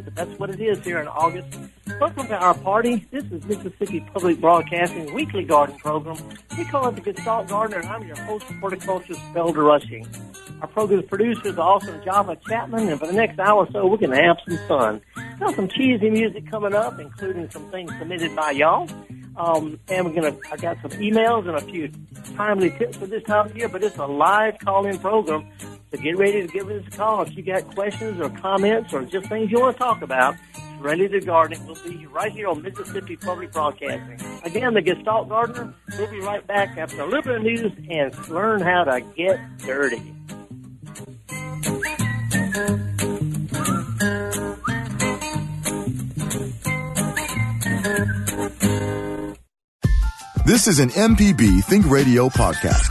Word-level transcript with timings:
But 0.00 0.14
that's 0.16 0.38
what 0.40 0.50
it 0.50 0.60
is 0.60 0.82
here 0.84 0.98
in 0.98 1.06
August. 1.06 1.56
Welcome 2.00 2.26
to 2.26 2.36
our 2.36 2.54
party. 2.54 3.06
This 3.12 3.22
is 3.24 3.44
Mississippi 3.44 4.00
Public 4.12 4.40
Broadcasting 4.40 5.14
weekly 5.14 5.44
garden 5.44 5.76
program. 5.76 6.16
We 6.58 6.64
call 6.64 6.88
it 6.88 6.96
the 6.96 7.00
Gestalt 7.00 7.48
Gardener, 7.48 7.78
and 7.78 7.88
I'm 7.88 8.04
your 8.04 8.16
host, 8.22 8.44
horticulturist 8.60 9.20
Felder 9.32 9.64
Rushing. 9.64 10.06
Our 10.62 10.68
program's 10.68 11.06
producer 11.06 11.48
is 11.48 11.54
the 11.54 11.62
awesome 11.62 12.02
Java 12.04 12.36
Chapman, 12.48 12.88
and 12.88 12.98
for 12.98 13.06
the 13.06 13.12
next 13.12 13.38
hour 13.38 13.66
or 13.66 13.70
so, 13.70 13.86
we're 13.86 13.98
going 13.98 14.10
to 14.10 14.22
have 14.22 14.38
some 14.48 14.58
fun. 14.66 15.00
Got 15.38 15.54
some 15.54 15.68
cheesy 15.68 16.10
music 16.10 16.50
coming 16.50 16.74
up, 16.74 16.98
including 16.98 17.48
some 17.50 17.70
things 17.70 17.92
submitted 17.98 18.34
by 18.34 18.50
y'all. 18.50 18.88
Um, 19.36 19.80
and 19.88 20.06
we're 20.06 20.12
gonna, 20.12 20.36
I 20.50 20.56
got 20.56 20.80
some 20.82 20.92
emails 20.92 21.48
and 21.48 21.56
a 21.56 21.60
few 21.60 21.90
timely 22.36 22.70
tips 22.70 22.96
for 22.96 23.06
this 23.06 23.22
time 23.24 23.46
of 23.46 23.56
year, 23.56 23.68
but 23.68 23.82
it's 23.82 23.96
a 23.96 24.06
live 24.06 24.58
call-in 24.58 24.98
program. 24.98 25.50
So 25.90 25.98
get 25.98 26.16
ready 26.16 26.42
to 26.42 26.48
give 26.48 26.68
us 26.70 26.84
a 26.86 26.90
call 26.96 27.22
if 27.22 27.36
you 27.36 27.42
got 27.42 27.74
questions 27.74 28.20
or 28.20 28.30
comments 28.30 28.92
or 28.92 29.04
just 29.04 29.28
things 29.28 29.50
you 29.50 29.60
want 29.60 29.76
to 29.76 29.78
talk 29.78 30.02
about. 30.02 30.36
Ready 30.78 31.08
to 31.08 31.20
Garden 31.20 31.66
will 31.66 31.76
be 31.76 32.06
right 32.06 32.30
here 32.32 32.48
on 32.48 32.62
Mississippi 32.62 33.16
Public 33.16 33.52
Broadcasting. 33.52 34.20
Again, 34.44 34.74
the 34.74 34.82
Gestalt 34.82 35.28
Gardener. 35.28 35.72
We'll 35.96 36.10
be 36.10 36.20
right 36.20 36.46
back 36.46 36.76
after 36.76 37.00
a 37.00 37.06
little 37.06 37.22
bit 37.22 37.36
of 37.36 37.42
news 37.42 37.72
and 37.88 38.28
learn 38.28 38.60
how 38.60 38.84
to 38.84 39.00
get 39.16 39.40
dirty. 39.58 40.14
This 50.54 50.68
is 50.68 50.78
an 50.78 50.90
MPB 50.90 51.64
Think 51.64 51.90
Radio 51.90 52.28
podcast. 52.28 52.86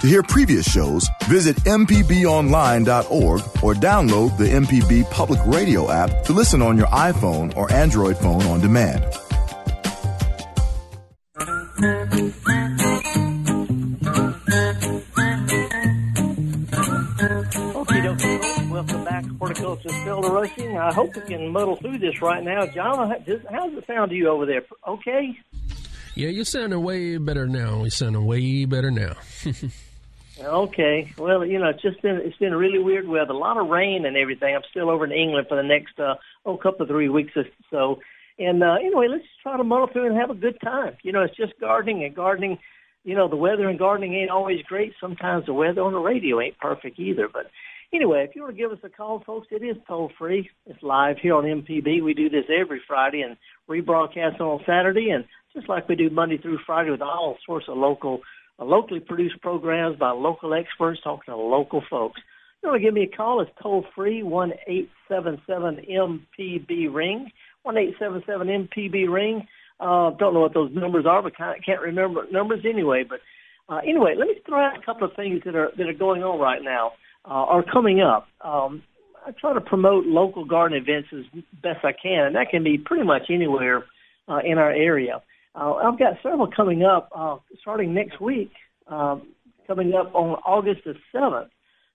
To 0.00 0.06
hear 0.06 0.22
previous 0.22 0.64
shows, 0.72 1.06
visit 1.24 1.54
MPBOnline.org 1.64 3.40
or 3.62 3.74
download 3.74 4.38
the 4.38 4.46
MPB 4.46 5.10
Public 5.10 5.38
Radio 5.44 5.90
app 5.90 6.24
to 6.24 6.32
listen 6.32 6.62
on 6.62 6.78
your 6.78 6.86
iPhone 6.86 7.54
or 7.58 7.70
Android 7.70 8.16
phone 8.16 8.40
on 8.44 8.60
demand. 8.60 9.04
Okie 17.74 18.00
dokie. 18.02 18.70
Welcome 18.70 19.04
back 19.04 19.24
to 19.24 19.34
Horticulture 19.34 19.90
Felder 19.90 20.30
Rushing. 20.30 20.78
I 20.78 20.94
hope 20.94 21.14
we 21.14 21.20
can 21.20 21.48
muddle 21.48 21.76
through 21.76 21.98
this 21.98 22.22
right 22.22 22.42
now. 22.42 22.64
John, 22.64 23.10
how 23.10 23.18
does 23.18 23.76
it 23.76 23.86
sound 23.86 24.08
to 24.08 24.16
you 24.16 24.30
over 24.30 24.46
there? 24.46 24.64
Okay? 24.86 25.36
Yeah, 26.18 26.30
you're 26.30 26.44
sounding 26.44 26.82
way 26.82 27.16
better 27.16 27.46
now. 27.46 27.82
You're 27.82 27.90
sounding 27.90 28.26
way 28.26 28.64
better 28.64 28.90
now. 28.90 29.14
Okay. 30.40 31.12
Well, 31.18 31.44
you 31.44 31.58
know, 31.58 31.70
it's 31.70 31.82
just 31.82 32.00
been 32.00 32.14
it's 32.22 32.36
been 32.36 32.54
really 32.54 32.78
weird 32.78 33.08
weather. 33.08 33.32
A 33.32 33.36
lot 33.36 33.56
of 33.56 33.66
rain 33.66 34.06
and 34.06 34.16
everything. 34.16 34.54
I'm 34.54 34.62
still 34.70 34.88
over 34.88 35.04
in 35.04 35.10
England 35.10 35.48
for 35.48 35.56
the 35.56 35.64
next 35.64 35.98
uh 35.98 36.14
oh 36.46 36.56
couple 36.56 36.82
of 36.82 36.88
three 36.88 37.08
weeks 37.08 37.32
or 37.34 37.42
so. 37.72 37.98
And 38.38 38.62
uh 38.62 38.74
anyway, 38.74 39.08
let's 39.08 39.24
try 39.42 39.56
to 39.56 39.64
muddle 39.64 39.88
through 39.88 40.06
and 40.06 40.16
have 40.16 40.30
a 40.30 40.36
good 40.36 40.60
time. 40.60 40.96
You 41.02 41.10
know, 41.10 41.22
it's 41.22 41.36
just 41.36 41.58
gardening 41.58 42.04
and 42.04 42.14
gardening 42.14 42.58
you 43.02 43.16
know, 43.16 43.26
the 43.26 43.36
weather 43.36 43.68
and 43.68 43.78
gardening 43.78 44.14
ain't 44.14 44.30
always 44.30 44.62
great. 44.62 44.92
Sometimes 45.00 45.46
the 45.46 45.54
weather 45.54 45.80
on 45.80 45.92
the 45.92 45.98
radio 45.98 46.40
ain't 46.40 46.58
perfect 46.58 46.98
either. 46.98 47.28
But 47.32 47.50
anyway, 47.92 48.26
if 48.28 48.36
you 48.36 48.42
want 48.42 48.54
to 48.54 48.62
give 48.62 48.70
us 48.70 48.78
a 48.84 48.88
call, 48.88 49.22
folks, 49.24 49.48
it 49.50 49.64
is 49.64 49.76
toll 49.86 50.12
free. 50.18 50.50
It's 50.66 50.82
live 50.82 51.16
here 51.18 51.34
on 51.34 51.44
MPB. 51.44 52.02
We 52.02 52.14
do 52.14 52.28
this 52.28 52.44
every 52.48 52.80
Friday 52.86 53.22
and 53.22 53.36
rebroadcast 53.68 54.40
on 54.40 54.60
Saturday 54.66 55.10
and 55.10 55.24
just 55.58 55.68
like 55.68 55.88
we 55.88 55.96
do 55.96 56.08
Monday 56.10 56.38
through 56.38 56.58
Friday 56.64 56.90
with 56.90 57.02
all 57.02 57.36
sorts 57.44 57.66
of 57.68 57.76
local 57.76 58.20
uh, 58.60 58.64
locally 58.64 59.00
produced 59.00 59.40
programs 59.40 59.98
by 59.98 60.10
local 60.10 60.54
experts 60.54 61.00
talking 61.02 61.32
to 61.32 61.36
local 61.36 61.82
folks. 61.90 62.20
You 62.62 62.70
want 62.70 62.80
to 62.80 62.86
give 62.86 62.94
me 62.94 63.08
a 63.12 63.16
call? 63.16 63.40
It's 63.40 63.50
toll 63.60 63.84
free 63.94 64.22
one 64.22 64.52
eight 64.68 64.88
seven 65.08 65.40
seven 65.46 65.78
MPB 65.90 66.92
ring 66.92 67.30
one 67.62 67.76
eight 67.76 67.94
seven 67.98 68.22
seven 68.26 68.46
MPB 68.48 69.12
ring. 69.12 69.46
Uh, 69.80 70.10
don't 70.18 70.34
know 70.34 70.40
what 70.40 70.54
those 70.54 70.70
numbers 70.72 71.06
are, 71.06 71.22
but 71.22 71.36
can't, 71.36 71.64
can't 71.64 71.80
remember 71.80 72.24
numbers 72.30 72.64
anyway. 72.68 73.04
But 73.08 73.20
uh, 73.72 73.78
anyway, 73.78 74.14
let 74.16 74.28
me 74.28 74.34
throw 74.46 74.60
out 74.60 74.78
a 74.78 74.84
couple 74.84 75.08
of 75.08 75.16
things 75.16 75.42
that 75.44 75.56
are 75.56 75.70
that 75.76 75.88
are 75.88 75.92
going 75.92 76.22
on 76.22 76.38
right 76.38 76.62
now 76.62 76.92
uh, 77.24 77.44
or 77.44 77.64
coming 77.64 78.00
up. 78.00 78.28
Um, 78.44 78.82
I 79.26 79.32
try 79.32 79.54
to 79.54 79.60
promote 79.60 80.06
local 80.06 80.44
garden 80.44 80.78
events 80.78 81.08
as 81.12 81.42
best 81.62 81.84
I 81.84 81.92
can, 81.92 82.26
and 82.26 82.36
that 82.36 82.50
can 82.50 82.62
be 82.62 82.78
pretty 82.78 83.04
much 83.04 83.22
anywhere 83.28 83.84
uh, 84.28 84.38
in 84.44 84.58
our 84.58 84.70
area. 84.70 85.20
Uh, 85.58 85.74
I've 85.74 85.98
got 85.98 86.14
several 86.22 86.48
coming 86.54 86.84
up 86.84 87.10
uh, 87.14 87.36
starting 87.60 87.92
next 87.92 88.20
week, 88.20 88.52
um, 88.86 89.28
coming 89.66 89.92
up 89.92 90.14
on 90.14 90.36
August 90.46 90.82
the 90.84 90.94
7th. 91.14 91.48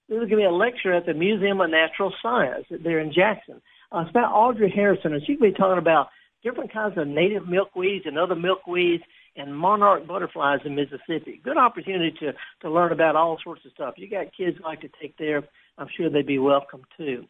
There's 0.10 0.20
going 0.20 0.32
to 0.32 0.36
be 0.36 0.44
a 0.44 0.52
lecture 0.52 0.94
at 0.94 1.06
the 1.06 1.14
Museum 1.14 1.62
of 1.62 1.70
Natural 1.70 2.14
Science 2.22 2.66
there 2.84 3.00
in 3.00 3.14
Jackson. 3.14 3.62
Uh, 3.92 4.00
it's 4.00 4.10
about 4.10 4.34
Audrey 4.34 4.70
Harrison, 4.70 5.14
and 5.14 5.22
she's 5.26 5.40
going 5.40 5.52
to 5.52 5.56
be 5.56 5.58
talking 5.58 5.78
about 5.78 6.10
different 6.44 6.74
kinds 6.74 6.98
of 6.98 7.08
native 7.08 7.44
milkweeds 7.44 8.06
and 8.06 8.18
other 8.18 8.36
milkweeds 8.36 9.02
and 9.38 9.56
monarch 9.56 10.06
butterflies 10.06 10.60
in 10.66 10.76
Mississippi. 10.76 11.40
Good 11.42 11.58
opportunity 11.58 12.14
to, 12.20 12.34
to 12.64 12.70
learn 12.70 12.92
about 12.92 13.16
all 13.16 13.38
sorts 13.42 13.64
of 13.66 13.72
stuff. 13.72 13.94
You 13.96 14.10
got 14.10 14.36
kids 14.36 14.58
like 14.62 14.82
to 14.82 14.90
take 15.02 15.18
there. 15.18 15.42
I'm 15.78 15.88
sure 15.96 16.10
they'd 16.10 16.28
be 16.28 16.38
welcome 16.38 16.82
too. 16.98 17.26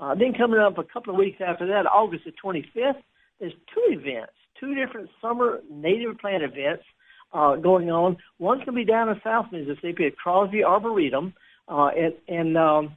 Uh, 0.00 0.16
then 0.16 0.34
coming 0.36 0.58
up 0.58 0.78
a 0.78 0.84
couple 0.84 1.14
of 1.14 1.18
weeks 1.18 1.38
after 1.46 1.66
that, 1.68 1.86
August 1.86 2.24
the 2.24 2.32
25th, 2.44 3.00
there's 3.38 3.52
two 3.72 3.84
events 3.88 4.32
two 4.60 4.74
different 4.74 5.08
summer 5.20 5.60
native 5.70 6.18
plant 6.18 6.42
events 6.42 6.84
uh, 7.32 7.56
going 7.56 7.90
on. 7.90 8.16
One's 8.38 8.64
going 8.64 8.76
to 8.76 8.84
be 8.84 8.90
down 8.90 9.08
in 9.08 9.20
South 9.22 9.46
Mississippi 9.52 10.06
at 10.06 10.16
Crosby 10.16 10.64
Arboretum, 10.64 11.34
uh, 11.68 11.88
and, 11.88 12.14
and 12.28 12.56
um, 12.56 12.92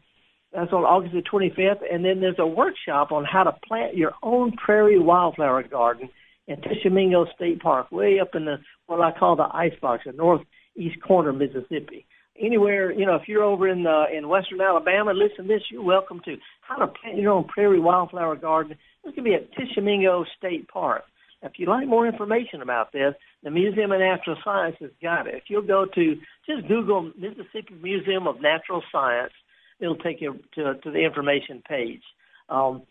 that's 0.53 0.71
on 0.71 0.83
August 0.83 1.13
the 1.13 1.21
25th. 1.21 1.81
And 1.91 2.03
then 2.03 2.21
there's 2.21 2.39
a 2.39 2.47
workshop 2.47 3.11
on 3.11 3.25
how 3.25 3.43
to 3.43 3.55
plant 3.67 3.97
your 3.97 4.13
own 4.23 4.53
prairie 4.53 4.99
wildflower 4.99 5.63
garden 5.63 6.09
in 6.47 6.61
Tishomingo 6.61 7.25
State 7.35 7.61
Park, 7.61 7.91
way 7.91 8.19
up 8.19 8.29
in 8.33 8.45
the 8.45 8.57
what 8.87 9.01
I 9.01 9.17
call 9.17 9.35
the 9.35 9.47
icebox, 9.53 10.03
the 10.05 10.13
northeast 10.13 11.01
corner 11.05 11.29
of 11.29 11.37
Mississippi. 11.37 12.05
Anywhere, 12.41 12.91
you 12.91 13.05
know, 13.05 13.15
if 13.15 13.27
you're 13.27 13.43
over 13.43 13.67
in 13.67 13.85
uh, 13.85 14.05
in 14.15 14.27
western 14.27 14.61
Alabama, 14.61 15.11
listen 15.13 15.45
to 15.45 15.53
this, 15.53 15.61
you're 15.71 15.83
welcome 15.83 16.21
to. 16.25 16.37
How 16.61 16.77
to 16.77 16.87
plant 16.87 17.17
your 17.17 17.33
own 17.33 17.43
prairie 17.45 17.79
wildflower 17.79 18.35
garden. 18.35 18.77
It's 19.03 19.15
going 19.15 19.25
to 19.25 19.29
be 19.29 19.35
at 19.35 19.51
Tishomingo 19.53 20.25
State 20.37 20.67
Park. 20.67 21.03
If 21.41 21.53
you'd 21.57 21.69
like 21.69 21.87
more 21.87 22.05
information 22.05 22.61
about 22.61 22.91
this, 22.91 23.13
the 23.43 23.51
Museum 23.51 23.91
of 23.91 23.99
Natural 23.99 24.35
Science 24.43 24.75
has 24.81 24.91
got 25.01 25.27
it. 25.27 25.35
If 25.35 25.43
you'll 25.47 25.61
go 25.61 25.85
to 25.95 26.15
just 26.45 26.67
Google 26.67 27.11
Mississippi 27.17 27.75
Museum 27.81 28.27
of 28.27 28.41
Natural 28.41 28.83
Science, 28.91 29.31
it'll 29.79 29.95
take 29.95 30.19
you 30.19 30.39
to, 30.55 30.75
to 30.75 30.91
the 30.91 30.99
information 30.99 31.63
page. 31.67 32.01
Um, 32.49 32.83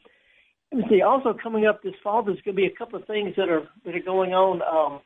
let 0.73 0.83
me 0.83 0.85
see. 0.89 1.03
Also 1.03 1.35
coming 1.41 1.67
up 1.67 1.83
this 1.83 1.95
fall, 2.03 2.23
there's 2.23 2.41
going 2.43 2.57
to 2.57 2.61
be 2.63 2.67
a 2.67 2.77
couple 2.77 2.99
of 2.99 3.07
things 3.07 3.35
that 3.37 3.49
are 3.49 3.69
that 3.85 3.95
are 3.95 4.01
going 4.05 4.33
on. 4.33 4.63
Um, 4.63 5.01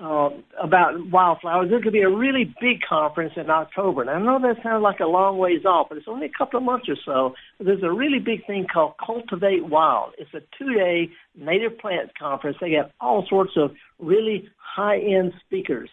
uh, 0.00 0.30
about 0.62 1.10
wildflowers. 1.10 1.68
There's 1.68 1.82
to 1.82 1.90
be 1.90 2.00
a 2.00 2.08
really 2.08 2.44
big 2.60 2.80
conference 2.88 3.34
in 3.36 3.50
October. 3.50 4.00
And 4.02 4.10
I 4.10 4.18
know 4.18 4.40
that 4.40 4.62
sounds 4.62 4.82
like 4.82 5.00
a 5.00 5.06
long 5.06 5.36
ways 5.36 5.64
off, 5.66 5.88
but 5.88 5.98
it's 5.98 6.08
only 6.08 6.26
a 6.26 6.38
couple 6.38 6.58
of 6.58 6.64
months 6.64 6.88
or 6.88 6.96
so. 7.04 7.34
There's 7.58 7.82
a 7.82 7.92
really 7.92 8.18
big 8.18 8.46
thing 8.46 8.66
called 8.72 8.94
Cultivate 9.04 9.66
Wild. 9.66 10.14
It's 10.18 10.32
a 10.32 10.40
two-day 10.58 11.10
native 11.36 11.78
plants 11.78 12.12
conference. 12.18 12.56
They 12.60 12.72
have 12.72 12.90
all 13.00 13.26
sorts 13.28 13.52
of 13.56 13.72
really 13.98 14.48
high-end 14.56 15.32
speakers 15.44 15.90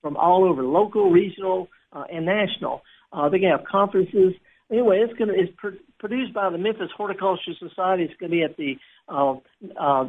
from 0.00 0.16
all 0.16 0.44
over, 0.44 0.62
local, 0.62 1.10
regional, 1.10 1.68
uh, 1.92 2.04
and 2.10 2.24
national. 2.24 2.80
Uh, 3.12 3.28
they 3.28 3.40
can 3.40 3.50
have 3.50 3.66
conferences. 3.70 4.32
Anyway, 4.70 5.04
it's 5.04 5.18
going 5.18 5.28
to 5.28 5.34
it's 5.34 5.52
pr- 5.58 5.82
produced 5.98 6.32
by 6.32 6.48
the 6.48 6.56
Memphis 6.56 6.90
Horticultural 6.96 7.56
Society. 7.58 8.04
It's 8.04 8.14
going 8.18 8.30
to 8.30 8.36
be 8.36 8.42
at 8.42 8.56
the 8.56 8.76
uh, 9.08 9.32
uh, 9.78 10.08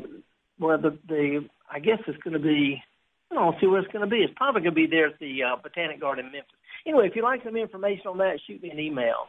well, 0.59 0.78
the 0.78 0.97
the 1.07 1.50
I 1.69 1.79
guess 1.79 1.97
it's 2.07 2.22
going 2.22 2.34
to 2.34 2.40
be 2.40 2.81
I 3.31 3.36
don't 3.36 3.56
see 3.59 3.68
where 3.68 3.80
it's 3.80 3.91
going 3.91 4.03
to 4.03 4.09
be. 4.09 4.17
It's 4.17 4.34
probably 4.35 4.61
going 4.61 4.76
to 4.76 4.82
be 4.82 4.88
there 4.88 5.08
at 5.08 5.20
the 5.20 5.40
uh, 5.44 5.55
Botanic 5.61 6.02
Garden 6.02 6.26
in 6.26 6.32
Memphis. 6.32 6.52
Anyway, 6.85 7.08
if 7.08 7.16
you'd 7.16 7.23
like 7.23 7.44
some 7.44 7.55
information 7.55 8.08
on 8.08 8.17
that, 8.17 8.40
shoot 8.46 8.61
me 8.61 8.72
an 8.72 8.79
email. 8.79 9.28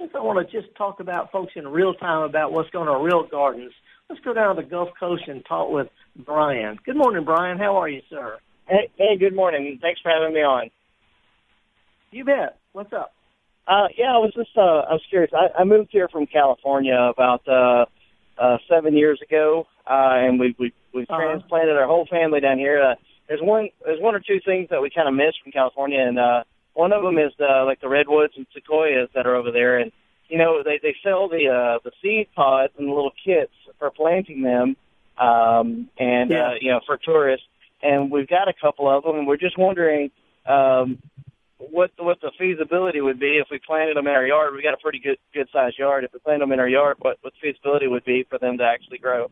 I 0.00 0.20
want 0.20 0.46
to 0.48 0.60
just 0.60 0.74
talk 0.76 1.00
about 1.00 1.32
folks 1.32 1.52
in 1.56 1.66
real 1.68 1.94
time 1.94 2.22
about 2.22 2.52
what's 2.52 2.70
going 2.70 2.88
on 2.88 3.00
in 3.00 3.06
real 3.06 3.26
gardens. 3.26 3.72
Let's 4.08 4.20
go 4.22 4.34
down 4.34 4.54
to 4.56 4.62
the 4.62 4.68
Gulf 4.68 4.90
Coast 4.98 5.24
and 5.26 5.44
talk 5.46 5.70
with 5.70 5.88
Brian. 6.24 6.78
Good 6.84 6.96
morning, 6.96 7.24
Brian. 7.24 7.58
How 7.58 7.76
are 7.76 7.88
you, 7.88 8.02
sir? 8.10 8.38
Hey, 8.68 8.90
hey, 8.96 9.16
good 9.18 9.34
morning. 9.34 9.78
Thanks 9.80 10.00
for 10.00 10.10
having 10.10 10.34
me 10.34 10.40
on. 10.40 10.70
You 12.10 12.24
bet. 12.24 12.58
What's 12.72 12.92
up? 12.92 13.12
Uh, 13.66 13.88
yeah, 13.98 14.14
I 14.14 14.18
was 14.18 14.32
just 14.36 14.50
uh, 14.56 14.60
I 14.60 14.92
was 14.92 15.02
curious. 15.10 15.32
I, 15.34 15.60
I 15.60 15.64
moved 15.64 15.88
here 15.90 16.08
from 16.08 16.26
California 16.26 16.94
about 16.94 17.46
uh, 17.48 17.86
uh, 18.40 18.58
seven 18.70 18.96
years 18.96 19.20
ago, 19.26 19.66
uh, 19.86 20.14
and 20.22 20.38
we 20.38 20.54
we 20.58 20.72
we 20.94 21.02
Uh-huh. 21.02 21.16
transplanted 21.20 21.76
our 21.76 21.86
whole 21.86 22.06
family 22.06 22.40
down 22.40 22.58
here. 22.58 22.80
Uh, 22.82 22.94
there's 23.28 23.40
one 23.42 23.70
there's 23.84 24.00
one 24.00 24.14
or 24.14 24.20
two 24.20 24.38
things 24.44 24.68
that 24.70 24.80
we 24.80 24.90
kind 24.90 25.08
of 25.08 25.14
miss 25.14 25.34
from 25.42 25.50
California, 25.52 25.98
and 26.00 26.18
uh, 26.18 26.44
one 26.76 26.92
of 26.92 27.02
them 27.02 27.16
is 27.16 27.32
uh, 27.40 27.64
like 27.64 27.80
the 27.80 27.88
redwoods 27.88 28.34
and 28.36 28.46
sequoias 28.54 29.08
that 29.14 29.26
are 29.26 29.34
over 29.34 29.50
there, 29.50 29.78
and 29.78 29.90
you 30.28 30.36
know 30.36 30.62
they 30.62 30.78
they 30.82 30.94
sell 31.02 31.28
the 31.28 31.48
uh, 31.48 31.78
the 31.82 31.90
seed 32.02 32.28
pods 32.36 32.72
and 32.78 32.86
the 32.88 32.92
little 32.92 33.12
kits 33.24 33.52
for 33.78 33.90
planting 33.90 34.42
them, 34.42 34.76
um, 35.18 35.88
and 35.98 36.30
Yeah. 36.30 36.50
uh, 36.50 36.54
you 36.60 36.70
know 36.70 36.80
for 36.86 36.98
tourists, 36.98 37.46
and 37.82 38.10
we've 38.10 38.28
got 38.28 38.48
a 38.48 38.52
couple 38.52 38.88
of 38.88 39.02
them, 39.04 39.16
and 39.18 39.26
we're 39.26 39.36
just 39.38 39.58
wondering. 39.58 40.10
Um, 40.46 40.98
what 41.58 41.90
what 41.96 42.20
the 42.20 42.30
feasibility 42.38 43.00
would 43.00 43.18
be 43.18 43.38
if 43.38 43.48
we 43.50 43.58
planted 43.58 43.96
them 43.96 44.06
in 44.06 44.12
our 44.12 44.26
yard. 44.26 44.54
We 44.54 44.62
got 44.62 44.74
a 44.74 44.76
pretty 44.76 44.98
good 44.98 45.16
good 45.32 45.48
sized 45.50 45.78
yard. 45.78 46.04
If 46.04 46.12
we 46.12 46.18
planted 46.20 46.42
them 46.42 46.52
in 46.52 46.60
our 46.60 46.68
yard, 46.68 46.98
what 47.00 47.16
what 47.22 47.32
the 47.32 47.40
feasibility 47.50 47.86
would 47.88 48.04
be 48.04 48.26
for 48.28 48.38
them 48.38 48.58
to 48.58 48.64
actually 48.64 48.98
grow? 48.98 49.30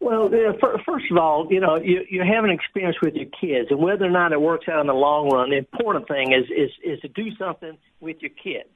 Well, 0.00 0.28
know, 0.28 0.56
fir- 0.60 0.80
first 0.86 1.06
of 1.10 1.16
all, 1.18 1.48
you 1.50 1.60
know, 1.60 1.76
you, 1.76 2.04
you 2.08 2.22
have 2.22 2.44
an 2.44 2.50
experience 2.50 2.96
with 3.02 3.14
your 3.14 3.26
kids, 3.26 3.70
and 3.70 3.80
whether 3.80 4.04
or 4.04 4.10
not 4.10 4.32
it 4.32 4.40
works 4.40 4.68
out 4.68 4.80
in 4.80 4.86
the 4.86 4.94
long 4.94 5.28
run, 5.30 5.50
the 5.50 5.56
important 5.56 6.06
thing 6.06 6.32
is 6.32 6.44
is, 6.50 6.70
is 6.84 7.00
to 7.00 7.08
do 7.08 7.34
something 7.36 7.76
with 8.00 8.16
your 8.20 8.30
kids. 8.30 8.68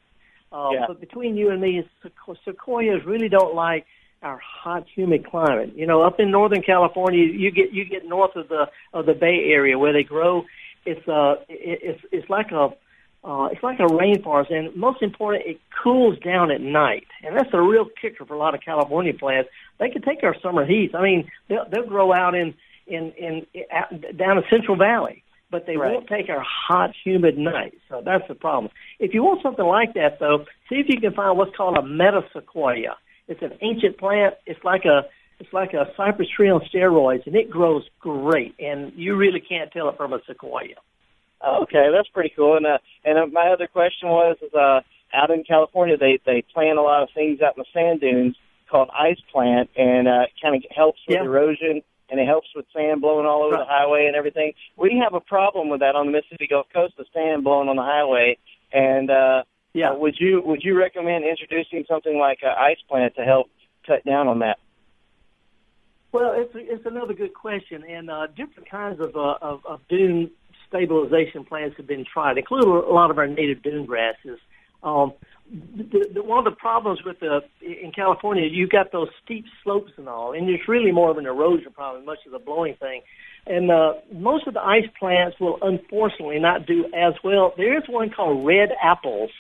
Uh, 0.53 0.71
Yeah. 0.73 0.85
But 0.89 1.01
between 1.01 1.37
you 1.37 1.51
and 1.51 1.61
me, 1.61 1.89
sequoias 2.45 3.05
really 3.07 3.29
don't 3.29 3.55
like 3.55 3.87
our 4.23 4.39
hot, 4.39 4.87
humid 4.95 5.25
climate. 5.27 5.73
You 5.75 5.87
know, 5.87 6.03
up 6.03 6.21
in 6.21 6.31
Northern 6.31 6.63
California, 6.63 7.25
you 7.25 7.51
get 7.51 7.73
you 7.73 7.85
get 7.85 8.05
north 8.07 8.37
of 8.37 8.49
the 8.49 8.69
of 8.93 9.07
the 9.07 9.15
Bay 9.15 9.45
Area 9.47 9.79
where 9.79 9.93
they 9.93 10.03
grow. 10.03 10.45
It's 10.85 11.07
uh, 11.09 11.37
it, 11.49 11.79
it's 11.83 12.05
it's 12.11 12.31
like 12.31 12.51
a 12.51 12.71
uh, 13.25 13.49
it's 13.53 13.63
like 13.63 13.79
a 13.79 13.85
rainforest, 13.87 14.53
and 14.53 14.75
most 14.75 15.01
important, 15.03 15.45
it 15.47 15.61
cools 15.83 16.19
down 16.19 16.51
at 16.51 16.61
night, 16.61 17.07
and 17.23 17.37
that's 17.37 17.51
a 17.53 17.61
real 17.61 17.87
kicker 18.01 18.25
for 18.25 18.35
a 18.35 18.39
lot 18.39 18.55
of 18.55 18.61
California 18.61 19.15
plants. 19.15 19.49
They 19.79 19.91
can 19.91 20.03
take 20.03 20.23
our 20.25 20.35
summer 20.43 20.65
heat. 20.67 20.93
I 20.95 21.03
mean, 21.03 21.31
they'll, 21.49 21.65
they'll 21.71 21.87
grow 21.87 22.13
out 22.13 22.35
in 22.35 22.55
in 22.87 23.13
in 23.13 23.47
out, 23.73 23.91
down 24.17 24.37
the 24.37 24.43
Central 24.51 24.77
Valley, 24.77 25.23
but 25.51 25.67
they 25.67 25.77
Right. 25.77 25.93
won't 25.93 26.09
take 26.09 26.29
our 26.29 26.43
hot, 26.45 26.91
humid 27.05 27.39
nights. 27.39 27.77
So 27.89 28.03
that's 28.05 28.27
the 28.27 28.35
problem. 28.35 28.73
If 28.99 29.15
you 29.15 29.23
want 29.23 29.41
something 29.43 29.65
like 29.65 29.95
that, 29.95 30.19
though, 30.19 30.45
see 30.69 30.77
if 30.77 30.87
you 30.89 31.01
can 31.01 31.13
find 31.15 31.39
what's 31.39 31.55
called 31.57 31.79
a 31.79 31.83
metasequoia. 31.83 32.95
It's 33.29 33.43
an 33.43 33.53
ancient 33.61 33.99
plant. 33.99 34.35
It's 34.47 34.63
like 34.65 34.85
a 34.85 35.05
it's 35.39 35.53
like 35.53 35.75
a 35.75 35.87
cypress 35.97 36.29
tree 36.29 36.51
on 36.51 36.61
steroids, 36.73 37.27
and 37.27 37.35
it 37.37 37.51
grows 37.51 37.85
great, 38.01 38.55
and 38.59 38.93
you 38.97 39.17
really 39.17 39.41
can't 39.41 39.71
tell 39.73 39.89
it 39.89 39.97
from 39.97 40.13
a 40.13 40.21
sequoia. 40.27 40.75
Okay, 41.45 41.89
that's 41.93 42.09
pretty 42.09 42.33
cool. 42.37 42.57
And 42.57 42.67
uh, 42.67 42.79
and 43.05 43.19
uh, 43.19 43.27
my 43.27 43.49
other 43.49 43.67
question 43.67 44.09
was, 44.09 44.37
is 44.43 44.55
uh, 44.55 44.81
out 45.13 45.31
in 45.31 45.45
California, 45.45 45.97
they 45.97 46.19
they 46.25 46.43
plant 46.55 46.79
a 46.79 46.83
lot 46.83 47.03
of 47.03 47.09
things 47.15 47.41
out 47.41 47.57
in 47.57 47.65
the 47.65 47.73
sand 47.73 48.01
dunes 48.01 48.37
called 48.71 48.91
ice 48.99 49.21
plant, 49.33 49.69
and 49.77 50.09
uh, 50.09 50.23
it 50.23 50.31
kind 50.41 50.55
of 50.57 50.63
helps 50.75 51.01
with 51.07 51.17
Yeah. 51.19 51.25
erosion. 51.25 51.83
And 52.11 52.21
it 52.21 52.27
helps 52.27 52.49
with 52.55 52.67
sand 52.77 53.01
blowing 53.01 53.25
all 53.25 53.43
over 53.43 53.57
the 53.57 53.65
highway 53.65 54.05
and 54.05 54.15
everything. 54.15 54.53
We 54.77 55.01
have 55.03 55.15
a 55.15 55.21
problem 55.21 55.71
with 55.71 55.81
that 55.81 55.95
on 55.95 56.05
the 56.05 56.13
Mississippi 56.13 56.47
Gulf 56.47 56.67
Coast, 56.71 56.93
the 56.99 57.07
sand 57.15 57.43
blowing 57.43 57.71
on 57.71 57.77
the 57.77 57.83
highway. 57.83 58.37
And 58.71 59.11
uh, 59.11 59.45
Yeah. 59.73 59.93
uh, 59.93 59.95
would 59.97 60.17
you 60.21 60.43
would 60.45 60.63
you 60.63 60.77
recommend 60.79 61.25
introducing 61.25 61.87
something 61.89 62.19
like 62.19 62.41
an 62.43 62.53
ice 62.55 62.77
plant 62.87 63.15
to 63.15 63.23
help 63.25 63.47
cut 63.87 64.05
down 64.05 64.29
on 64.29 64.41
that? 64.41 64.59
Well, 66.13 66.35
it's 66.37 66.53
it's 66.55 66.85
another 66.85 67.15
good 67.15 67.33
question, 67.33 67.83
and 67.89 68.11
uh, 68.11 68.27
different 68.37 68.69
kinds 68.69 69.01
of, 69.01 69.17
uh, 69.17 69.39
of 69.41 69.65
of 69.65 69.81
dune 69.89 70.31
stabilization 70.73 71.45
plants 71.45 71.77
have 71.77 71.87
been 71.87 72.05
tried, 72.11 72.39
including 72.39 72.71
a 72.71 72.93
lot 72.93 73.11
of 73.11 73.19
our 73.19 73.27
native 73.27 73.63
dune 73.63 73.85
grasses. 73.85 74.39
Um, 74.83 75.13
the, 75.51 76.09
the, 76.15 76.23
one 76.23 76.39
of 76.39 76.45
the 76.45 76.57
problems 76.59 77.01
with 77.05 77.21
the 77.21 77.41
in 77.61 77.93
California, 77.95 78.49
you've 78.51 78.71
got 78.71 78.91
those 78.91 79.09
steep 79.23 79.45
slopes 79.63 79.93
and 79.99 80.09
all, 80.09 80.33
and 80.33 80.49
it's 80.49 80.67
really 80.67 80.93
more 80.93 81.11
of 81.11 81.19
an 81.19 81.27
erosion 81.27 81.73
problem, 81.73 82.07
much 82.07 82.19
of 82.25 82.33
the 82.33 82.39
blowing 82.39 82.75
thing. 82.81 83.03
And 83.47 83.71
uh, 83.71 83.95
most 84.13 84.47
of 84.47 84.55
the 84.55 84.61
ice 84.61 84.89
plants 84.99 85.39
will 85.39 85.59
unfortunately 85.61 86.39
not 86.39 86.67
do 86.67 86.87
as 86.95 87.15
well. 87.23 87.53
There 87.57 87.77
is 87.77 87.85
one 87.89 88.11
called 88.11 88.47
red 88.47 88.71
apples. 88.83 89.31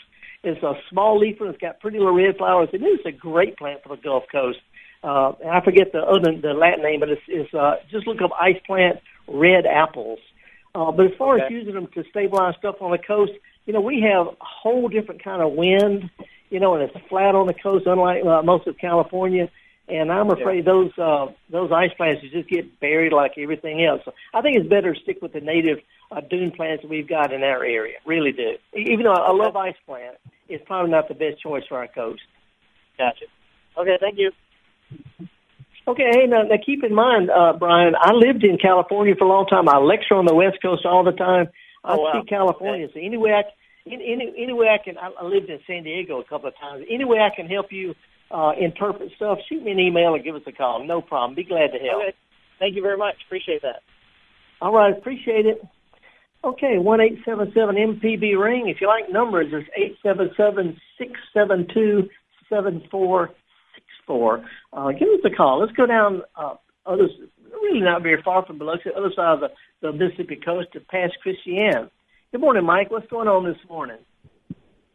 It's 0.42 0.62
a 0.62 0.74
small 0.90 1.18
leafer. 1.18 1.48
It's 1.48 1.60
got 1.60 1.80
pretty 1.80 1.98
little 1.98 2.14
red 2.14 2.36
flowers. 2.36 2.68
It 2.72 2.82
is 2.82 2.98
a 3.06 3.12
great 3.12 3.56
plant 3.56 3.82
for 3.82 3.94
the 3.96 4.02
Gulf 4.02 4.24
Coast. 4.30 4.58
Uh, 5.04 5.32
and 5.40 5.50
I 5.50 5.60
forget 5.64 5.92
the 5.92 6.00
other 6.00 6.36
the 6.40 6.52
Latin 6.52 6.82
name, 6.82 7.00
but 7.00 7.10
it's, 7.10 7.22
it's 7.28 7.54
uh, 7.54 7.76
just 7.90 8.06
look 8.06 8.20
up 8.22 8.30
ice 8.40 8.60
plant 8.66 8.98
red 9.28 9.66
apples. 9.66 10.18
Uh, 10.74 10.90
but 10.90 11.06
as 11.06 11.12
far 11.18 11.36
as 11.36 11.42
Okay. 11.42 11.54
using 11.54 11.74
them 11.74 11.86
to 11.88 12.04
stabilize 12.04 12.54
stuff 12.56 12.80
on 12.80 12.90
the 12.90 12.98
coast, 12.98 13.32
you 13.66 13.72
know, 13.72 13.80
we 13.80 14.00
have 14.00 14.26
a 14.26 14.36
whole 14.40 14.88
different 14.88 15.22
kind 15.22 15.42
of 15.42 15.52
wind, 15.52 16.10
you 16.50 16.60
know, 16.60 16.74
and 16.74 16.82
it's 16.82 17.08
flat 17.08 17.34
on 17.34 17.46
the 17.46 17.54
coast, 17.54 17.86
unlike 17.86 18.24
uh, 18.24 18.42
most 18.42 18.66
of 18.66 18.78
California. 18.78 19.50
And 19.88 20.10
I'm 20.12 20.30
afraid 20.30 20.64
those 20.64 20.96
uh, 20.96 21.26
those 21.50 21.70
ice 21.72 21.90
plants 21.96 22.22
just 22.32 22.48
get 22.48 22.80
buried 22.80 23.12
like 23.12 23.32
everything 23.36 23.84
else. 23.84 24.00
So 24.04 24.14
I 24.32 24.40
think 24.40 24.56
it's 24.56 24.68
better 24.68 24.94
to 24.94 25.00
stick 25.00 25.20
with 25.20 25.32
the 25.32 25.40
native 25.40 25.78
uh, 26.10 26.20
dune 26.20 26.52
plants 26.52 26.82
that 26.82 26.88
we've 26.88 27.08
got 27.08 27.32
in 27.32 27.42
our 27.42 27.64
area. 27.64 27.98
Really 28.06 28.32
do. 28.32 28.52
Even 28.74 29.04
though 29.04 29.12
I 29.12 29.32
love 29.32 29.56
ice 29.56 29.74
plant, 29.84 30.16
it's 30.48 30.64
probably 30.66 30.92
not 30.92 31.08
the 31.08 31.14
best 31.14 31.42
choice 31.42 31.64
for 31.68 31.78
our 31.78 31.88
coast. 31.88 32.22
Gotcha. 32.96 33.26
Okay, 33.76 33.98
thank 34.00 34.18
you. 34.18 34.30
Okay, 35.88 36.06
hey, 36.12 36.26
now, 36.28 36.42
now 36.42 36.56
keep 36.64 36.84
in 36.84 36.94
mind, 36.94 37.28
uh, 37.30 37.54
Brian, 37.58 37.94
I 38.00 38.12
lived 38.12 38.44
in 38.44 38.56
California 38.56 39.14
for 39.18 39.24
a 39.24 39.28
long 39.28 39.46
time. 39.46 39.68
I 39.68 39.78
lecture 39.78 40.14
on 40.14 40.26
the 40.26 40.34
West 40.34 40.58
Coast 40.62 40.86
all 40.86 41.02
the 41.02 41.10
time. 41.12 41.48
I 41.84 41.94
Oh, 41.94 42.00
wow. 42.02 42.12
speak 42.12 42.28
California, 42.28 42.86
so 42.94 43.00
any 43.02 43.16
way 43.16 43.32
I, 43.32 43.42
any, 43.90 44.32
any 44.38 44.52
way 44.52 44.68
I 44.68 44.78
can, 44.82 44.96
I, 44.96 45.10
I 45.20 45.24
lived 45.24 45.50
in 45.50 45.58
San 45.66 45.82
Diego 45.82 46.20
a 46.20 46.24
couple 46.24 46.48
of 46.48 46.56
times. 46.56 46.84
Any 46.88 47.04
way 47.04 47.18
I 47.18 47.34
can 47.34 47.46
help 47.48 47.72
you 47.72 47.96
uh, 48.30 48.52
interpret 48.58 49.10
stuff, 49.16 49.38
shoot 49.48 49.64
me 49.64 49.72
an 49.72 49.80
email 49.80 50.14
or 50.14 50.20
give 50.20 50.36
us 50.36 50.42
a 50.46 50.52
call. 50.52 50.86
No 50.86 51.02
problem. 51.02 51.34
Be 51.34 51.42
glad 51.42 51.72
to 51.72 51.78
help. 51.78 52.02
Okay, 52.02 52.14
thank 52.60 52.76
you 52.76 52.82
very 52.82 52.96
much. 52.96 53.16
Appreciate 53.26 53.62
that. 53.62 53.82
All 54.60 54.72
right, 54.72 54.96
appreciate 54.96 55.46
it. 55.46 55.60
Okay, 56.44 56.78
one 56.78 57.00
eight 57.00 57.18
seven 57.24 57.50
seven 57.54 57.74
MPB 57.74 58.38
ring. 58.40 58.68
If 58.68 58.80
you 58.80 58.86
like 58.86 59.10
numbers, 59.10 59.48
it's 59.52 59.68
eight 59.76 59.96
seven 60.02 60.30
seven 60.36 60.76
six 60.98 61.12
seven 61.34 61.66
two 61.74 62.08
seven 62.48 62.82
four 62.90 63.30
four. 64.12 64.44
Uh, 64.74 64.90
give 64.92 65.08
us 65.08 65.20
a 65.24 65.30
call. 65.34 65.60
Let's 65.60 65.72
go 65.72 65.86
down 65.86 66.20
uh, 66.36 66.54
others 66.84 67.10
really 67.50 67.80
not 67.80 68.02
very 68.02 68.20
far 68.22 68.44
from 68.44 68.58
Biloxi, 68.58 68.90
the 68.90 68.98
other 68.98 69.10
side 69.16 69.32
of 69.34 69.40
the, 69.40 69.48
the 69.80 69.92
Mississippi 69.92 70.36
coast 70.36 70.68
to 70.74 70.80
Pass 70.80 71.10
Christian. 71.22 71.88
Good 72.30 72.40
morning, 72.40 72.64
Mike. 72.64 72.90
What's 72.90 73.06
going 73.08 73.28
on 73.28 73.44
this 73.46 73.56
morning? 73.70 73.98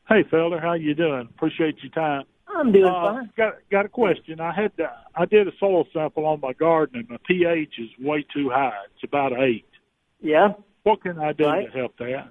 Hey, 0.08 0.24
Felder, 0.32 0.62
how 0.62 0.74
you 0.74 0.94
doing? 0.94 1.28
Appreciate 1.36 1.78
your 1.82 1.92
time. 1.92 2.26
I'm 2.48 2.72
doing 2.72 2.86
Uh, 2.86 3.14
fine. 3.14 3.30
got 3.36 3.54
got 3.72 3.86
a 3.86 3.90
question. 3.90 4.40
I 4.40 4.54
had 4.54 4.76
to, 4.78 4.90
I 5.16 5.26
did 5.26 5.48
a 5.48 5.52
soil 5.60 5.86
sample 5.92 6.26
on 6.26 6.40
my 6.40 6.54
garden, 6.54 7.00
and 7.00 7.10
my 7.10 7.18
pH 7.28 7.74
is 7.80 7.90
way 8.00 8.24
too 8.34 8.50
high. 8.50 8.72
It's 8.94 9.04
about 9.04 9.34
eight. 9.40 9.66
Yeah. 10.22 10.50
What 10.84 11.02
can 11.02 11.18
I 11.20 11.34
do 11.34 11.44
Right. 11.46 11.66
to 11.72 11.78
help 11.78 11.98
that? 11.98 12.30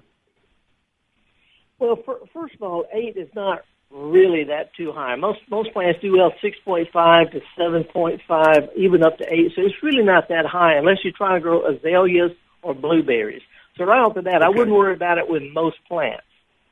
Well, 1.79 1.97
fir- 2.05 2.25
first 2.33 2.55
of 2.55 2.61
all, 2.63 2.85
eight 2.93 3.17
is 3.17 3.29
not 3.35 3.59
really 3.91 4.45
that 4.45 4.73
too 4.75 4.91
high. 4.91 5.15
Most 5.15 5.39
most 5.49 5.71
plants 5.73 5.99
do 6.01 6.17
well 6.17 6.33
six 6.41 6.57
point 6.65 6.89
five 6.91 7.31
to 7.31 7.41
seven 7.57 7.83
point 7.83 8.21
five, 8.27 8.69
even 8.75 9.03
up 9.03 9.17
to 9.17 9.25
eight. 9.33 9.53
So 9.55 9.61
it's 9.61 9.81
really 9.81 10.03
not 10.03 10.29
that 10.29 10.45
high 10.45 10.75
unless 10.75 10.97
you're 11.03 11.13
trying 11.13 11.35
to 11.35 11.41
grow 11.41 11.65
azaleas 11.65 12.31
or 12.61 12.73
blueberries. 12.73 13.41
So 13.77 13.85
right 13.85 13.99
off 13.99 14.15
the 14.15 14.21
bat, 14.21 14.41
I 14.41 14.49
wouldn't 14.49 14.75
worry 14.75 14.93
about 14.93 15.17
it 15.17 15.29
with 15.29 15.43
most 15.53 15.77
plants. 15.87 16.23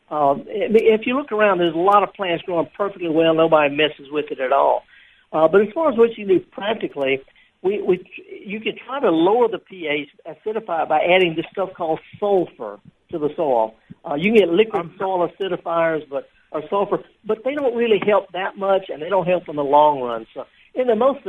Um, 0.09 0.43
if 0.47 1.07
you 1.07 1.15
look 1.17 1.31
around, 1.31 1.59
there's 1.59 1.73
a 1.73 1.77
lot 1.77 2.03
of 2.03 2.13
plants 2.13 2.43
growing 2.43 2.67
perfectly 2.75 3.09
well. 3.09 3.33
Nobody 3.33 3.75
messes 3.75 4.11
with 4.11 4.25
it 4.31 4.39
at 4.39 4.51
all. 4.51 4.83
Uh, 5.31 5.47
but 5.47 5.61
as 5.61 5.67
far 5.73 5.91
as 5.91 5.97
what 5.97 6.17
you 6.17 6.27
do 6.27 6.39
practically, 6.39 7.21
we, 7.61 7.81
we 7.81 8.05
you 8.45 8.59
can 8.59 8.75
try 8.85 8.99
to 8.99 9.09
lower 9.09 9.47
the 9.47 9.57
pH, 9.57 10.09
acidify 10.27 10.83
it 10.83 10.89
by 10.89 10.99
adding 10.99 11.35
this 11.35 11.45
stuff 11.51 11.69
called 11.75 11.99
sulfur 12.19 12.79
to 13.11 13.17
the 13.17 13.29
soil. 13.35 13.75
Uh, 14.07 14.15
you 14.15 14.31
can 14.31 14.35
get 14.35 14.49
liquid 14.49 14.91
soil 14.99 15.27
acidifiers, 15.27 16.07
but 16.09 16.29
or 16.55 16.67
sulfur, 16.69 17.03
but 17.25 17.43
they 17.43 17.53
don't 17.53 17.75
really 17.75 17.99
help 18.05 18.31
that 18.31 18.57
much, 18.57 18.85
and 18.89 19.01
they 19.01 19.09
don't 19.09 19.27
help 19.27 19.47
in 19.49 19.55
the 19.57 19.63
long 19.63 19.99
run. 20.01 20.25
So, 20.33 20.45
in 20.73 20.87
the 20.87 20.95
most 20.95 21.23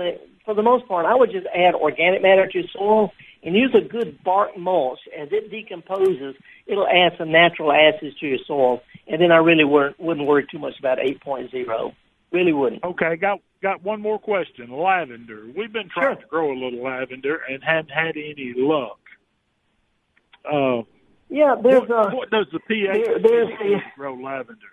for 0.44 0.54
the 0.54 0.62
most 0.62 0.86
part, 0.86 1.06
I 1.06 1.14
would 1.14 1.32
just 1.32 1.46
add 1.54 1.74
organic 1.74 2.22
matter 2.22 2.46
to 2.46 2.58
your 2.58 2.68
soil 2.72 3.12
and 3.42 3.54
use 3.54 3.74
a 3.74 3.80
good 3.80 4.22
bark 4.24 4.56
mulch. 4.56 5.00
As 5.16 5.28
it 5.32 5.50
decomposes, 5.50 6.34
it'll 6.66 6.86
add 6.86 7.12
some 7.18 7.30
natural 7.32 7.72
acids 7.72 8.16
to 8.20 8.26
your 8.26 8.38
soil, 8.46 8.82
and 9.08 9.20
then 9.20 9.32
I 9.32 9.36
really 9.38 9.64
wouldn't, 9.64 9.98
wouldn't 10.00 10.26
worry 10.26 10.46
too 10.50 10.58
much 10.58 10.78
about 10.78 10.98
8.0. 10.98 11.92
Really 12.32 12.52
wouldn't. 12.52 12.82
Okay, 12.84 13.16
got 13.16 13.40
got 13.62 13.82
one 13.82 14.00
more 14.00 14.18
question. 14.18 14.70
Lavender. 14.70 15.46
We've 15.56 15.72
been 15.72 15.88
trying 15.88 16.14
Sure. 16.14 16.22
to 16.22 16.26
grow 16.28 16.52
a 16.52 16.58
little 16.58 16.82
lavender 16.82 17.36
and 17.48 17.62
hadn't 17.64 17.88
had 17.90 18.16
any 18.16 18.52
luck. 18.56 18.98
Uh, 20.44 20.82
Yeah, 21.28 21.56
there's 21.60 21.88
what, 21.88 22.12
a 22.12 22.16
what 22.16 22.30
does 22.30 22.46
the 22.52 22.60
pH 22.60 23.04
there- 23.04 23.18
there's 23.18 23.48
a- 23.60 23.82
grow 23.96 24.14
lavender? 24.14 24.72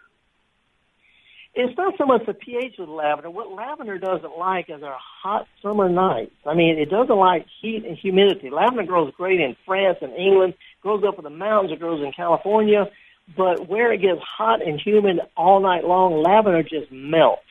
It's 1.56 1.78
not 1.78 1.94
so 1.98 2.06
much 2.06 2.26
the 2.26 2.34
pH 2.34 2.80
of 2.80 2.88
the 2.88 2.94
lavender. 2.94 3.30
What 3.30 3.52
lavender 3.52 4.00
doesn't 4.00 4.38
like 4.38 4.70
is 4.70 4.82
our 4.82 4.98
hot 5.00 5.48
summer 5.62 5.88
nights. 5.88 6.34
I 6.46 6.56
mean, 6.56 6.80
it 6.80 6.90
doesn't 6.90 7.16
like 7.16 7.46
heat 7.62 7.86
and 7.86 7.96
humidity. 7.96 8.50
Lavender 8.50 8.84
grows 8.84 9.14
great 9.16 9.40
in 9.40 9.56
France 9.66 10.00
and 10.02 10.14
England, 10.14 10.56
grows 10.82 11.04
up 11.08 11.18
in 11.18 11.24
the 11.24 11.30
mountains, 11.30 11.72
it 11.72 11.80
grows 11.80 12.04
in 12.04 12.12
California, 12.12 12.90
but 13.38 13.68
where 13.70 13.94
it 13.94 14.02
gets 14.02 14.20
hot 14.22 14.66
and 14.66 14.82
humid 14.82 15.20
all 15.38 15.62
night 15.62 15.84
long, 15.84 16.24
lavender 16.24 16.64
just 16.64 16.92
melts. 16.92 17.42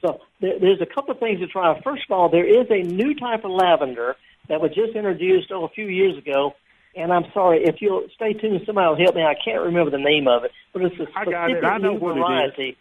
So 0.00 0.20
there, 0.40 0.58
there's 0.58 0.80
a 0.80 0.86
couple 0.86 1.12
of 1.12 1.20
things 1.20 1.38
to 1.38 1.46
try. 1.46 1.80
First 1.82 2.04
of 2.08 2.16
all, 2.16 2.28
there 2.28 2.46
is 2.46 2.66
a 2.70 2.82
new 2.82 3.14
type 3.14 3.44
of 3.44 3.52
lavender 3.52 4.16
that 4.48 4.60
was 4.60 4.72
just 4.74 4.94
introduced 4.96 5.52
oh, 5.52 5.64
a 5.64 5.68
few 5.68 5.86
years 5.86 6.18
ago. 6.18 6.54
And 6.96 7.12
I'm 7.12 7.26
sorry 7.34 7.62
if 7.62 7.76
you'll 7.80 8.06
stay 8.14 8.32
tuned. 8.32 8.60
Somebody 8.64 8.88
will 8.88 8.96
help 8.96 9.14
me. 9.14 9.22
I 9.22 9.34
can't 9.34 9.62
remember 9.62 9.90
the 9.90 9.98
name 9.98 10.26
of 10.26 10.44
it, 10.44 10.50
but 10.72 10.82
it's 10.82 10.94
a 10.94 11.04
specific 11.04 11.16
I 11.16 11.30
got 11.30 11.50
it. 11.50 11.64
I 11.64 11.78
know 11.78 11.92
new 11.92 11.98
what 11.98 12.14
variety. 12.14 12.62
It 12.62 12.70
is. 12.70 12.76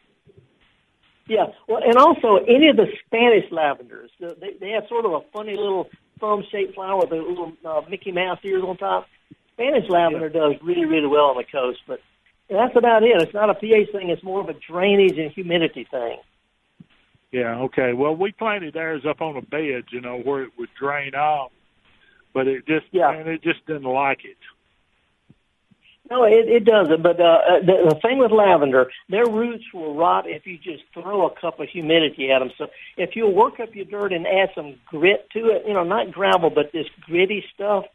Yeah, 1.27 1.47
well, 1.67 1.81
and 1.83 1.97
also 1.97 2.37
any 2.47 2.69
of 2.69 2.75
the 2.75 2.85
Spanish 3.05 3.51
lavenders, 3.51 4.11
they, 4.19 4.53
they 4.59 4.69
have 4.69 4.83
sort 4.87 5.05
of 5.05 5.13
a 5.13 5.21
funny 5.33 5.55
little 5.55 5.89
thumb-shaped 6.19 6.75
flower 6.75 6.97
with 6.97 7.11
a 7.11 7.15
little 7.15 7.53
uh, 7.65 7.81
Mickey 7.89 8.11
Mouse 8.11 8.37
ears 8.43 8.63
on 8.65 8.77
top. 8.77 9.07
Spanish 9.53 9.89
lavender 9.89 10.27
yeah. 10.27 10.39
does 10.39 10.53
really, 10.61 10.85
really 10.85 11.07
well 11.07 11.25
on 11.25 11.37
the 11.37 11.43
coast, 11.43 11.79
but 11.87 11.99
that's 12.49 12.75
about 12.75 13.03
it. 13.03 13.19
It's 13.21 13.33
not 13.33 13.49
a 13.49 13.55
pH 13.55 13.91
thing; 13.91 14.09
it's 14.09 14.23
more 14.23 14.41
of 14.41 14.49
a 14.49 14.53
drainage 14.53 15.17
and 15.17 15.31
humidity 15.31 15.87
thing. 15.89 16.17
Yeah. 17.31 17.59
Okay. 17.61 17.93
Well, 17.93 18.15
we 18.15 18.31
planted 18.31 18.77
ours 18.77 19.01
up 19.07 19.21
on 19.21 19.35
a 19.35 19.41
bed, 19.41 19.85
you 19.91 20.01
know, 20.01 20.19
where 20.19 20.43
it 20.43 20.51
would 20.57 20.69
drain 20.79 21.15
off, 21.15 21.51
but 22.33 22.47
it 22.47 22.67
just 22.67 22.85
yeah, 22.91 23.11
and 23.11 23.27
it 23.27 23.41
just 23.41 23.65
didn't 23.65 23.83
like 23.83 24.25
it. 24.25 24.37
No, 26.09 26.23
it, 26.23 26.47
it 26.47 26.65
doesn't. 26.65 27.01
But 27.01 27.19
uh, 27.19 27.23
uh, 27.23 27.59
the, 27.61 27.89
the 27.89 27.99
thing 28.01 28.19
with 28.19 28.31
lavender, 28.31 28.91
their 29.09 29.25
roots 29.25 29.63
will 29.73 29.95
rot 29.95 30.25
if 30.27 30.45
you 30.45 30.57
just 30.57 30.83
throw 30.93 31.25
a 31.25 31.39
cup 31.39 31.59
of 31.59 31.67
humidity 31.67 32.31
at 32.31 32.39
them. 32.39 32.51
So 32.57 32.67
if 32.97 33.15
you'll 33.15 33.33
work 33.33 33.59
up 33.59 33.73
your 33.73 33.85
dirt 33.85 34.13
and 34.13 34.27
add 34.27 34.49
some 34.53 34.75
grit 34.85 35.27
to 35.33 35.49
it, 35.49 35.63
you 35.67 35.73
know, 35.73 35.83
not 35.83 36.11
gravel, 36.11 36.51
but 36.51 36.71
this 36.71 36.85
gritty 37.01 37.43
stuff, 37.53 37.85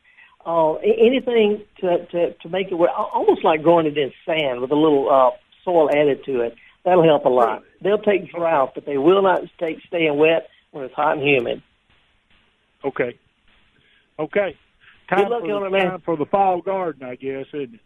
uh, 0.45 0.75
anything 0.75 1.63
to, 1.81 2.05
to, 2.07 2.33
to 2.33 2.49
make 2.49 2.69
it 2.69 2.75
work, 2.75 2.91
almost 2.97 3.45
like 3.45 3.63
growing 3.63 3.87
it 3.87 3.97
in 3.97 4.13
sand 4.27 4.61
with 4.61 4.73
a 4.73 4.77
little 4.77 5.09
uh, 5.09 5.37
soil 5.65 5.89
added 5.91 6.25
to 6.25 6.41
it. 6.41 6.57
That'll 6.85 7.05
help 7.05 7.27
a 7.27 7.29
lot. 7.29 7.63
They'll 7.83 7.99
take 7.99 8.33
drought, 8.33 8.73
but 8.75 8.87
they 8.87 8.99
will 8.99 9.23
not 9.23 9.43
take 9.59 9.79
staying 9.87 10.17
wet 10.17 10.49
when 10.73 10.85
it's 10.85 10.95
hot 10.95 11.19
and 11.19 11.27
humid. 11.27 11.63
Okay. 12.85 13.19
Okay. 14.19 14.57
Time, 15.09 15.25
Good 15.25 15.29
luck 15.29 15.43
for, 15.43 15.53
on 15.53 15.67
it, 15.67 15.71
man. 15.71 15.91
time 15.91 16.03
for 16.05 16.17
the 16.17 16.25
fall 16.25 16.61
garden, 16.61 17.05
I 17.05 17.17
guess, 17.17 17.47
isn't 17.53 17.75
it? 17.75 17.81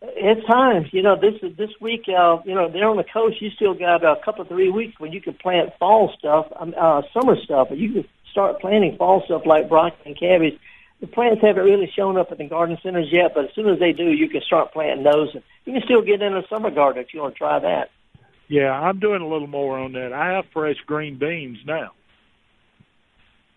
It's 0.00 0.46
time. 0.46 0.86
You 0.92 1.02
know, 1.02 1.16
this 1.16 1.34
this 1.56 1.70
week. 1.80 2.04
Uh, 2.08 2.38
you 2.44 2.54
know, 2.54 2.70
there 2.70 2.88
on 2.88 2.96
the 2.96 3.04
coast, 3.04 3.42
you 3.42 3.50
still 3.50 3.74
got 3.74 4.04
a 4.04 4.16
couple 4.24 4.44
three 4.44 4.70
weeks 4.70 4.98
when 5.00 5.12
you 5.12 5.20
can 5.20 5.34
plant 5.34 5.70
fall 5.78 6.12
stuff, 6.18 6.46
um, 6.58 6.74
uh, 6.78 7.02
summer 7.12 7.36
stuff, 7.42 7.68
but 7.70 7.78
you 7.78 7.92
can 7.92 8.04
start 8.30 8.60
planting 8.60 8.96
fall 8.96 9.22
stuff 9.24 9.42
like 9.44 9.68
broccoli 9.68 9.98
and 10.06 10.18
cabbage. 10.18 10.58
The 11.00 11.06
plants 11.06 11.42
haven't 11.42 11.64
really 11.64 11.90
shown 11.94 12.16
up 12.16 12.30
at 12.32 12.38
the 12.38 12.48
garden 12.48 12.76
centers 12.82 13.08
yet, 13.10 13.32
but 13.34 13.46
as 13.46 13.50
soon 13.54 13.68
as 13.68 13.78
they 13.78 13.92
do, 13.92 14.10
you 14.10 14.28
can 14.28 14.40
start 14.40 14.72
planting 14.72 15.04
those. 15.04 15.34
And 15.34 15.42
you 15.64 15.72
can 15.72 15.82
still 15.82 16.02
get 16.02 16.22
in 16.22 16.36
a 16.36 16.46
summer 16.48 16.70
garden 16.70 17.02
if 17.02 17.14
you 17.14 17.20
want 17.20 17.34
to 17.34 17.38
try 17.38 17.58
that. 17.58 17.90
Yeah, 18.48 18.72
I'm 18.72 18.98
doing 18.98 19.22
a 19.22 19.28
little 19.28 19.46
more 19.46 19.78
on 19.78 19.92
that. 19.92 20.12
I 20.12 20.34
have 20.34 20.46
fresh 20.52 20.76
green 20.86 21.18
beans 21.18 21.58
now. 21.66 21.92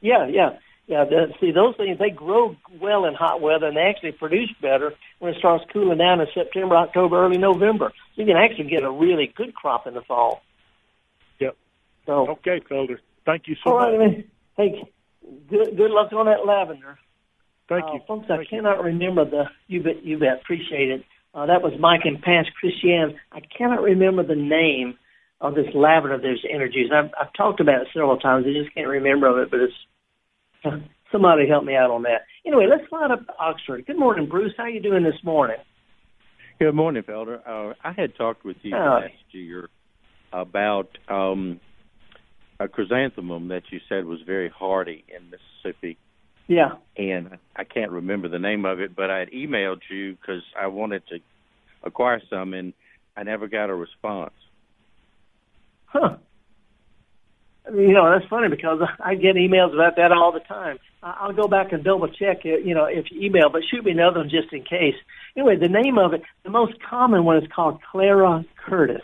Yeah, 0.01 0.27
yeah. 0.27 0.57
Yeah, 0.91 1.05
the, 1.05 1.33
see 1.39 1.51
those 1.51 1.77
things 1.77 1.97
they 1.99 2.09
grow 2.09 2.57
well 2.81 3.05
in 3.05 3.13
hot 3.13 3.39
weather 3.39 3.67
and 3.67 3.77
they 3.77 3.87
actually 3.89 4.11
produce 4.11 4.53
better 4.61 4.91
when 5.19 5.33
it 5.33 5.37
starts 5.39 5.63
cooling 5.71 5.99
down 5.99 6.19
in 6.19 6.27
September, 6.33 6.75
October, 6.75 7.23
early 7.23 7.37
November. 7.37 7.93
So 8.13 8.21
you 8.21 8.25
can 8.25 8.35
actually 8.35 8.69
get 8.69 8.83
a 8.83 8.91
really 8.91 9.31
good 9.33 9.55
crop 9.55 9.87
in 9.87 9.93
the 9.93 10.01
fall. 10.01 10.41
Yep. 11.39 11.55
So 12.05 12.27
okay, 12.31 12.59
Felder. 12.69 12.97
Thank 13.25 13.47
you 13.47 13.55
so 13.63 13.71
all 13.71 13.79
much. 13.79 13.99
Right, 13.99 13.99
man. 13.99 14.23
Hey, 14.57 14.91
good 15.49 15.77
good 15.77 15.91
luck 15.91 16.11
on 16.11 16.25
that 16.25 16.45
lavender. 16.45 16.99
Thank 17.69 17.85
uh, 17.85 17.93
you, 17.93 17.99
folks. 18.05 18.27
Thank 18.27 18.41
I 18.41 18.45
cannot 18.49 18.79
you. 18.79 18.83
remember 18.83 19.23
the 19.23 19.45
you 19.67 19.81
bet 19.81 20.03
you 20.03 20.19
bet 20.19 20.41
appreciate 20.41 20.91
it. 20.91 21.05
Uh, 21.33 21.45
that 21.45 21.61
was 21.61 21.71
Mike 21.79 22.01
and 22.03 22.21
Pass 22.21 22.47
Christian. 22.59 23.17
I 23.31 23.39
cannot 23.39 23.81
remember 23.81 24.23
the 24.23 24.35
name 24.35 24.97
of 25.39 25.55
this 25.55 25.73
lavender 25.73 26.17
that's 26.17 26.43
introduced. 26.43 26.91
I've, 26.91 27.11
I've 27.17 27.31
talked 27.31 27.61
about 27.61 27.83
it 27.83 27.87
several 27.93 28.17
times. 28.17 28.45
I 28.45 28.51
just 28.51 28.75
can't 28.75 28.89
remember 28.89 29.27
of 29.27 29.37
it, 29.37 29.49
but 29.49 29.61
it's 29.61 29.73
Somebody 31.11 31.47
help 31.47 31.65
me 31.65 31.75
out 31.75 31.91
on 31.91 32.03
that. 32.03 32.21
Anyway, 32.45 32.65
let's 32.69 32.87
fly 32.89 33.07
up 33.11 33.25
to 33.25 33.33
Oxford. 33.39 33.85
Good 33.85 33.99
morning, 33.99 34.27
Bruce. 34.29 34.53
How 34.57 34.67
you 34.67 34.81
doing 34.81 35.03
this 35.03 35.21
morning? 35.23 35.57
Good 36.59 36.73
morning, 36.73 37.03
Felder. 37.03 37.39
Uh, 37.45 37.73
I 37.83 37.91
had 37.91 38.15
talked 38.15 38.45
with 38.45 38.57
you 38.61 38.75
oh. 38.75 38.99
last 39.01 39.13
year 39.31 39.69
about 40.31 40.89
um, 41.09 41.59
a 42.59 42.67
chrysanthemum 42.67 43.49
that 43.49 43.63
you 43.71 43.79
said 43.89 44.05
was 44.05 44.19
very 44.25 44.49
hardy 44.49 45.03
in 45.07 45.31
Mississippi. 45.31 45.97
Yeah. 46.47 46.73
And 46.97 47.37
I 47.55 47.63
can't 47.63 47.91
remember 47.91 48.29
the 48.29 48.39
name 48.39 48.65
of 48.65 48.79
it, 48.79 48.95
but 48.95 49.09
I 49.09 49.19
had 49.19 49.31
emailed 49.31 49.81
you 49.89 50.15
because 50.15 50.43
I 50.59 50.67
wanted 50.67 51.03
to 51.09 51.17
acquire 51.83 52.21
some, 52.29 52.53
and 52.53 52.73
I 53.17 53.23
never 53.23 53.47
got 53.47 53.69
a 53.69 53.75
response. 53.75 54.33
Huh 55.85 56.17
you 57.69 57.93
know, 57.93 58.09
that's 58.11 58.29
funny 58.29 58.49
because 58.49 58.79
I 58.99 59.15
get 59.15 59.35
emails 59.35 59.73
about 59.73 59.95
that 59.97 60.11
all 60.11 60.31
the 60.31 60.39
time. 60.39 60.79
I'll 61.03 61.33
go 61.33 61.47
back 61.47 61.71
and 61.71 61.83
double 61.83 62.07
check 62.07 62.45
it, 62.45 62.65
you 62.65 62.75
know, 62.75 62.85
if 62.85 63.05
you 63.11 63.21
email, 63.21 63.49
but 63.49 63.63
shoot 63.69 63.83
me 63.83 63.91
another 63.91 64.19
one 64.19 64.29
just 64.29 64.53
in 64.53 64.63
case. 64.63 64.95
Anyway, 65.35 65.55
the 65.55 65.67
name 65.67 65.97
of 65.97 66.13
it, 66.13 66.21
the 66.43 66.51
most 66.51 66.73
common 66.87 67.23
one 67.23 67.37
is 67.37 67.49
called 67.53 67.79
Clara 67.91 68.45
Curtis. 68.63 69.01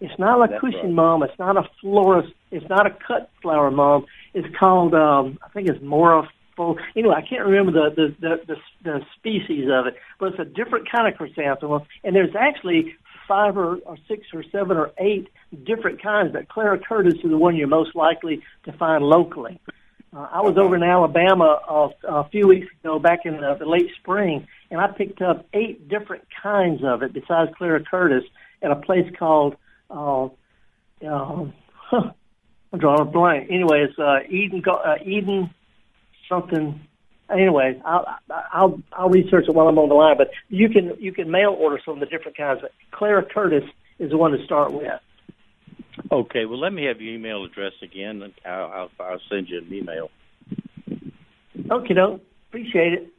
It's 0.00 0.18
not 0.18 0.42
a 0.42 0.58
cushion 0.58 0.80
right. 0.80 0.92
mom. 0.92 1.22
It's 1.22 1.38
not 1.38 1.56
a 1.56 1.62
florist. 1.80 2.32
It's 2.50 2.68
not 2.68 2.86
a 2.86 2.90
cut 2.90 3.30
flower 3.42 3.70
mom. 3.70 4.06
It's 4.34 4.48
called, 4.58 4.94
um, 4.94 5.38
I 5.42 5.48
think 5.48 5.68
it's 5.68 5.82
Mora 5.82 6.28
full. 6.56 6.78
Anyway, 6.96 7.14
I 7.16 7.26
can't 7.26 7.46
remember 7.46 7.72
the, 7.72 7.94
the 7.94 8.14
the 8.20 8.36
the 8.46 8.56
the 8.82 9.00
species 9.16 9.68
of 9.70 9.86
it, 9.86 9.94
but 10.18 10.32
it's 10.32 10.38
a 10.38 10.44
different 10.44 10.90
kind 10.90 11.06
of 11.06 11.16
chrysanthemum. 11.16 11.82
And 12.02 12.16
there's 12.16 12.34
actually 12.38 12.94
five 13.26 13.56
or, 13.56 13.76
or 13.78 13.96
six 14.08 14.26
or 14.32 14.42
seven 14.50 14.76
or 14.76 14.92
eight 14.98 15.28
different 15.64 16.02
kinds, 16.02 16.32
but 16.32 16.48
Clara 16.48 16.78
Curtis 16.78 17.14
is 17.14 17.30
the 17.30 17.38
one 17.38 17.56
you're 17.56 17.68
most 17.68 17.94
likely 17.94 18.42
to 18.64 18.72
find 18.72 19.04
locally. 19.04 19.60
Uh, 20.16 20.28
I 20.32 20.40
was 20.40 20.56
over 20.56 20.76
in 20.76 20.82
Alabama 20.82 21.60
uh, 21.68 21.88
a 22.08 22.28
few 22.30 22.46
weeks 22.48 22.68
ago, 22.80 22.98
back 22.98 23.20
in 23.24 23.34
the, 23.34 23.56
the 23.58 23.66
late 23.66 23.90
spring, 24.00 24.46
and 24.70 24.80
I 24.80 24.86
picked 24.88 25.20
up 25.20 25.46
eight 25.52 25.88
different 25.88 26.24
kinds 26.42 26.82
of 26.84 27.02
it 27.02 27.12
besides 27.12 27.50
Clara 27.56 27.82
Curtis 27.82 28.24
at 28.62 28.70
a 28.70 28.76
place 28.76 29.10
called 29.18 29.56
uh, 29.90 30.28
uh, 31.04 31.46
huh, 31.74 32.10
I'm 32.72 32.78
drawing 32.78 33.00
a 33.00 33.04
blank. 33.04 33.48
Anyway, 33.50 33.86
it's 33.88 33.98
uh, 33.98 34.20
Eden 34.28 34.62
uh, 34.66 34.94
Eden 35.04 35.50
something. 36.28 36.80
Anyway, 37.30 37.80
I'll 37.84 38.06
I'll 38.52 38.80
I'll 38.92 39.08
research 39.08 39.46
it 39.48 39.54
while 39.54 39.66
I'm 39.68 39.78
on 39.78 39.88
the 39.88 39.94
line. 39.94 40.16
But 40.16 40.30
you 40.48 40.68
can 40.68 40.92
you 40.98 41.12
can 41.12 41.30
mail 41.30 41.56
order 41.58 41.80
some 41.84 41.94
of 41.94 42.00
the 42.00 42.06
different 42.06 42.36
kinds. 42.36 42.60
But 42.62 42.72
Clara 42.92 43.24
Curtis 43.24 43.64
is 43.98 44.10
the 44.10 44.16
one 44.16 44.32
to 44.32 44.44
start 44.44 44.72
with. 44.72 44.84
Okay, 46.12 46.44
well, 46.44 46.60
let 46.60 46.72
me 46.72 46.84
have 46.84 47.00
your 47.00 47.14
email 47.14 47.44
address 47.44 47.72
again. 47.82 48.22
and 48.22 48.32
I'll, 48.44 48.70
I'll, 48.70 48.90
I'll 49.00 49.20
send 49.28 49.48
you 49.48 49.58
an 49.58 49.72
email. 49.72 50.10
Okay, 51.70 51.94
no, 51.94 52.20
appreciate 52.48 52.92
it. 52.92 53.12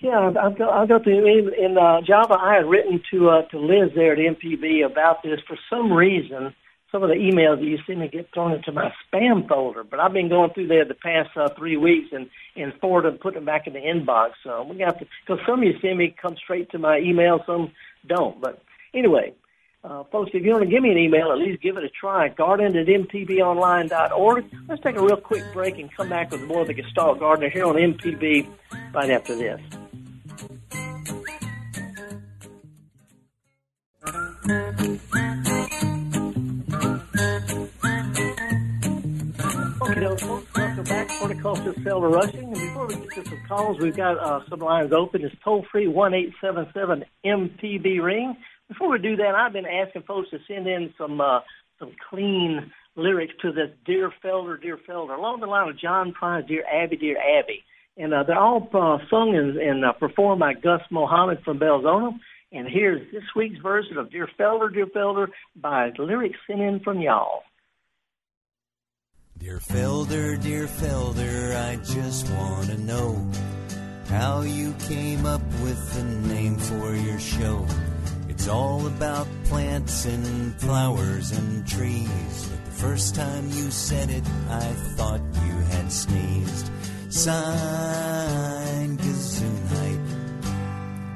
Yeah, 0.00 0.32
I'll 0.40 0.54
go. 0.54 0.68
I'll 0.68 0.86
go 0.86 0.98
through 1.02 1.26
in, 1.26 1.52
in 1.54 1.78
uh, 1.78 2.00
Java. 2.06 2.34
I 2.40 2.54
had 2.54 2.66
written 2.66 3.02
to 3.12 3.28
uh, 3.28 3.42
to 3.48 3.58
Liz 3.58 3.90
there 3.94 4.12
at 4.12 4.18
MPB 4.18 4.84
about 4.84 5.22
this. 5.22 5.40
For 5.46 5.58
some 5.68 5.92
reason, 5.92 6.54
some 6.92 7.02
of 7.02 7.08
the 7.08 7.14
emails 7.14 7.58
that 7.58 7.66
you 7.66 7.78
see 7.86 7.94
me 7.94 8.08
get 8.08 8.32
thrown 8.32 8.52
into 8.52 8.72
my 8.72 8.92
spam 9.04 9.48
folder. 9.48 9.84
But 9.84 10.00
I've 10.00 10.12
been 10.12 10.28
going 10.28 10.50
through 10.52 10.68
there 10.68 10.84
the 10.84 10.94
past 10.94 11.30
uh, 11.36 11.48
three 11.56 11.76
weeks 11.76 12.08
and 12.12 12.28
and 12.56 12.74
forward 12.80 13.04
them, 13.04 13.18
putting 13.18 13.38
them 13.38 13.44
back 13.44 13.66
in 13.66 13.72
the 13.72 13.80
inbox. 13.80 14.32
So 14.42 14.62
we 14.62 14.76
got 14.76 14.98
to 14.98 15.06
because 15.26 15.44
some 15.46 15.60
of 15.60 15.64
you 15.64 15.78
send 15.80 15.98
me 15.98 16.14
come 16.20 16.36
straight 16.36 16.70
to 16.70 16.78
my 16.78 16.98
email, 16.98 17.42
some 17.46 17.72
don't. 18.06 18.40
But 18.40 18.62
anyway, 18.94 19.34
uh, 19.82 20.04
folks, 20.04 20.30
if 20.34 20.44
you 20.44 20.50
want 20.52 20.64
to 20.64 20.70
give 20.70 20.82
me 20.82 20.90
an 20.90 20.98
email, 20.98 21.32
at 21.32 21.38
least 21.38 21.62
give 21.62 21.76
it 21.76 21.84
a 21.84 21.88
try. 21.88 22.28
Garden 22.28 22.76
at 22.76 22.86
mpbonline.org. 22.86 24.44
Let's 24.68 24.82
take 24.82 24.96
a 24.96 25.02
real 25.02 25.16
quick 25.16 25.44
break 25.52 25.78
and 25.78 25.94
come 25.94 26.08
back 26.08 26.30
with 26.30 26.42
more 26.42 26.62
of 26.62 26.66
the 26.66 26.74
Gestalt 26.74 27.18
Gardener 27.18 27.48
here 27.48 27.64
on 27.64 27.76
MPB 27.76 28.48
right 28.92 29.10
after 29.10 29.34
this. 29.34 29.60
Folks, 39.90 40.46
welcome 40.54 40.84
back. 40.84 41.10
Horticulture 41.10 41.72
Felder 41.72 42.14
Rushing. 42.14 42.44
And 42.44 42.54
before 42.54 42.86
we 42.86 42.94
get 42.94 43.10
to 43.10 43.24
some 43.24 43.42
calls, 43.48 43.76
we've 43.80 43.96
got 43.96 44.18
uh, 44.18 44.38
some 44.48 44.60
lines 44.60 44.92
open. 44.92 45.24
It's 45.24 45.34
toll 45.42 45.66
free 45.72 45.88
one 45.88 46.14
eight 46.14 46.32
seven 46.40 46.68
seven 46.72 47.04
MPB 47.26 48.00
ring. 48.00 48.36
Before 48.68 48.88
we 48.88 49.00
do 49.00 49.16
that, 49.16 49.34
I've 49.34 49.52
been 49.52 49.66
asking 49.66 50.02
folks 50.02 50.30
to 50.30 50.38
send 50.46 50.68
in 50.68 50.94
some 50.96 51.20
uh, 51.20 51.40
some 51.80 51.90
clean 52.08 52.70
lyrics 52.94 53.34
to 53.42 53.50
this 53.50 53.70
Dear 53.84 54.12
Felder, 54.24 54.62
Dear 54.62 54.78
Felder, 54.88 55.18
along 55.18 55.40
the 55.40 55.46
line 55.46 55.68
of 55.68 55.76
John 55.76 56.14
Prine, 56.14 56.46
Dear 56.46 56.64
Abby, 56.72 56.96
Dear 56.96 57.16
Abby. 57.18 57.64
And 57.96 58.14
uh, 58.14 58.22
they're 58.22 58.38
all 58.38 58.68
uh, 58.72 58.98
sung 59.10 59.34
and, 59.34 59.56
and 59.56 59.84
uh, 59.84 59.92
performed 59.94 60.38
by 60.38 60.54
Gus 60.54 60.82
Mohammed 60.92 61.42
from 61.44 61.58
Belzoni. 61.58 62.12
And 62.52 62.68
here's 62.68 63.10
this 63.10 63.24
week's 63.34 63.58
version 63.58 63.96
of 63.96 64.12
Dear 64.12 64.28
Felder, 64.38 64.72
Dear 64.72 64.86
Felder 64.86 65.26
by 65.56 65.90
lyrics 65.98 66.38
sent 66.46 66.60
in 66.60 66.78
from 66.78 67.00
y'all. 67.00 67.42
Dear 69.40 69.58
Felder, 69.58 70.38
dear 70.38 70.66
Felder, 70.66 71.56
I 71.56 71.76
just 71.76 72.30
want 72.32 72.66
to 72.66 72.76
know 72.76 73.26
how 74.06 74.42
you 74.42 74.74
came 74.86 75.24
up 75.24 75.40
with 75.62 75.94
the 75.94 76.04
name 76.28 76.58
for 76.58 76.94
your 76.94 77.18
show. 77.18 77.66
It's 78.28 78.48
all 78.48 78.86
about 78.86 79.26
plants 79.44 80.04
and 80.04 80.54
flowers 80.60 81.32
and 81.32 81.66
trees. 81.66 82.50
But 82.50 82.64
the 82.66 82.70
first 82.70 83.14
time 83.14 83.46
you 83.46 83.70
said 83.70 84.10
it, 84.10 84.24
I 84.50 84.74
thought 84.98 85.22
you 85.46 85.54
had 85.72 85.90
sneezed. 85.90 86.70
Sign 87.08 88.98
Gesundheit. 88.98 90.06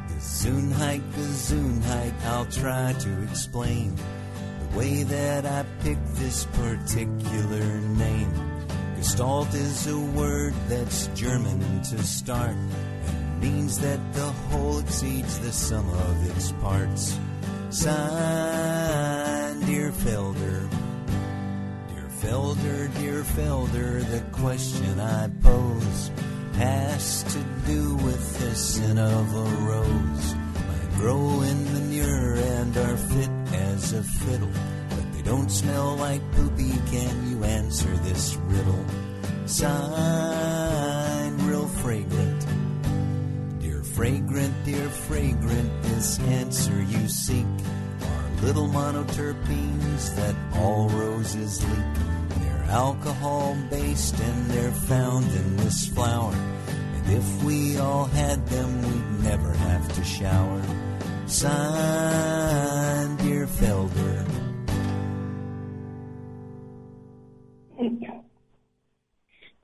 Gesundheit, 0.08 1.02
Gesundheit. 1.12 2.24
I'll 2.24 2.46
try 2.46 2.94
to 2.94 3.22
explain 3.24 3.94
way 4.74 5.04
that 5.04 5.46
I 5.46 5.64
picked 5.80 6.14
this 6.16 6.44
particular 6.46 7.64
name. 7.96 8.32
Gestalt 8.96 9.54
is 9.54 9.86
a 9.86 9.98
word 9.98 10.54
that's 10.68 11.06
German 11.08 11.82
to 11.82 12.02
start 12.02 12.56
and 13.06 13.40
means 13.40 13.78
that 13.78 14.00
the 14.14 14.32
whole 14.48 14.78
exceeds 14.80 15.38
the 15.38 15.52
sum 15.52 15.88
of 15.88 16.30
its 16.30 16.52
parts. 16.52 17.18
Sign, 17.70 19.60
dear 19.60 19.92
Felder. 19.92 20.68
Dear 21.88 22.08
Felder, 22.20 22.94
dear 22.98 23.22
Felder, 23.22 24.10
the 24.10 24.20
question 24.32 24.98
I 24.98 25.28
pose 25.42 26.10
has 26.54 27.22
to 27.24 27.38
do 27.66 27.94
with 27.96 28.40
the 28.40 28.54
sin 28.54 28.98
of 28.98 29.34
a 29.34 29.56
rose. 29.66 30.34
I 30.34 30.98
grow 30.98 31.42
in 31.42 31.72
manure 31.72 32.34
and 32.34 32.76
are 32.76 32.96
fit 32.96 33.43
as 33.54 33.92
a 33.92 34.02
fiddle 34.02 34.50
but 34.90 35.12
they 35.12 35.22
don't 35.22 35.50
smell 35.50 35.96
like 35.96 36.20
poopy, 36.32 36.72
can 36.90 37.30
you 37.30 37.44
answer 37.44 37.88
this 37.98 38.36
riddle? 38.46 38.84
Signed, 39.46 41.40
real 41.42 41.66
fragrant. 41.68 42.46
Dear 43.60 43.82
fragrant, 43.82 44.54
dear 44.64 44.88
fragrant, 44.88 45.82
this 45.82 46.18
answer 46.20 46.82
you 46.82 47.08
seek 47.08 47.46
are 48.02 48.42
little 48.42 48.68
monoterpenes 48.68 50.14
that 50.16 50.34
all 50.54 50.88
roses 50.90 51.64
leak. 51.64 52.38
They're 52.40 52.66
alcohol 52.70 53.56
based 53.70 54.18
and 54.18 54.50
they're 54.50 54.72
found 54.72 55.26
in 55.26 55.56
this 55.56 55.86
flower. 55.88 56.34
And 56.94 57.12
if 57.12 57.44
we 57.44 57.78
all 57.78 58.06
had 58.06 58.46
them, 58.46 58.82
we'd 58.82 59.24
never 59.24 59.52
have 59.52 59.92
to 59.94 60.04
shower. 60.04 60.62
Dear 61.26 62.73
Felder. 63.46 64.44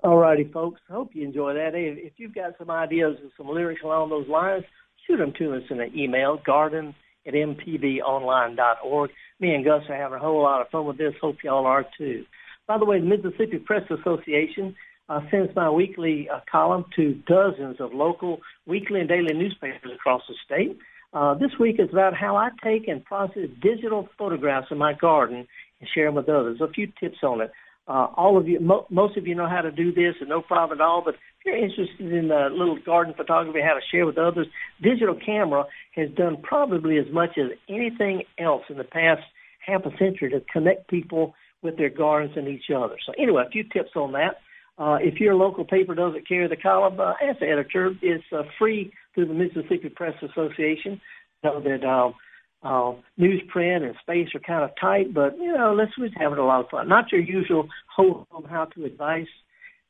All 0.03 0.17
righty, 0.17 0.45
folks. 0.51 0.81
Hope 0.91 1.11
you 1.15 1.25
enjoy 1.25 1.55
that. 1.55 1.75
Hey, 1.75 1.95
If 1.99 2.15
you've 2.17 2.35
got 2.35 2.57
some 2.59 2.71
ideas 2.71 3.17
and 3.21 3.31
some 3.37 3.49
lyrics 3.49 3.83
along 3.85 4.09
those 4.09 4.29
lines, 4.29 4.65
shoot 5.07 5.19
them 5.19 5.33
to 5.39 5.55
us 5.57 5.63
in 5.71 5.81
an 5.81 5.97
email, 5.97 6.39
garden 6.45 6.95
at 7.27 7.35
mpbonline.org. 7.35 9.11
Me 9.41 9.55
and 9.55 9.65
Gus 9.65 9.83
are 9.89 9.97
having 9.97 10.17
a 10.17 10.21
whole 10.21 10.43
lot 10.43 10.63
of 10.63 10.69
fun 10.71 10.87
with 10.87 10.97
this. 10.97 11.13
Hope 11.21 11.37
y'all 11.45 11.67
are 11.67 11.85
too. 11.99 12.25
By 12.67 12.79
the 12.79 12.87
way, 12.87 13.01
the 13.01 13.07
Mississippi 13.07 13.59
Press 13.59 13.83
Association 13.91 14.75
uh, 15.09 15.21
sends 15.31 15.55
my 15.55 15.69
weekly 15.69 16.29
uh, 16.33 16.41
column 16.51 16.85
to 16.97 17.15
dozens 17.27 17.81
of 17.81 17.93
local 17.93 18.39
weekly 18.67 19.01
and 19.01 19.09
daily 19.09 19.35
newspapers 19.35 19.91
across 19.95 20.23
the 20.29 20.35
state. 20.45 20.79
Uh, 21.13 21.35
this 21.35 21.51
week 21.59 21.77
is 21.79 21.89
about 21.91 22.15
how 22.15 22.37
I 22.37 22.51
take 22.63 22.87
and 22.87 23.05
process 23.05 23.49
digital 23.61 24.09
photographs 24.17 24.69
of 24.71 24.79
my 24.79 24.93
garden 24.93 25.47
and 25.81 25.89
share 25.93 26.07
them 26.07 26.15
with 26.15 26.29
others. 26.29 26.61
A 26.61 26.69
few 26.69 26.87
tips 27.01 27.19
on 27.23 27.41
it. 27.41 27.51
Uh, 27.89 28.07
all 28.17 28.39
of 28.39 28.47
you, 28.47 28.61
mo- 28.61 28.87
most 28.91 29.17
of 29.17 29.27
you 29.27 29.35
know 29.35 29.49
how 29.49 29.63
to 29.63 29.73
do 29.73 29.93
this, 29.93 30.15
and 30.21 30.29
no 30.29 30.41
problem 30.41 30.79
at 30.79 30.85
all. 30.85 31.03
But 31.05 31.15
if 31.15 31.21
you're 31.47 31.57
interested 31.57 32.13
in 32.13 32.31
uh, 32.31 32.51
little 32.51 32.79
garden 32.87 33.15
photography, 33.17 33.61
how 33.61 33.75
to 33.75 33.81
share 33.91 34.07
with 34.07 34.19
others, 34.19 34.47
digital 34.81 35.17
camera 35.17 35.65
has 35.97 36.09
done 36.11 36.37
probably 36.41 36.99
as 36.99 37.07
much 37.13 37.31
as 37.37 37.51
anything 37.69 38.23
else 38.39 38.63
in 38.69 38.79
the 38.79 38.85
past 38.85 39.23
half 39.67 39.85
a 39.85 39.91
century 39.99 40.31
to 40.31 40.41
connect 40.53 40.89
people 40.89 41.35
with 41.63 41.77
their 41.77 41.91
gardens 41.91 42.35
and 42.37 42.47
each 42.47 42.71
other. 42.75 42.97
So 43.05 43.13
anyway, 43.19 43.43
a 43.47 43.51
few 43.51 43.65
tips 43.65 43.91
on 43.97 44.13
that. 44.13 44.37
Uh, 44.81 44.97
if 45.03 45.21
your 45.21 45.35
local 45.35 45.65
paper 45.65 45.95
doesn't 45.95 46.27
carry 46.27 46.49
the 46.49 46.57
column, 46.57 46.99
uh, 46.99 47.13
the 47.39 47.47
editor. 47.47 47.93
It's 48.01 48.25
uh, 48.33 48.45
free 48.59 48.91
through 49.15 49.27
the 49.27 49.35
Mississippi 49.35 49.91
Press 49.95 50.15
Association. 50.23 50.99
Know 51.45 51.61
that 51.61 51.87
um, 51.87 52.15
uh, 52.63 52.99
newsprint 53.21 53.85
and 53.85 53.95
space 54.01 54.29
are 54.35 54.41
kind 54.41 54.65
of 54.65 54.71
tight, 54.81 55.13
but 55.13 55.37
you 55.37 55.53
know, 55.53 55.75
let's 55.75 55.93
we're 55.99 56.11
having 56.17 56.39
a 56.39 56.47
lot 56.47 56.65
of 56.65 56.71
fun. 56.71 56.89
Not 56.89 57.13
your 57.13 57.21
usual 57.21 57.69
whole 57.95 58.27
home 58.31 58.47
how 58.49 58.65
to 58.65 58.85
advice, 58.87 59.29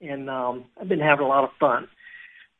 and 0.00 0.28
um, 0.28 0.64
I've 0.80 0.88
been 0.88 0.98
having 0.98 1.24
a 1.24 1.28
lot 1.28 1.44
of 1.44 1.50
fun. 1.60 1.86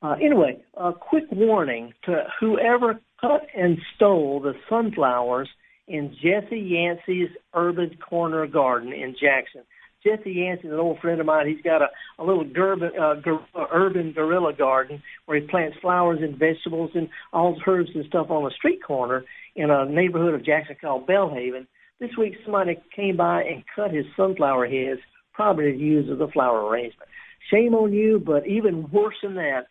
Uh, 0.00 0.14
anyway, 0.22 0.62
a 0.74 0.92
quick 0.92 1.24
warning 1.32 1.92
to 2.04 2.24
whoever 2.38 3.00
cut 3.20 3.42
and 3.56 3.76
stole 3.96 4.40
the 4.40 4.54
sunflowers 4.68 5.48
in 5.88 6.14
Jesse 6.22 6.56
Yancey's 6.56 7.28
Urban 7.54 7.98
Corner 8.08 8.46
Garden 8.46 8.92
in 8.92 9.16
Jackson. 9.20 9.62
Jesse 10.04 10.32
Yancey's 10.32 10.70
an 10.70 10.78
old 10.78 10.98
friend 11.00 11.20
of 11.20 11.26
mine. 11.26 11.46
He's 11.46 11.62
got 11.62 11.82
a, 11.82 11.88
a 12.18 12.24
little 12.24 12.46
urban, 12.56 12.90
uh, 12.98 13.14
uh, 13.54 13.66
urban 13.72 14.12
guerrilla 14.12 14.52
garden 14.54 15.02
where 15.26 15.40
he 15.40 15.46
plants 15.46 15.76
flowers 15.80 16.20
and 16.22 16.38
vegetables 16.38 16.90
and 16.94 17.08
all 17.32 17.60
herbs 17.66 17.90
and 17.94 18.04
stuff 18.06 18.30
on 18.30 18.44
the 18.44 18.50
street 18.56 18.82
corner 18.82 19.24
in 19.56 19.70
a 19.70 19.84
neighborhood 19.84 20.34
of 20.34 20.44
Jackson 20.44 20.76
called 20.80 21.06
Belhaven. 21.06 21.66
This 22.00 22.10
week, 22.18 22.34
somebody 22.44 22.78
came 22.96 23.16
by 23.16 23.42
and 23.42 23.62
cut 23.76 23.92
his 23.92 24.06
sunflower 24.16 24.68
heads, 24.68 25.00
probably 25.34 25.72
to 25.72 25.78
use 25.78 26.08
as 26.10 26.20
a 26.20 26.32
flower 26.32 26.66
arrangement. 26.66 27.10
Shame 27.50 27.74
on 27.74 27.92
you, 27.92 28.22
but 28.24 28.46
even 28.46 28.90
worse 28.90 29.16
than 29.22 29.34
that, 29.34 29.66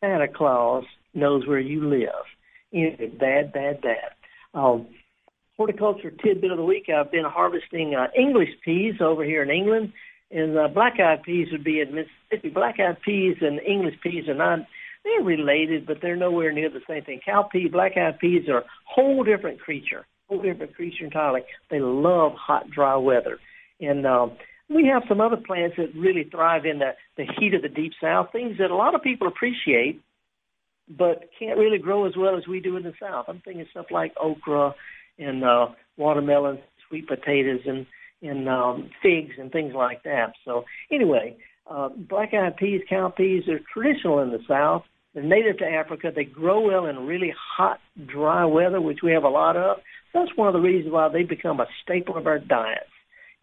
Santa 0.00 0.28
Claus 0.28 0.84
knows 1.14 1.46
where 1.46 1.60
you 1.60 1.88
live. 1.88 2.08
Anyway, 2.72 3.12
bad, 3.18 3.52
bad, 3.52 3.80
bad. 3.80 4.10
Um, 4.52 4.88
horticulture 5.60 6.10
tidbit 6.10 6.50
of 6.50 6.56
the 6.56 6.64
week. 6.64 6.88
I've 6.88 7.12
been 7.12 7.26
harvesting 7.26 7.94
uh, 7.94 8.06
English 8.18 8.48
peas 8.64 8.94
over 8.98 9.22
here 9.22 9.42
in 9.42 9.50
England, 9.50 9.92
and 10.30 10.56
uh, 10.56 10.68
black-eyed 10.68 11.22
peas 11.22 11.48
would 11.52 11.62
be 11.64 11.82
in 11.82 11.94
Mississippi. 11.94 12.48
Black-eyed 12.48 13.02
peas 13.02 13.36
and 13.42 13.60
English 13.60 13.96
peas 14.02 14.26
are 14.26 14.34
not 14.34 14.60
they're 15.04 15.22
related, 15.22 15.86
but 15.86 15.98
they're 16.00 16.16
nowhere 16.16 16.50
near 16.50 16.70
the 16.70 16.80
same 16.88 17.04
thing. 17.04 17.20
Cowpea, 17.28 17.70
black-eyed 17.70 18.18
peas 18.18 18.48
are 18.48 18.60
a 18.60 18.64
whole 18.86 19.22
different 19.22 19.60
creature, 19.60 20.06
whole 20.30 20.40
different 20.40 20.74
creature 20.74 21.04
entirely. 21.04 21.42
They 21.70 21.80
love 21.80 22.32
hot, 22.36 22.70
dry 22.70 22.96
weather, 22.96 23.38
and 23.82 24.06
um, 24.06 24.38
we 24.70 24.86
have 24.86 25.02
some 25.10 25.20
other 25.20 25.36
plants 25.36 25.76
that 25.76 25.94
really 25.94 26.24
thrive 26.24 26.64
in 26.64 26.78
the 26.78 26.92
the 27.18 27.26
heat 27.38 27.52
of 27.52 27.60
the 27.60 27.68
deep 27.68 27.92
south. 28.00 28.28
Things 28.32 28.56
that 28.60 28.70
a 28.70 28.76
lot 28.76 28.94
of 28.94 29.02
people 29.02 29.28
appreciate, 29.28 30.00
but 30.88 31.28
can't 31.38 31.58
really 31.58 31.78
grow 31.78 32.06
as 32.06 32.16
well 32.16 32.38
as 32.38 32.48
we 32.48 32.60
do 32.60 32.78
in 32.78 32.82
the 32.82 32.94
south. 32.98 33.26
I'm 33.28 33.42
thinking 33.44 33.66
stuff 33.72 33.86
like 33.90 34.14
okra 34.18 34.74
and 35.20 35.44
uh, 35.44 35.66
watermelons, 35.96 36.60
sweet 36.88 37.06
potatoes, 37.06 37.60
and 37.66 37.86
and 38.22 38.48
um, 38.48 38.90
figs 39.02 39.34
and 39.38 39.50
things 39.50 39.72
like 39.74 40.02
that. 40.02 40.32
So 40.44 40.64
anyway, 40.90 41.36
uh, 41.70 41.88
black-eyed 41.96 42.56
peas, 42.56 42.82
cowpeas 42.90 43.48
are 43.48 43.60
traditional 43.72 44.20
in 44.20 44.30
the 44.30 44.40
South. 44.46 44.82
They're 45.14 45.22
native 45.22 45.58
to 45.58 45.64
Africa. 45.64 46.12
They 46.14 46.24
grow 46.24 46.60
well 46.60 46.86
in 46.86 47.06
really 47.06 47.32
hot, 47.56 47.80
dry 48.06 48.44
weather, 48.44 48.80
which 48.80 48.98
we 49.02 49.12
have 49.12 49.24
a 49.24 49.28
lot 49.28 49.56
of. 49.56 49.78
That's 50.12 50.36
one 50.36 50.48
of 50.48 50.54
the 50.54 50.60
reasons 50.60 50.92
why 50.92 51.08
they 51.08 51.22
become 51.22 51.60
a 51.60 51.66
staple 51.82 52.16
of 52.16 52.26
our 52.26 52.38
diets. 52.38 52.84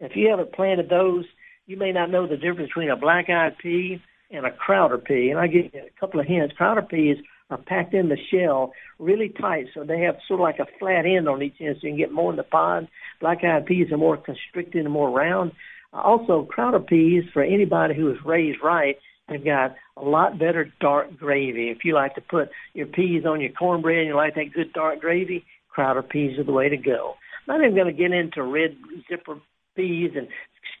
If 0.00 0.12
you 0.14 0.28
haven't 0.30 0.52
planted 0.52 0.88
those, 0.88 1.24
you 1.66 1.76
may 1.76 1.92
not 1.92 2.10
know 2.10 2.26
the 2.26 2.36
difference 2.36 2.70
between 2.70 2.90
a 2.90 2.96
black-eyed 2.96 3.58
pea 3.58 4.00
and 4.30 4.46
a 4.46 4.52
crowder 4.52 4.98
pea. 4.98 5.30
And 5.30 5.40
I 5.40 5.46
give 5.46 5.66
you 5.74 5.80
a 5.80 6.00
couple 6.00 6.20
of 6.20 6.26
hints. 6.26 6.54
Crowder 6.56 6.82
peas 6.82 7.16
are 7.50 7.58
packed 7.58 7.94
in 7.94 8.08
the 8.08 8.18
shell 8.30 8.72
really 8.98 9.28
tight, 9.28 9.66
so 9.74 9.84
they 9.84 10.00
have 10.00 10.16
sort 10.26 10.40
of 10.40 10.44
like 10.44 10.58
a 10.58 10.78
flat 10.78 11.06
end 11.06 11.28
on 11.28 11.42
each 11.42 11.56
end, 11.60 11.76
so 11.80 11.86
you 11.86 11.92
can 11.92 11.98
get 11.98 12.12
more 12.12 12.30
in 12.30 12.36
the 12.36 12.42
pod. 12.42 12.88
Black-eyed 13.20 13.66
peas 13.66 13.90
are 13.90 13.96
more 13.96 14.16
constricted 14.16 14.84
and 14.84 14.92
more 14.92 15.10
round. 15.10 15.52
Also, 15.92 16.44
crowder 16.44 16.80
peas, 16.80 17.24
for 17.32 17.42
anybody 17.42 17.94
who 17.94 18.10
is 18.10 18.18
raised 18.24 18.58
right, 18.62 18.96
have 19.28 19.44
got 19.44 19.74
a 19.96 20.04
lot 20.04 20.38
better 20.38 20.72
dark 20.80 21.16
gravy. 21.16 21.70
If 21.70 21.78
you 21.84 21.94
like 21.94 22.14
to 22.14 22.20
put 22.20 22.48
your 22.74 22.86
peas 22.86 23.24
on 23.26 23.40
your 23.40 23.52
cornbread 23.52 23.98
and 23.98 24.08
you 24.08 24.16
like 24.16 24.34
that 24.34 24.52
good 24.54 24.72
dark 24.72 25.00
gravy, 25.00 25.44
crowder 25.70 26.02
peas 26.02 26.38
are 26.38 26.44
the 26.44 26.52
way 26.52 26.68
to 26.68 26.76
go. 26.76 27.14
Not 27.46 27.60
even 27.60 27.74
going 27.74 27.86
to 27.86 27.92
get 27.92 28.12
into 28.12 28.42
red 28.42 28.76
zipper 29.08 29.40
peas 29.76 30.12
and 30.16 30.28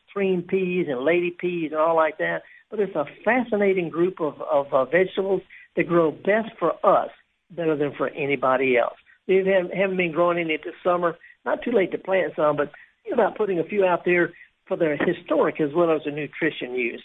extreme 0.06 0.42
peas 0.42 0.86
and 0.88 1.04
lady 1.04 1.30
peas 1.30 1.70
and 1.72 1.80
all 1.80 1.96
like 1.96 2.18
that, 2.18 2.42
but 2.70 2.80
it's 2.80 2.94
a 2.94 3.04
fascinating 3.24 3.88
group 3.88 4.20
of, 4.20 4.34
of 4.42 4.66
uh, 4.72 4.84
vegetables 4.84 5.42
that 5.78 5.86
grow 5.86 6.10
best 6.10 6.50
for 6.58 6.74
us 6.84 7.08
better 7.52 7.76
than 7.76 7.92
for 7.96 8.08
anybody 8.08 8.76
else. 8.76 8.96
They 9.28 9.36
haven't, 9.36 9.72
haven't 9.72 9.96
been 9.96 10.10
growing 10.10 10.38
any 10.38 10.56
this 10.56 10.74
summer. 10.82 11.16
Not 11.44 11.62
too 11.62 11.70
late 11.70 11.92
to 11.92 11.98
plant 11.98 12.32
some, 12.34 12.56
but 12.56 12.72
think 13.04 13.14
about 13.14 13.38
putting 13.38 13.60
a 13.60 13.64
few 13.64 13.84
out 13.84 14.04
there 14.04 14.32
for 14.66 14.76
their 14.76 14.96
historic 14.96 15.60
as 15.60 15.70
well 15.72 15.94
as 15.94 16.02
their 16.04 16.12
nutrition 16.12 16.74
use. 16.74 17.04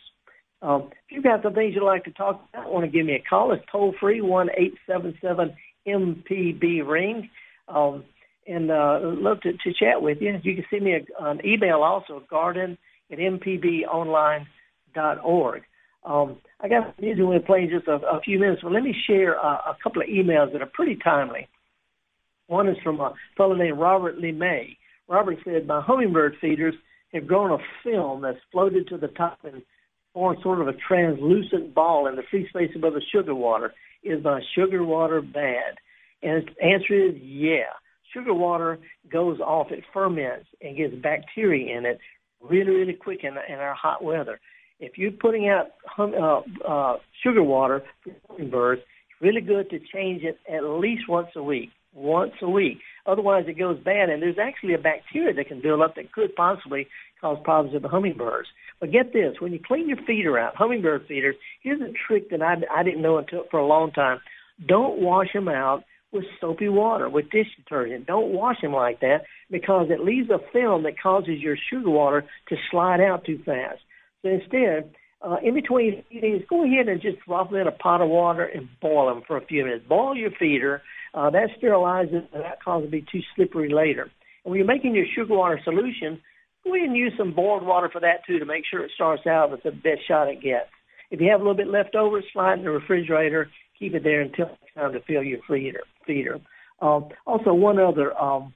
Um, 0.63 0.89
if 0.91 1.11
you've 1.11 1.23
got 1.23 1.43
some 1.43 1.53
things 1.53 1.75
you'd 1.75 1.85
like 1.85 2.05
to 2.05 2.11
talk 2.11 2.43
about, 2.51 2.73
want 2.73 2.83
to 2.85 2.91
give 2.91 3.05
me 3.05 3.13
a 3.13 3.21
call, 3.21 3.51
it's 3.51 3.63
toll 3.71 3.93
free 3.99 4.21
one 4.21 4.49
eight 4.57 4.73
seven 4.87 5.15
seven 5.21 5.55
MPB 5.87 6.87
ring. 6.87 7.29
Um, 7.67 8.03
and 8.47 8.71
uh, 8.71 9.01
love 9.03 9.41
to, 9.41 9.53
to 9.53 9.73
chat 9.73 10.01
with 10.01 10.19
you. 10.19 10.39
You 10.41 10.55
can 10.55 10.65
send 10.69 10.83
me 10.83 10.93
a, 10.93 11.05
an 11.23 11.45
email 11.45 11.83
also, 11.83 12.23
garden 12.29 12.79
at 13.11 13.19
mpbonline.org. 13.19 15.63
Um, 16.05 16.37
I 16.59 16.67
got 16.67 16.99
music 16.99 17.23
we're 17.25 17.39
playing 17.39 17.69
just 17.69 17.87
a, 17.87 17.95
a 17.95 18.19
few 18.21 18.39
minutes, 18.39 18.61
but 18.61 18.71
let 18.71 18.83
me 18.83 18.95
share 19.07 19.33
a, 19.35 19.47
a 19.47 19.77
couple 19.81 20.01
of 20.01 20.07
emails 20.07 20.51
that 20.51 20.61
are 20.61 20.71
pretty 20.73 20.97
timely. 21.03 21.47
One 22.47 22.67
is 22.67 22.77
from 22.83 22.99
a 22.99 23.13
fellow 23.37 23.55
named 23.55 23.79
Robert 23.79 24.19
Lee 24.19 24.31
May. 24.31 24.77
Robert 25.07 25.37
said, 25.45 25.67
My 25.67 25.81
hummingbird 25.81 26.35
feeders 26.41 26.75
have 27.13 27.27
grown 27.27 27.51
a 27.51 27.63
film 27.83 28.21
that's 28.21 28.39
floated 28.51 28.87
to 28.87 28.97
the 28.97 29.07
top 29.07 29.39
and 29.43 29.61
formed 30.13 30.39
sort 30.43 30.61
of 30.61 30.67
a 30.67 30.73
translucent 30.87 31.73
ball 31.73 32.07
in 32.07 32.15
the 32.15 32.23
free 32.29 32.47
space 32.49 32.71
above 32.75 32.93
the 32.93 33.01
sugar 33.13 33.35
water. 33.35 33.73
Is 34.03 34.23
my 34.23 34.41
sugar 34.55 34.83
water 34.83 35.21
bad? 35.21 35.75
And 36.21 36.49
the 36.57 36.63
answer 36.63 36.93
is 36.93 37.15
yeah. 37.21 37.71
Sugar 38.13 38.33
water 38.33 38.79
goes 39.11 39.39
off, 39.39 39.71
it 39.71 39.83
ferments 39.91 40.47
and 40.61 40.77
gets 40.77 40.93
bacteria 40.95 41.77
in 41.77 41.85
it 41.85 41.99
really, 42.41 42.71
really 42.71 42.93
quick 42.93 43.23
in, 43.23 43.35
in 43.49 43.59
our 43.59 43.73
hot 43.73 44.03
weather. 44.03 44.39
If 44.83 44.97
you're 44.97 45.11
putting 45.11 45.47
out 45.47 45.67
hum, 45.85 46.13
uh, 46.13 46.41
uh, 46.67 46.97
sugar 47.23 47.41
water 47.41 47.83
for 48.03 48.11
hummingbirds, 48.27 48.81
it's 48.81 49.21
really 49.21 49.39
good 49.39 49.69
to 49.69 49.79
change 49.79 50.23
it 50.23 50.37
at 50.51 50.63
least 50.63 51.03
once 51.07 51.29
a 51.37 51.43
week. 51.43 51.69
Once 51.95 52.33
a 52.41 52.49
week. 52.49 52.79
Otherwise, 53.05 53.45
it 53.47 53.57
goes 53.57 53.79
bad, 53.79 54.09
and 54.09 54.21
there's 54.21 54.39
actually 54.41 54.73
a 54.73 54.77
bacteria 54.77 55.33
that 55.33 55.47
can 55.47 55.61
build 55.61 55.81
up 55.81 55.95
that 55.95 56.11
could 56.11 56.35
possibly 56.35 56.87
cause 57.21 57.37
problems 57.45 57.73
with 57.73 57.83
the 57.83 57.87
hummingbirds. 57.87 58.49
But 58.81 58.91
get 58.91 59.13
this: 59.13 59.35
when 59.39 59.53
you 59.53 59.59
clean 59.65 59.87
your 59.87 59.99
feeder 60.05 60.37
out, 60.37 60.55
hummingbird 60.57 61.05
feeders, 61.07 61.35
here's 61.61 61.79
a 61.79 61.93
trick 62.05 62.29
that 62.31 62.41
I, 62.41 62.55
I 62.73 62.83
didn't 62.83 63.01
know 63.01 63.19
until 63.19 63.43
for 63.49 63.59
a 63.59 63.65
long 63.65 63.91
time. 63.91 64.19
Don't 64.67 64.99
wash 64.99 65.31
them 65.33 65.47
out 65.47 65.83
with 66.11 66.25
soapy 66.41 66.67
water, 66.67 67.09
with 67.09 67.29
dish 67.31 67.47
detergent. 67.55 68.05
Don't 68.05 68.33
wash 68.33 68.57
them 68.61 68.73
like 68.73 68.99
that 68.99 69.21
because 69.49 69.87
it 69.89 70.03
leaves 70.03 70.29
a 70.29 70.39
film 70.51 70.83
that 70.83 70.99
causes 71.01 71.39
your 71.39 71.55
sugar 71.71 71.89
water 71.89 72.25
to 72.49 72.55
slide 72.69 72.99
out 72.99 73.23
too 73.25 73.39
fast. 73.45 73.79
So 74.23 74.29
instead, 74.29 74.91
uh, 75.21 75.37
in 75.43 75.53
between 75.53 76.03
feedings, 76.09 76.43
go 76.49 76.63
ahead 76.63 76.87
and 76.87 77.01
just 77.01 77.17
drop 77.25 77.51
them 77.51 77.59
in 77.59 77.67
a 77.67 77.71
pot 77.71 78.01
of 78.01 78.09
water 78.09 78.43
and 78.45 78.67
boil 78.81 79.13
them 79.13 79.23
for 79.27 79.37
a 79.37 79.45
few 79.45 79.63
minutes. 79.63 79.85
Boil 79.87 80.15
your 80.15 80.31
feeder. 80.31 80.81
Uh, 81.13 81.29
that 81.29 81.49
sterilizes 81.61 82.27
and 82.33 82.43
that 82.43 82.63
causes 82.63 82.87
it 82.87 82.91
to 82.91 82.91
be 82.91 83.05
too 83.11 83.21
slippery 83.35 83.71
later. 83.71 84.03
And 84.43 84.51
when 84.51 84.57
you're 84.57 84.67
making 84.67 84.95
your 84.95 85.05
sugar 85.15 85.35
water 85.35 85.59
solution, 85.63 86.19
go 86.63 86.75
ahead 86.75 86.87
and 86.87 86.97
use 86.97 87.13
some 87.17 87.33
boiled 87.33 87.65
water 87.65 87.89
for 87.91 88.01
that 88.01 88.25
too 88.25 88.39
to 88.39 88.45
make 88.45 88.63
sure 88.69 88.83
it 88.83 88.91
starts 88.95 89.27
out 89.27 89.51
with 89.51 89.63
the 89.63 89.71
best 89.71 90.07
shot 90.07 90.27
it 90.27 90.41
gets. 90.41 90.69
If 91.11 91.21
you 91.21 91.29
have 91.29 91.41
a 91.41 91.43
little 91.43 91.57
bit 91.57 91.67
left 91.67 91.95
over, 91.95 92.21
slide 92.33 92.59
in 92.59 92.65
the 92.65 92.71
refrigerator. 92.71 93.49
Keep 93.77 93.95
it 93.95 94.03
there 94.03 94.21
until 94.21 94.47
it's 94.47 94.73
time 94.73 94.93
to 94.93 95.01
fill 95.01 95.23
your 95.23 95.39
feeder. 95.47 95.81
feeder. 96.07 96.39
Um, 96.81 97.09
also, 97.25 97.53
one 97.53 97.79
other 97.79 98.17
um, 98.19 98.53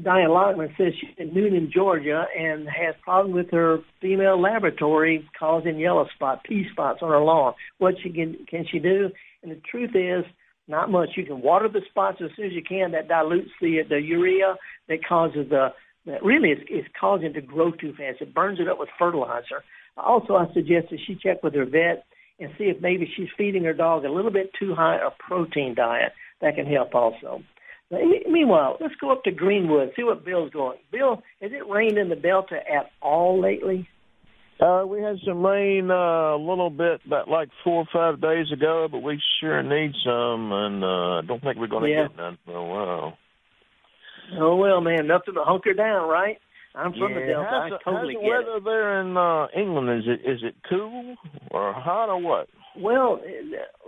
Diane 0.00 0.30
Lockman 0.30 0.74
says 0.78 0.94
she's 0.98 1.14
in 1.18 1.30
Newnan, 1.30 1.70
Georgia, 1.70 2.24
and 2.38 2.66
has 2.66 2.94
problems 3.02 3.34
with 3.34 3.50
her 3.50 3.80
female 4.00 4.40
laboratory 4.40 5.28
causing 5.38 5.78
yellow 5.78 6.06
spot, 6.14 6.44
pea 6.44 6.66
spots 6.72 7.00
on 7.02 7.10
her 7.10 7.20
lawn. 7.20 7.52
What 7.78 7.94
she 8.02 8.10
can 8.10 8.46
can 8.48 8.64
she 8.70 8.78
do? 8.78 9.10
And 9.42 9.52
the 9.52 9.60
truth 9.70 9.90
is, 9.94 10.24
not 10.66 10.90
much. 10.90 11.10
You 11.16 11.26
can 11.26 11.42
water 11.42 11.68
the 11.68 11.82
spots 11.90 12.18
as 12.24 12.30
soon 12.36 12.46
as 12.46 12.52
you 12.52 12.62
can. 12.62 12.92
That 12.92 13.08
dilutes 13.08 13.50
the 13.60 13.82
the 13.86 14.00
urea 14.00 14.56
that 14.88 15.04
causes 15.06 15.50
the 15.50 15.68
that 16.06 16.24
really 16.24 16.50
is, 16.50 16.58
is 16.70 16.86
causing 16.98 17.26
it 17.28 17.34
to 17.34 17.42
grow 17.42 17.70
too 17.70 17.92
fast. 17.92 18.22
It 18.22 18.34
burns 18.34 18.60
it 18.60 18.68
up 18.68 18.78
with 18.78 18.88
fertilizer. 18.98 19.62
Also, 19.96 20.34
I 20.34 20.46
suggest 20.54 20.88
that 20.90 21.00
she 21.06 21.16
check 21.22 21.42
with 21.42 21.54
her 21.54 21.66
vet 21.66 22.04
and 22.40 22.50
see 22.56 22.64
if 22.64 22.80
maybe 22.80 23.08
she's 23.14 23.28
feeding 23.36 23.64
her 23.64 23.74
dog 23.74 24.04
a 24.04 24.10
little 24.10 24.32
bit 24.32 24.50
too 24.58 24.74
high 24.74 24.96
a 24.96 25.10
protein 25.10 25.74
diet. 25.74 26.12
That 26.40 26.56
can 26.56 26.66
help 26.66 26.94
also. 26.94 27.42
Meanwhile, 27.92 28.78
let's 28.80 28.94
go 29.00 29.12
up 29.12 29.22
to 29.24 29.30
Greenwood, 29.30 29.92
see 29.94 30.02
what 30.02 30.24
Bill's 30.24 30.50
going. 30.50 30.78
Bill, 30.90 31.22
has 31.42 31.52
it 31.52 31.68
rained 31.68 31.98
in 31.98 32.08
the 32.08 32.16
Delta 32.16 32.56
at 32.56 32.90
all 33.02 33.40
lately? 33.40 33.88
Uh, 34.60 34.84
we 34.86 35.02
had 35.02 35.16
some 35.26 35.44
rain 35.44 35.90
uh, 35.90 36.36
a 36.36 36.38
little 36.38 36.70
bit, 36.70 37.00
about 37.06 37.28
like 37.28 37.48
four 37.64 37.84
or 37.84 37.88
five 37.92 38.20
days 38.20 38.46
ago, 38.52 38.86
but 38.90 39.00
we 39.00 39.20
sure 39.40 39.62
need 39.62 39.92
some, 40.04 40.52
and 40.52 40.84
uh, 40.84 41.18
I 41.18 41.20
don't 41.26 41.42
think 41.42 41.58
we're 41.58 41.66
going 41.66 41.84
to 41.84 41.90
yeah. 41.90 42.06
get 42.06 42.16
none 42.16 42.38
for 42.44 42.56
a 42.56 42.64
while. 42.64 43.18
Oh 44.38 44.56
well, 44.56 44.80
man, 44.80 45.06
nothing 45.06 45.34
to 45.34 45.42
hunker 45.42 45.74
down, 45.74 46.08
right? 46.08 46.38
I'm 46.74 46.92
from 46.92 47.12
yeah. 47.12 47.20
the 47.20 47.26
Delta. 47.26 47.48
How's, 47.50 47.72
I 47.72 47.90
totally 47.90 48.14
how's 48.14 48.22
the 48.22 48.28
weather 48.28 48.56
it. 48.58 48.64
there 48.64 49.00
in 49.00 49.16
uh, 49.16 49.46
England? 49.54 49.98
Is 49.98 50.04
it 50.06 50.30
is 50.30 50.40
it 50.42 50.54
cool 50.70 51.16
or 51.50 51.72
hot 51.72 52.08
or 52.08 52.20
what? 52.22 52.48
Well, 52.78 53.20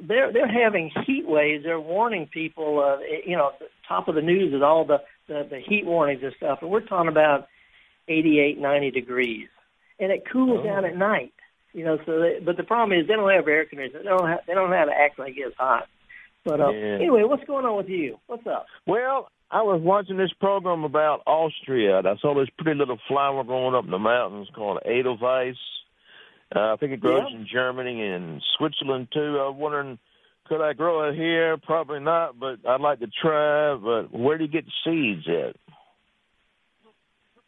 they're 0.03 0.33
they're 0.33 0.49
having 0.65 0.91
heat 1.07 1.25
waves. 1.27 1.65
They're 1.65 1.81
warning 1.81 2.29
people. 2.33 2.81
Uh, 2.81 3.01
you 3.27 3.37
know, 3.37 3.51
top 3.89 4.09
of 4.09 4.15
the 4.15 4.23
news 4.23 4.53
is 4.53 4.63
all 4.63 4.85
the, 4.85 4.99
the 5.29 5.47
the 5.49 5.61
heat 5.67 5.85
warnings 5.87 6.23
and 6.23 6.33
stuff, 6.37 6.59
and 6.63 6.71
we're 6.71 6.81
talking 6.87 7.09
about 7.09 7.49
88, 8.09 8.59
90 8.59 8.91
degrees, 8.91 9.49
and 9.99 10.13
it 10.13 10.25
cools 10.31 10.61
Oh. 10.61 10.65
down 10.65 10.85
at 10.85 10.97
night. 10.97 11.33
You 11.73 11.85
know, 11.85 11.99
so 12.07 12.21
they, 12.21 12.39
but 12.45 12.57
the 12.57 12.63
problem 12.63 12.99
is 12.99 13.09
they 13.09 13.15
don't 13.15 13.29
have 13.33 13.49
air 13.49 13.65
conditioning. 13.65 14.03
They 14.05 14.09
don't 14.09 14.29
have 14.29 14.41
they 14.47 14.55
don't 14.55 14.71
know 14.71 14.77
how 14.77 14.85
to 14.85 14.93
act 14.93 15.19
like 15.19 15.35
it's 15.37 15.57
hot. 15.57 15.89
But 16.45 16.61
uh, 16.61 16.71
Yeah. 16.71 16.97
anyway, 16.97 17.23
what's 17.25 17.45
going 17.45 17.65
on 17.65 17.77
with 17.77 17.89
you? 17.89 18.19
What's 18.27 18.47
up? 18.47 18.67
Well, 18.87 19.29
I 19.51 19.63
was 19.63 19.81
watching 19.83 20.17
this 20.19 20.33
program 20.39 20.85
about 20.85 21.23
Austria, 21.27 21.99
and 21.99 22.07
I 22.07 22.17
saw 22.17 22.35
this 22.35 22.49
pretty 22.59 22.79
little 22.79 22.99
flower 23.09 23.43
growing 23.45 23.75
up 23.75 23.85
in 23.87 23.91
the 23.91 23.99
mountains 23.99 24.49
called 24.55 24.79
Edelweiss. 24.85 25.57
Uh, 26.55 26.73
I 26.73 26.77
think 26.77 26.93
it 26.93 27.01
grows 27.01 27.31
Yeah. 27.31 27.37
in 27.39 27.47
Germany 27.47 28.03
and 28.03 28.43
Switzerland 28.59 29.09
too. 29.13 29.39
I 29.41 29.49
was 29.49 29.57
wondering, 29.57 29.99
could 30.47 30.61
I 30.61 30.73
grow 30.73 31.09
it 31.09 31.15
here? 31.15 31.57
Probably 31.59 32.01
not, 32.01 32.39
but 32.39 32.59
I'd 32.67 32.81
like 32.81 33.01
to 33.01 33.07
try. 33.07 33.75
But 33.77 34.13
where 34.13 34.37
do 34.39 34.45
you 34.45 34.51
get 34.51 34.65
the 34.67 34.73
seeds 34.85 35.29
at? 35.29 35.57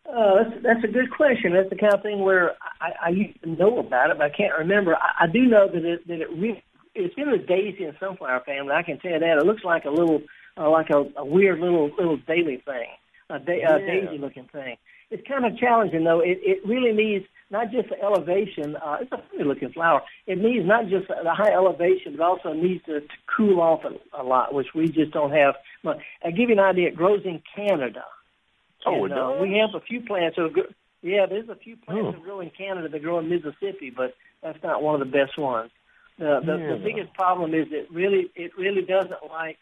Uh, 0.09 0.37
that's, 0.44 0.62
that's 0.62 0.85
a 0.85 0.88
good 0.92 1.11
question. 1.11 1.52
That's 1.52 1.68
the 1.68 1.76
kind 1.76 1.92
of 1.94 2.02
thing 2.02 2.20
where 2.20 2.52
I, 2.80 3.06
I 3.06 3.09
used 3.11 3.42
to 3.42 3.50
know 3.50 3.78
about 3.78 4.11
it, 4.11 4.18
but 4.18 4.24
I 4.24 4.30
can't 4.37 4.56
remember. 4.56 4.94
I, 4.94 5.24
I 5.24 5.26
do 5.26 5.40
know 5.46 5.66
that 5.68 5.85
it 5.85 6.06
that 6.06 6.20
it 6.20 6.30
really 6.30 6.62
it's 6.94 7.14
in 7.18 7.30
the 7.30 7.38
daisy 7.38 7.85
and 7.85 7.96
sunflower 7.98 8.42
family. 8.46 8.72
I 8.72 8.82
can 8.82 8.98
tell 9.00 9.11
you 9.12 9.18
that 9.18 9.38
it 9.38 9.44
looks 9.44 9.64
like 9.64 9.85
a 9.85 9.90
little 9.90 10.22
uh, 10.56 10.70
like 10.70 10.90
a, 10.90 11.04
a 11.18 11.24
weird 11.24 11.59
little 11.59 11.90
little 11.98 12.16
daily 12.18 12.62
thing, 12.64 12.88
a, 13.30 13.38
da- 13.40 13.59
Yeah. 13.59 13.78
daisy 13.78 14.18
looking 14.18 14.48
thing. 14.52 14.76
It's 15.11 15.26
kind 15.26 15.44
of 15.44 15.59
challenging 15.59 16.04
though. 16.04 16.20
It 16.20 16.38
it 16.42 16.59
really 16.66 16.92
needs 16.92 17.24
not 17.50 17.70
just 17.70 17.88
the 17.88 18.00
elevation. 18.02 18.76
Uh, 18.76 18.98
it's 19.00 19.12
a 19.12 19.18
funny 19.30 19.44
looking 19.44 19.70
flower. 19.72 20.02
It 20.26 20.38
needs 20.38 20.66
not 20.66 20.88
just 20.88 21.09
the 21.09 21.35
high 21.35 21.52
elevation, 21.52 22.16
but 22.16 22.24
also 22.24 22.52
needs 22.52 22.85
to, 22.87 23.00
to 23.00 23.06
cool 23.37 23.61
off 23.61 23.80
a, 23.85 24.20
a 24.20 24.24
lot, 24.24 24.52
which 24.54 24.68
we 24.74 24.88
just 24.88 25.12
don't 25.12 25.32
have. 25.32 25.54
But 25.85 25.98
I'll 26.24 26.32
give 26.32 26.48
you 26.50 26.56
an 26.56 26.61
idea. 26.61 26.88
It 26.88 26.96
grows 26.96 27.22
in 27.24 27.42
Canada. 27.54 28.04
Oh, 28.85 29.04
And, 29.04 29.12
it 29.12 29.18
uh, 29.18 29.32
we 29.40 29.59
have 29.59 29.74
a 29.80 29.85
few 29.85 30.00
plants 30.00 30.37
that. 30.37 30.50
Yeah, 31.02 31.26
there's 31.26 31.48
a 31.48 31.54
few 31.54 31.76
plants 31.76 32.06
Oh. 32.09 32.12
that 32.12 32.22
grow 32.22 32.40
in 32.40 32.50
Canada 32.50 32.88
that 32.88 33.02
grow 33.02 33.18
in 33.20 33.28
Mississippi, 33.28 33.90
but 33.96 34.14
that's 34.42 34.61
not 34.62 34.82
one 34.82 35.00
of 35.00 35.06
the 35.06 35.12
best 35.12 35.38
ones. 35.38 35.70
The 36.18 36.40
the, 36.44 36.56
Yeah. 36.56 36.72
the 36.72 36.80
biggest 36.82 37.14
problem 37.14 37.54
is 37.54 37.66
it 37.70 37.87
really 37.92 38.30
it 38.35 38.56
really 38.59 38.82
doesn't 38.82 39.22
like 39.30 39.59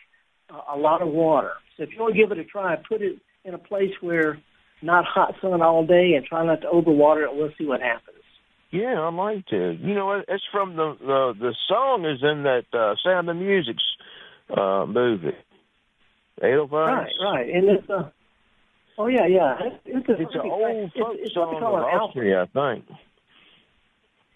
a, 0.49 0.75
a 0.75 0.79
lot 0.79 1.03
of 1.03 1.09
water. 1.09 1.53
So 1.77 1.83
if 1.83 1.91
you 1.93 2.01
want 2.01 2.15
to 2.15 2.21
give 2.21 2.33
it 2.33 2.39
a 2.39 2.45
try, 2.45 2.77
put 2.77 3.03
it 3.03 3.19
in 3.45 3.53
a 3.53 3.59
place 3.59 3.93
where 4.01 4.39
not 4.85 5.05
hot 5.05 5.35
sun 5.41 5.63
all 5.63 5.87
day, 5.87 6.13
and 6.15 6.25
try 6.25 6.45
not 6.45 6.61
to 6.61 6.69
overwater 6.69 7.25
it. 7.25 7.35
We'll 7.35 7.51
see 7.59 7.67
what 7.67 7.81
happens. 7.81 8.19
Yeah, 8.71 9.01
I'd 9.01 9.15
like 9.15 9.47
to. 9.47 9.79
You 9.81 9.95
know, 9.95 10.23
it's 10.27 10.45
from 10.53 10.77
the 10.77 10.97
the, 11.01 11.35
the 11.39 11.55
song 11.69 12.05
is 12.05 12.21
in 12.23 12.43
that 12.43 12.65
uh, 12.73 12.95
Sound 13.05 13.29
of 13.29 13.37
Music's 13.37 13.85
uh, 14.57 14.85
movie. 14.87 15.37
Edelweiss. 16.43 16.71
Right, 16.73 17.11
right, 17.23 17.49
and 17.49 17.69
it's 17.69 17.89
uh, 17.89 18.11
oh 18.99 19.07
yeah, 19.07 19.27
yeah, 19.27 19.55
it's, 19.65 19.77
it's, 19.87 20.09
a, 20.09 20.23
It's 20.23 20.35
an 20.35 20.41
old 20.43 20.93
folk 20.93 21.15
it's, 21.15 21.27
it's 21.27 21.35
song 21.35 21.57
of 21.57 21.63
alpha. 21.63 22.05
Austria, 22.05 22.43
I 22.43 22.47
think. 22.47 22.85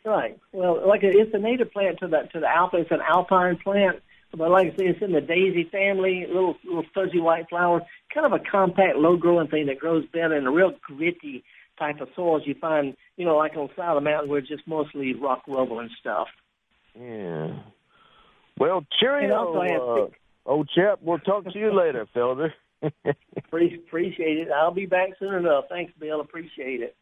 Right. 0.05 0.39
Well, 0.53 0.87
like 0.87 1.03
a, 1.03 1.09
it's 1.09 1.35
a 1.35 1.39
native 1.39 1.73
plant 1.73 1.99
to 1.99 2.07
the 2.07 2.29
to 2.33 2.41
the 2.41 2.49
alpha. 2.49 2.77
It's 2.79 2.91
an 2.93 3.01
alpine 3.07 3.59
plant, 3.63 4.01
but 4.37 4.51
like 4.51 4.73
I 4.73 4.77
say, 4.77 4.85
it's 4.87 5.03
in 5.03 5.13
the 5.13 5.21
daisy 5.21 5.69
family. 5.71 6.25
Little 6.29 6.57
little 6.65 6.85
fuzzy 6.95 7.21
white 7.21 7.49
flower, 7.49 7.83
kind 8.13 8.27
of 8.27 8.33
a 8.33 8.43
compact, 8.51 8.97
low 8.97 9.17
growing 9.17 9.49
thing 9.49 9.67
that 9.67 9.79
grows 9.79 10.05
better 10.13 10.37
in 10.37 10.47
a 10.47 10.51
real 10.51 10.73
gritty 10.83 11.45
type 11.79 12.01
of 12.01 12.09
soils 12.15 12.43
you 12.45 12.55
find, 12.61 12.97
you 13.17 13.25
know, 13.25 13.37
like 13.37 13.57
on 13.57 13.69
the 13.69 13.75
side 13.77 13.91
of 13.91 13.95
the 13.97 14.01
mountain 14.01 14.29
where 14.29 14.41
it's 14.41 14.49
just 14.49 14.67
mostly 14.67 15.15
rock 15.15 15.43
rubble 15.47 15.79
and 15.79 15.91
stuff. 16.01 16.29
Yeah. 16.95 17.61
Well, 18.59 18.85
cheerio, 18.99 19.25
And 19.25 19.33
also 19.33 19.61
I 19.61 19.71
have 19.71 19.83
uh, 19.83 20.07
old 20.47 20.69
chap. 20.75 20.99
We'll 21.01 21.19
talk 21.19 21.45
to 21.45 21.59
you 21.59 21.77
later, 21.77 22.07
Felder. 22.15 22.51
Pre- 23.51 23.75
appreciate 23.75 24.39
it. 24.39 24.49
I'll 24.51 24.75
be 24.75 24.87
back 24.87 25.11
soon 25.19 25.35
enough. 25.35 25.65
Thanks, 25.69 25.93
Bill. 25.99 26.21
Appreciate 26.21 26.81
it. 26.81 26.97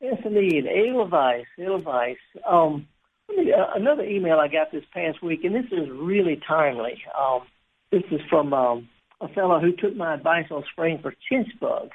Yes, 0.00 0.16
indeed. 0.24 0.66
Edelweiss. 0.66 1.46
Edelweiss. 1.58 2.16
Um, 2.48 2.86
another 3.28 4.04
email 4.04 4.38
I 4.38 4.48
got 4.48 4.72
this 4.72 4.84
past 4.92 5.22
week, 5.22 5.44
and 5.44 5.54
this 5.54 5.70
is 5.72 5.88
really 5.92 6.40
timely. 6.46 7.02
Um, 7.18 7.40
this 7.90 8.02
is 8.10 8.20
from 8.28 8.52
um, 8.52 8.88
a 9.20 9.28
fellow 9.28 9.60
who 9.60 9.72
took 9.72 9.96
my 9.96 10.14
advice 10.14 10.46
on 10.50 10.64
spraying 10.72 11.00
for 11.02 11.14
chinch 11.30 11.58
bugs. 11.60 11.92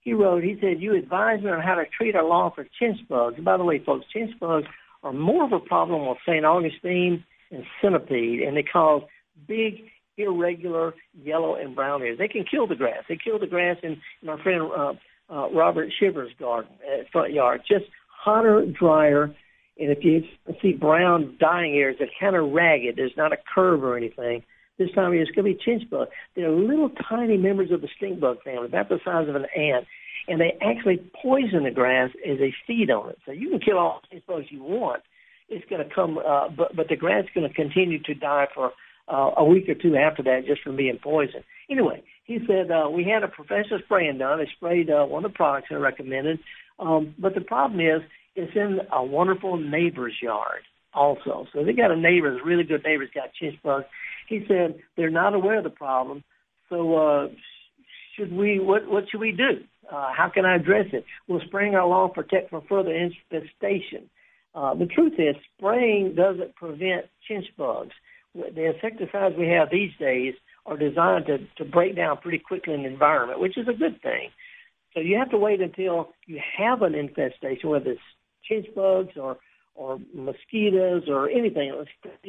He 0.00 0.12
wrote, 0.12 0.44
he 0.44 0.56
said, 0.60 0.80
you 0.80 0.94
advised 0.96 1.42
me 1.42 1.50
on 1.50 1.60
how 1.60 1.74
to 1.74 1.84
treat 1.96 2.14
our 2.14 2.24
lawn 2.24 2.52
for 2.54 2.66
chinch 2.80 3.06
bugs. 3.08 3.40
By 3.42 3.56
the 3.56 3.64
way, 3.64 3.82
folks, 3.84 4.06
chinch 4.14 4.38
bugs 4.38 4.66
are 5.02 5.12
more 5.12 5.44
of 5.44 5.52
a 5.52 5.60
problem 5.60 6.08
with 6.08 6.18
St. 6.26 6.44
Augustine 6.44 7.24
and 7.50 7.64
centipede, 7.82 8.40
and 8.40 8.56
they 8.56 8.62
cause 8.62 9.02
big 9.46 9.82
irregular 10.18 10.94
yellow 11.22 11.56
and 11.56 11.74
brown 11.74 12.00
hairs. 12.00 12.18
They 12.18 12.28
can 12.28 12.44
kill 12.50 12.66
the 12.66 12.74
grass. 12.74 13.04
They 13.08 13.18
kill 13.22 13.38
the 13.38 13.46
grass 13.46 13.76
in, 13.82 14.00
in 14.22 14.28
our 14.28 14.38
friend 14.38 14.62
uh, 14.76 14.92
uh, 15.28 15.50
Robert 15.50 15.90
Shivers' 15.98 16.32
garden, 16.38 16.72
uh, 16.82 17.02
front 17.12 17.32
yard. 17.32 17.62
Just 17.68 17.84
hotter, 18.08 18.64
drier, 18.66 19.34
and 19.78 19.90
if 19.90 20.04
you 20.04 20.22
see 20.62 20.72
brown 20.72 21.36
dying 21.38 21.74
hairs, 21.74 21.96
they're 21.98 22.08
kind 22.18 22.36
of 22.36 22.52
ragged. 22.52 22.96
There's 22.96 23.16
not 23.16 23.32
a 23.32 23.36
curve 23.54 23.84
or 23.84 23.96
anything. 23.96 24.42
This 24.78 24.90
time 24.94 25.08
of 25.08 25.14
year, 25.14 25.22
it's 25.22 25.32
going 25.32 25.46
to 25.46 25.56
be 25.56 25.64
chinch 25.64 25.88
bug. 25.88 26.08
They're 26.34 26.50
little 26.50 26.90
tiny 27.08 27.36
members 27.36 27.70
of 27.70 27.80
the 27.80 27.88
stink 27.96 28.20
bug 28.20 28.42
family, 28.42 28.66
about 28.66 28.88
the 28.88 29.00
size 29.04 29.28
of 29.28 29.34
an 29.34 29.46
ant, 29.56 29.86
and 30.28 30.40
they 30.40 30.58
actually 30.60 31.00
poison 31.22 31.64
the 31.64 31.70
grass 31.70 32.10
as 32.28 32.38
they 32.38 32.54
feed 32.66 32.90
on 32.90 33.10
it. 33.10 33.18
So 33.24 33.32
you 33.32 33.50
can 33.50 33.60
kill 33.60 33.78
all 33.78 34.00
the 34.10 34.16
chinch 34.16 34.26
bugs 34.26 34.46
you 34.50 34.62
want. 34.62 35.02
It's 35.48 35.64
going 35.70 35.86
to 35.86 35.94
come, 35.94 36.18
uh, 36.18 36.48
but 36.48 36.74
but 36.74 36.88
the 36.88 36.96
grass 36.96 37.24
is 37.24 37.30
going 37.34 37.48
to 37.48 37.54
continue 37.54 38.02
to 38.02 38.14
die 38.14 38.48
for 38.54 38.72
uh, 39.08 39.30
a 39.36 39.44
week 39.44 39.68
or 39.68 39.74
two 39.74 39.96
after 39.96 40.22
that 40.24 40.46
just 40.46 40.62
from 40.62 40.76
being 40.76 40.98
poisoned. 41.02 41.44
Anyway, 41.70 42.02
he 42.24 42.38
said 42.46 42.70
uh, 42.70 42.88
we 42.90 43.04
had 43.04 43.22
a 43.22 43.28
professional 43.28 43.78
spraying 43.84 44.18
done. 44.18 44.38
They 44.38 44.48
sprayed 44.56 44.90
uh, 44.90 45.04
one 45.04 45.24
of 45.24 45.32
the 45.32 45.36
products 45.36 45.68
I 45.70 45.74
recommended, 45.76 46.40
um, 46.78 47.14
but 47.18 47.34
the 47.34 47.40
problem 47.40 47.80
is 47.80 48.02
it's 48.36 48.54
in 48.54 48.80
a 48.92 49.02
wonderful 49.02 49.56
neighbor's 49.56 50.14
yard 50.22 50.62
also. 50.94 51.46
So 51.52 51.64
they 51.64 51.72
got 51.72 51.90
a 51.90 51.96
neighbor, 51.96 52.38
a 52.38 52.44
really 52.44 52.64
good 52.64 52.84
neighbor's 52.84 53.10
got 53.14 53.30
chinch 53.40 53.60
bugs. 53.62 53.86
He 54.28 54.44
said 54.46 54.78
they're 54.96 55.10
not 55.10 55.34
aware 55.34 55.58
of 55.58 55.64
the 55.64 55.70
problem. 55.70 56.22
So 56.68 56.94
uh, 56.96 57.28
should 58.16 58.32
we? 58.32 58.58
What 58.58 58.88
what 58.88 59.04
should 59.10 59.20
we 59.20 59.32
do? 59.32 59.64
Uh, 59.90 60.10
how 60.16 60.30
can 60.32 60.44
I 60.44 60.56
address 60.56 60.86
it? 60.92 61.04
Will 61.28 61.40
spraying 61.46 61.74
our 61.74 61.86
lawn 61.86 62.10
protect 62.12 62.50
from 62.50 62.62
further 62.68 62.92
infestation? 62.92 64.10
Uh, 64.54 64.74
the 64.74 64.86
truth 64.86 65.12
is, 65.18 65.36
spraying 65.56 66.14
doesn't 66.16 66.56
prevent 66.56 67.06
chinch 67.30 67.44
bugs. 67.56 67.92
The 68.34 68.72
insecticides 68.74 69.36
we 69.38 69.48
have 69.48 69.68
these 69.70 69.92
days 69.98 70.34
are 70.64 70.76
designed 70.76 71.26
to, 71.26 71.38
to 71.58 71.70
break 71.70 71.94
down 71.94 72.18
pretty 72.18 72.38
quickly 72.38 72.74
in 72.74 72.82
the 72.82 72.88
environment, 72.88 73.40
which 73.40 73.56
is 73.56 73.68
a 73.68 73.72
good 73.72 74.00
thing. 74.02 74.30
So 74.94 75.00
you 75.00 75.18
have 75.18 75.30
to 75.30 75.38
wait 75.38 75.60
until 75.60 76.08
you 76.26 76.40
have 76.58 76.82
an 76.82 76.94
infestation, 76.94 77.68
whether 77.68 77.92
it's 77.92 78.00
chinch 78.50 78.74
bugs 78.74 79.16
or 79.16 79.38
or 79.74 79.98
mosquitoes 80.14 81.02
or 81.06 81.28
anything, 81.28 81.70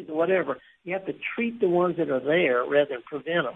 whatever. 0.10 0.58
You 0.84 0.93
have 0.93 1.06
to 1.06 1.13
treat 1.34 1.62
the 1.62 1.69
ones 1.69 1.95
that 1.97 2.10
are 2.10 2.19
there 2.19 2.65
rather 2.65 2.89
than 2.89 3.03
prevent 3.03 3.45
them. 3.45 3.56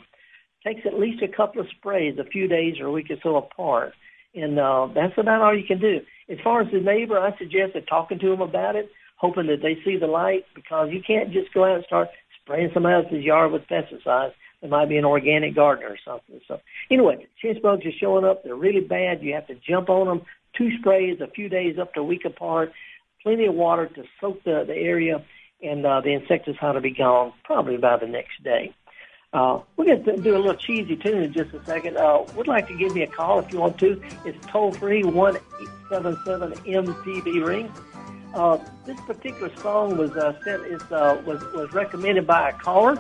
Takes 0.66 0.86
at 0.86 0.98
least 0.98 1.22
a 1.24 1.28
couple 1.28 1.60
of 1.60 1.68
sprays, 1.78 2.18
a 2.18 2.24
few 2.24 2.48
days 2.48 2.76
or 2.80 2.86
a 2.88 2.92
week 2.92 3.08
or 3.10 3.18
so 3.22 3.36
apart, 3.36 3.94
and 4.34 4.58
uh, 4.60 4.88
that's 4.94 5.18
about 5.18 5.42
all 5.42 5.58
you 5.58 5.66
can 5.66 5.80
do. 5.80 6.00
As 6.30 6.38
far 6.44 6.62
as 6.62 6.72
the 6.72 6.80
neighbor, 6.80 7.20
I 7.20 7.38
suggest 7.38 7.74
that 7.74 7.88
talking 7.88 8.20
to 8.20 8.30
them 8.30 8.42
about 8.42 8.76
it, 8.76 8.90
hoping 9.18 9.48
that 9.48 9.62
they 9.62 9.78
see 9.84 9.98
the 9.98 10.08
light, 10.08 10.46
because 10.56 10.90
you 10.92 11.02
can't 11.06 11.34
just 11.34 11.54
go 11.54 11.66
out 11.66 11.76
and 11.76 11.86
start 11.86 12.10
spraying 12.42 12.72
somebody 12.74 13.04
else's 13.04 13.24
yard 13.24 13.52
with 13.52 13.68
pesticides. 13.68 14.34
It 14.62 14.70
might 14.70 14.90
be 14.90 14.98
an 14.98 15.06
organic 15.06 15.56
gardener 15.56 15.90
or 15.90 15.98
something. 16.06 16.40
So 16.48 16.60
anyway, 16.92 17.26
chinch 17.44 17.62
bugs 17.62 17.86
are 17.86 17.92
showing 18.00 18.26
up. 18.26 18.44
They're 18.44 18.56
really 18.56 18.82
bad. 18.82 19.24
You 19.24 19.34
have 19.34 19.48
to 19.48 19.56
jump 19.68 19.90
on 19.90 20.08
them. 20.08 20.26
Two 20.58 20.78
sprays, 20.80 21.22
a 21.22 21.28
few 21.28 21.50
days 21.50 21.78
up 21.80 21.94
to 21.94 22.02
a 22.02 22.04
week 22.04 22.26
apart. 22.26 22.74
Plenty 23.24 23.46
of 23.46 23.54
water 23.54 23.86
to 23.88 24.04
soak 24.20 24.44
the, 24.44 24.64
the 24.66 24.76
area, 24.76 25.24
and 25.62 25.86
uh, 25.86 26.02
the 26.02 26.14
insecticide 26.14 26.74
will 26.74 26.82
be 26.82 26.92
gone 26.92 27.34
probably 27.44 27.78
by 27.78 27.98
the 27.98 28.08
next 28.08 28.44
day. 28.44 28.74
Uh, 29.34 29.62
we're 29.78 29.86
going 29.86 30.04
to 30.04 30.18
do 30.18 30.36
a 30.36 30.38
little 30.38 30.56
cheesy 30.56 30.98
tune 30.98 31.24
in 31.24 31.32
just 31.32 31.54
a 31.54 31.64
second. 31.64 31.96
Uh, 31.96 32.26
would 32.36 32.48
like 32.48 32.68
to 32.68 32.76
give 32.76 32.94
me 32.94 33.04
a 33.04 33.08
call 33.08 33.40
if 33.40 33.52
you 33.54 33.60
want 33.60 33.78
to. 33.78 34.02
It's 34.26 34.46
toll 34.48 34.74
free 34.74 35.04
one 35.04 35.38
eight 35.38 35.70
seven 35.90 36.18
seven 36.26 36.52
MPB 36.52 37.46
ring. 37.46 37.72
Uh, 38.34 38.58
this 38.86 39.00
particular 39.02 39.54
song 39.58 39.96
was 39.96 40.12
uh, 40.12 40.38
sent 40.44 40.64
is 40.66 40.82
uh, 40.92 41.22
was 41.26 41.42
was 41.54 41.72
recommended 41.72 42.28
by 42.28 42.50
a 42.50 42.54
caller, 42.54 42.98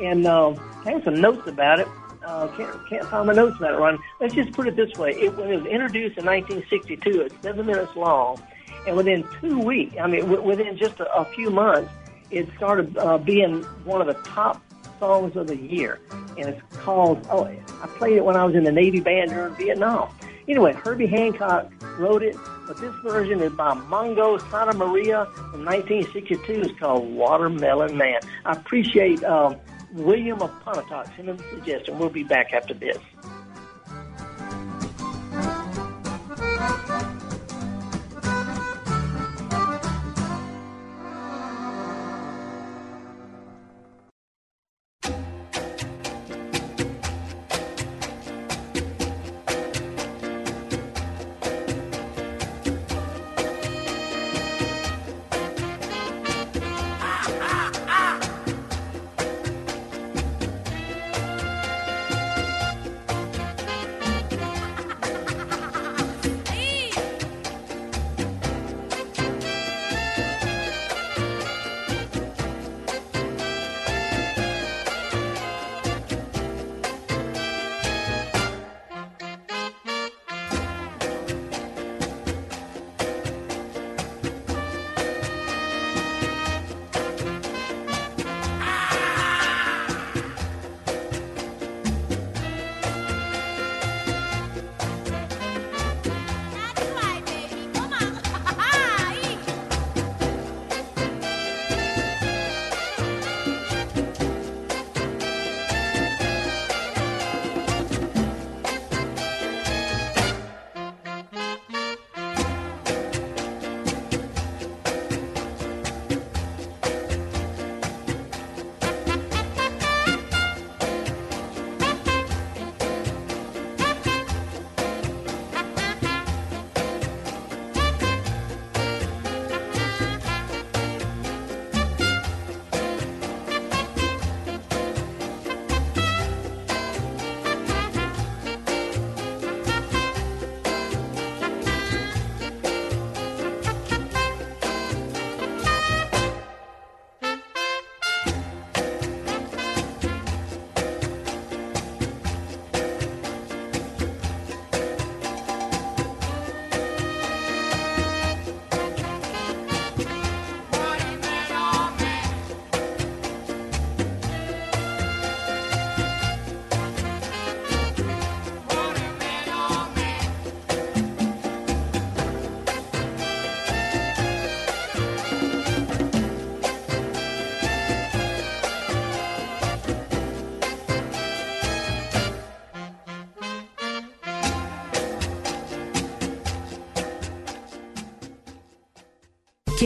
and 0.00 0.26
uh, 0.26 0.54
have 0.84 1.04
some 1.04 1.20
notes 1.20 1.46
about 1.46 1.80
it. 1.80 1.88
Uh, 2.28 2.46
can't 2.58 2.88
can't 2.90 3.04
find 3.06 3.26
my 3.26 3.32
notes 3.32 3.56
about 3.56 3.72
it, 3.72 3.78
Ron. 3.78 3.98
Let's 4.20 4.34
just 4.34 4.52
put 4.52 4.68
it 4.68 4.76
this 4.76 4.92
way: 4.98 5.12
it, 5.12 5.32
it 5.32 5.36
was 5.36 5.64
introduced 5.64 6.18
in 6.18 6.26
1962, 6.26 7.22
it's 7.22 7.34
seven 7.40 7.64
minutes 7.64 7.96
long, 7.96 8.38
and 8.86 8.94
within 8.98 9.24
two 9.40 9.58
weeks, 9.58 9.96
I 9.98 10.08
mean, 10.08 10.20
w- 10.20 10.42
within 10.42 10.76
just 10.76 11.00
a, 11.00 11.10
a 11.10 11.24
few 11.24 11.48
months, 11.48 11.90
it 12.30 12.46
started 12.58 12.98
uh, 12.98 13.16
being 13.16 13.62
one 13.84 14.02
of 14.02 14.08
the 14.08 14.22
top 14.28 14.62
songs 14.98 15.36
of 15.36 15.46
the 15.46 15.56
year, 15.56 16.00
and 16.36 16.50
it's 16.50 16.60
called. 16.76 17.26
Oh, 17.30 17.44
I 17.46 17.86
played 17.96 18.18
it 18.18 18.24
when 18.26 18.36
I 18.36 18.44
was 18.44 18.54
in 18.54 18.64
the 18.64 18.72
Navy 18.72 19.00
band 19.00 19.30
during 19.30 19.54
Vietnam. 19.54 20.10
Anyway, 20.46 20.74
Herbie 20.74 21.06
Hancock 21.06 21.72
wrote 21.98 22.22
it, 22.22 22.36
but 22.66 22.76
this 22.76 22.94
version 22.96 23.40
is 23.40 23.52
by 23.54 23.74
Mongo 23.74 24.38
Santamaria 24.38 25.32
from 25.32 25.64
1962. 25.64 26.52
It's 26.52 26.78
called 26.78 27.10
Watermelon 27.10 27.96
Man. 27.96 28.20
I 28.44 28.52
appreciate 28.52 29.24
um, 29.24 29.56
William 29.92 30.40
of 30.42 30.50
Pontotoc 30.60 31.08
sending 31.16 31.36
the 31.36 31.44
suggestion. 31.50 31.98
We'll 31.98 32.10
be 32.10 32.24
back 32.24 32.52
after 32.52 32.74
this. 32.74 32.98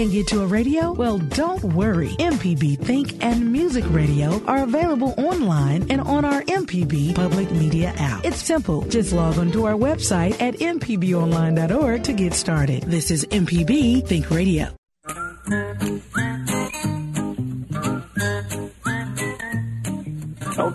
Can't 0.02 0.12
get 0.12 0.26
to 0.28 0.42
a 0.42 0.46
radio? 0.48 0.90
Well, 0.90 1.18
don't 1.18 1.62
worry. 1.62 2.08
MPB 2.18 2.76
Think 2.80 3.22
and 3.24 3.52
Music 3.52 3.84
Radio 3.90 4.44
are 4.46 4.64
available 4.64 5.14
online 5.16 5.88
and 5.92 6.00
on 6.00 6.24
our 6.24 6.42
MPB 6.42 7.14
public 7.14 7.52
media 7.52 7.94
app. 7.96 8.24
It's 8.24 8.42
simple. 8.42 8.82
Just 8.88 9.12
log 9.12 9.38
on 9.38 9.52
to 9.52 9.64
our 9.66 9.74
website 9.74 10.42
at 10.42 10.54
mpbonline.org 10.54 12.02
to 12.02 12.12
get 12.14 12.34
started. 12.34 12.82
This 12.82 13.12
is 13.12 13.24
MPB 13.26 14.04
Think 14.04 14.28
Radio. 14.28 14.74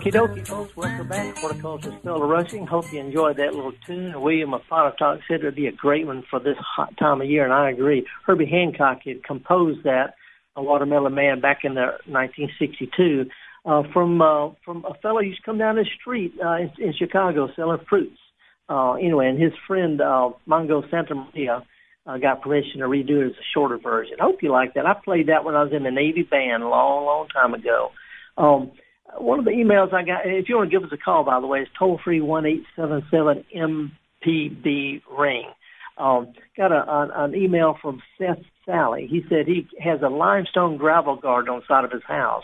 Okie 0.07 0.13
dokie, 0.13 0.47
folks. 0.47 0.73
Welcome 0.77 1.09
back. 1.09 1.37
Horticulture 1.37 1.93
Still 1.99 2.21
Rushing. 2.21 2.65
Hope 2.65 2.85
you 2.93 3.01
enjoyed 3.01 3.35
that 3.35 3.53
little 3.53 3.73
tune. 3.85 4.21
William 4.21 4.51
Aponotok 4.51 5.19
said 5.27 5.41
it 5.41 5.43
would 5.43 5.55
be 5.55 5.67
a 5.67 5.73
great 5.73 6.07
one 6.07 6.23
for 6.29 6.39
this 6.39 6.55
hot 6.59 6.95
time 6.97 7.19
of 7.19 7.29
year, 7.29 7.43
and 7.43 7.51
I 7.51 7.69
agree. 7.71 8.07
Herbie 8.25 8.45
Hancock 8.45 8.99
had 9.03 9.21
composed 9.25 9.83
that, 9.83 10.13
A 10.55 10.63
Watermelon 10.63 11.13
Man, 11.13 11.41
back 11.41 11.65
in 11.65 11.73
the 11.73 11.97
1962, 12.05 13.25
uh, 13.65 13.83
from 13.91 14.21
uh, 14.21 14.51
from 14.63 14.85
a 14.85 14.93
fellow 15.01 15.19
who 15.19 15.27
used 15.27 15.41
to 15.41 15.45
come 15.45 15.57
down 15.57 15.75
the 15.75 15.85
street 15.99 16.33
uh, 16.41 16.55
in, 16.55 16.71
in 16.79 16.93
Chicago 16.97 17.49
selling 17.53 17.85
fruits. 17.89 18.17
Uh, 18.69 18.93
anyway, 18.93 19.27
and 19.27 19.41
his 19.41 19.51
friend 19.67 19.99
uh, 19.99 20.29
Mongo 20.47 20.89
Santamaria 20.89 21.63
uh, 22.05 22.17
got 22.17 22.41
permission 22.41 22.79
to 22.79 22.85
redo 22.85 23.23
it 23.23 23.31
as 23.31 23.31
a 23.33 23.47
shorter 23.53 23.77
version. 23.77 24.15
I 24.21 24.23
hope 24.23 24.41
you 24.41 24.53
like 24.53 24.75
that. 24.75 24.85
I 24.85 24.93
played 24.93 25.27
that 25.27 25.43
when 25.43 25.55
I 25.55 25.63
was 25.63 25.73
in 25.73 25.83
the 25.83 25.91
Navy 25.91 26.23
band 26.23 26.63
a 26.63 26.69
long, 26.69 27.05
long 27.05 27.27
time 27.27 27.53
ago. 27.53 27.91
Um, 28.37 28.71
one 29.17 29.39
of 29.39 29.45
the 29.45 29.51
emails 29.51 29.93
I 29.93 30.03
got, 30.03 30.21
if 30.25 30.49
you 30.49 30.57
want 30.57 30.71
to 30.71 30.77
give 30.77 30.85
us 30.85 30.93
a 30.93 30.97
call, 30.97 31.23
by 31.23 31.39
the 31.39 31.47
way, 31.47 31.59
is 31.59 31.67
toll 31.77 31.99
free 32.03 32.21
one 32.21 32.45
eight 32.45 32.63
seven 32.75 33.03
seven 33.11 33.45
MPB 33.55 35.01
ring. 35.17 35.45
Um, 35.97 36.33
got 36.55 36.71
a, 36.71 36.83
an, 36.87 37.11
an 37.15 37.35
email 37.35 37.75
from 37.81 38.01
Seth 38.17 38.43
Sally. 38.65 39.07
He 39.09 39.21
said 39.29 39.47
he 39.47 39.67
has 39.81 40.01
a 40.03 40.09
limestone 40.09 40.77
gravel 40.77 41.15
garden 41.15 41.49
on 41.53 41.59
the 41.61 41.65
side 41.67 41.85
of 41.85 41.91
his 41.91 42.03
house, 42.07 42.43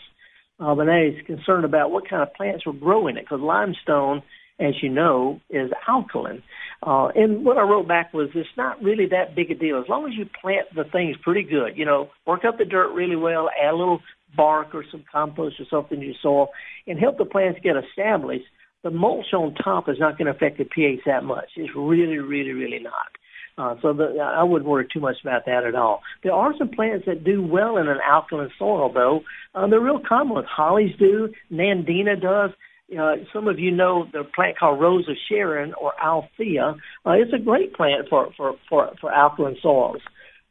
um, 0.60 0.80
and 0.80 0.90
he's 0.90 1.26
concerned 1.26 1.66
about 1.66 1.92
what 1.92 2.10
kind 2.10 2.24
of 2.24 2.34
plants 2.34 2.66
will 2.66 2.74
grow 2.74 3.08
in 3.08 3.18
it 3.18 3.26
because 3.26 3.42
limestone, 3.42 4.24
as 4.60 4.74
you 4.82 4.90
know, 4.90 5.40
is 5.50 5.70
alkaline. 5.88 6.42
Uh, 6.86 7.08
and 7.16 7.46
what 7.46 7.58
I 7.58 7.62
wrote 7.62 7.88
back 7.88 8.14
was 8.14 8.30
it's 8.36 8.50
not 8.58 8.82
really 8.84 9.06
that 9.08 9.36
big 9.36 9.50
a 9.50 9.56
deal 9.56 9.80
as 9.82 9.88
long 9.88 10.06
as 10.06 10.18
you 10.18 10.26
plant 10.42 10.68
the 10.76 10.84
things 10.84 11.16
pretty 11.22 11.44
good. 11.44 11.78
You 11.78 11.86
know, 11.86 12.10
work 12.28 12.44
up 12.46 12.58
the 12.58 12.66
dirt 12.66 12.94
really 12.94 13.16
well, 13.16 13.50
add 13.50 13.74
a 13.74 13.78
little 13.78 14.02
bark 14.36 14.76
or 14.76 14.84
some 14.92 15.06
compost 15.10 15.62
or 15.62 15.66
something 15.70 16.00
in 16.00 16.06
your 16.06 16.16
soil, 16.22 16.50
and 16.86 17.00
help 17.00 17.18
the 17.18 17.26
plants 17.26 17.62
get 17.64 17.76
established. 17.78 18.46
The 18.84 18.92
mulch 18.92 19.28
on 19.34 19.56
top 19.56 19.88
is 19.88 19.96
not 19.98 20.18
going 20.18 20.26
to 20.26 20.34
affect 20.34 20.58
the 20.58 20.66
pH 20.66 21.02
that 21.06 21.24
much. 21.24 21.52
It's 21.56 21.72
really, 21.74 22.18
really, 22.18 22.52
really 22.52 22.80
not. 22.80 23.12
Uh, 23.58 23.76
so 23.82 23.94
the, 23.94 24.20
I 24.20 24.44
wouldn't 24.44 24.70
worry 24.70 24.88
too 24.92 25.00
much 25.00 25.18
about 25.22 25.46
that 25.46 25.64
at 25.64 25.76
all. 25.76 26.02
There 26.22 26.34
are 26.34 26.54
some 26.58 26.70
plants 26.70 27.06
that 27.06 27.24
do 27.24 27.42
well 27.42 27.78
in 27.78 27.88
an 27.88 28.00
alkaline 28.06 28.50
soil, 28.60 28.92
though. 28.92 29.22
Uh, 29.56 29.68
they're 29.68 29.80
real 29.80 30.02
common. 30.06 30.44
Hollies 30.44 30.96
do. 31.00 31.30
Nandina 31.50 32.20
does. 32.20 32.50
Uh, 32.92 33.16
some 33.34 33.48
of 33.48 33.60
you 33.60 33.72
know 33.72 34.06
the 34.12 34.24
plant 34.36 34.58
called 34.58 34.80
Rose 34.80 35.08
of 35.10 35.16
Sharon 35.30 35.74
or 35.80 35.94
Althea. 36.04 36.76
Uh, 37.06 37.12
it's 37.12 37.34
a 37.34 37.44
great 37.44 37.74
plant 37.74 38.08
for 38.10 38.30
for 38.36 38.56
for, 38.70 38.94
for 39.00 39.12
alkaline 39.12 39.58
soils. 39.62 40.02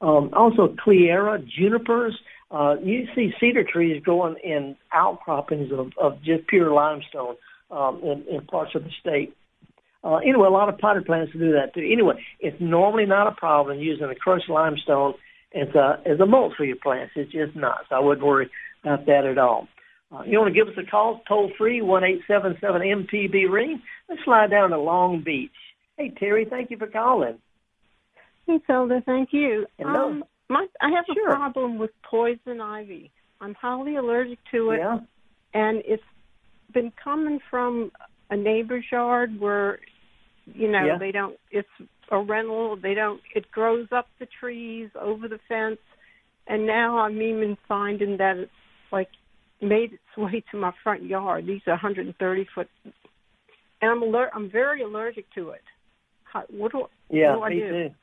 Um, 0.01 0.31
also, 0.33 0.75
Cleara, 0.85 1.45
junipers. 1.47 2.19
Uh, 2.51 2.75
you 2.83 3.07
see 3.15 3.33
cedar 3.41 3.65
trees 3.65 4.03
growing 4.03 4.37
in 4.43 4.77
outcroppings 4.93 5.71
of, 5.73 5.93
of 6.01 6.19
just 6.23 6.47
pure 6.49 6.73
limestone 6.73 7.37
um, 7.71 8.01
in, 8.03 8.25
in 8.35 8.45
parts 8.47 8.73
of 8.75 8.85
the 8.85 8.91
state. 9.01 9.35
Uh, 10.05 10.17
anyway, 10.17 10.49
a 10.49 10.51
lot 10.51 10.69
of 10.69 10.79
potted 10.79 11.07
plants 11.07 11.33
do 11.33 11.53
that 11.53 11.73
too. 11.75 11.89
Anyway, 11.91 12.15
it's 12.41 12.57
normally 12.61 13.07
not 13.07 13.29
a 13.29 13.33
problem 13.33 13.79
using 13.79 14.07
a 14.07 14.15
crushed 14.15 14.51
limestone 14.51 15.15
as 15.55 15.69
a 15.75 16.03
as 16.05 16.19
a 16.21 16.27
mulch 16.27 16.55
for 16.57 16.65
your 16.65 16.77
plants. 16.77 17.13
It's 17.15 17.31
just 17.31 17.55
not. 17.55 17.79
So 17.89 17.97
I 17.97 18.01
wouldn't 18.01 18.27
worry 18.27 18.51
about 18.83 19.07
that 19.07 19.25
at 19.25 19.39
all. 19.39 19.69
Uh, 20.13 20.23
you 20.25 20.39
want 20.39 20.53
to 20.53 20.59
give 20.59 20.69
us 20.69 20.79
a 20.85 20.89
call, 20.91 21.23
toll 21.27 21.51
free, 21.57 21.81
one 21.81 22.05
eight 22.05 22.21
seven 22.29 22.57
seven 22.61 22.83
MPB 22.83 23.51
ring. 23.51 23.81
Let's 24.09 24.23
slide 24.25 24.51
down 24.51 24.71
to 24.71 24.79
Long 24.79 25.23
Beach. 25.25 25.51
Hey 25.97 26.11
Terry, 26.19 26.47
thank 26.49 26.71
you 26.71 26.77
for 26.77 26.87
calling. 26.87 27.39
Hey 28.47 28.59
Felder, 28.69 29.05
thank 29.05 29.31
you. 29.33 29.67
Hello. 29.79 30.11
Um, 30.11 30.25
my, 30.49 30.67
I 30.81 30.91
have 30.91 31.05
Sure. 31.13 31.31
a 31.31 31.37
problem 31.37 31.79
with 31.79 31.91
poison 32.03 32.61
ivy. 32.61 33.11
I'm 33.41 33.55
highly 33.55 33.97
allergic 33.97 34.39
to 34.51 34.71
it, 34.73 34.79
Yeah. 34.79 34.99
and 35.55 35.83
it's 35.87 36.03
been 36.73 36.93
coming 37.03 37.41
from 37.51 37.91
a 38.31 38.37
neighbor's 38.37 38.85
yard 38.91 39.39
where, 39.41 39.81
you 40.47 40.69
know, 40.71 40.85
Yeah. 40.85 40.99
they 40.99 41.13
don't. 41.13 41.39
It's 41.51 41.69
a 42.11 42.19
rental. 42.19 42.77
They 42.77 42.95
don't. 42.95 43.21
It 43.35 43.51
grows 43.51 43.89
up 43.93 44.09
the 44.19 44.27
trees 44.27 44.91
over 45.01 45.29
the 45.29 45.39
fence, 45.49 45.81
and 46.47 46.67
now 46.67 46.99
I'm 46.99 47.21
even 47.23 47.57
finding 47.69 48.19
that 48.19 48.37
it's 48.37 48.53
like 48.91 49.09
made 49.63 49.93
its 49.95 50.17
way 50.17 50.43
to 50.51 50.57
my 50.57 50.73
front 50.83 51.05
yard. 51.05 51.47
These 51.47 51.63
are 51.67 51.73
130 51.73 52.47
foot, 52.55 52.69
and 52.85 53.91
I'm 53.91 54.03
aller- 54.03 54.31
I'm 54.35 54.51
very 54.51 54.83
allergic 54.83 55.33
to 55.35 55.51
it. 55.51 55.63
How, 56.25 56.45
what 56.51 56.73
do, 56.73 56.87
Yeah, 57.11 57.37
what 57.37 57.49
do 57.51 57.55
I 57.57 57.59
do? 57.59 57.69
too. 57.89 57.95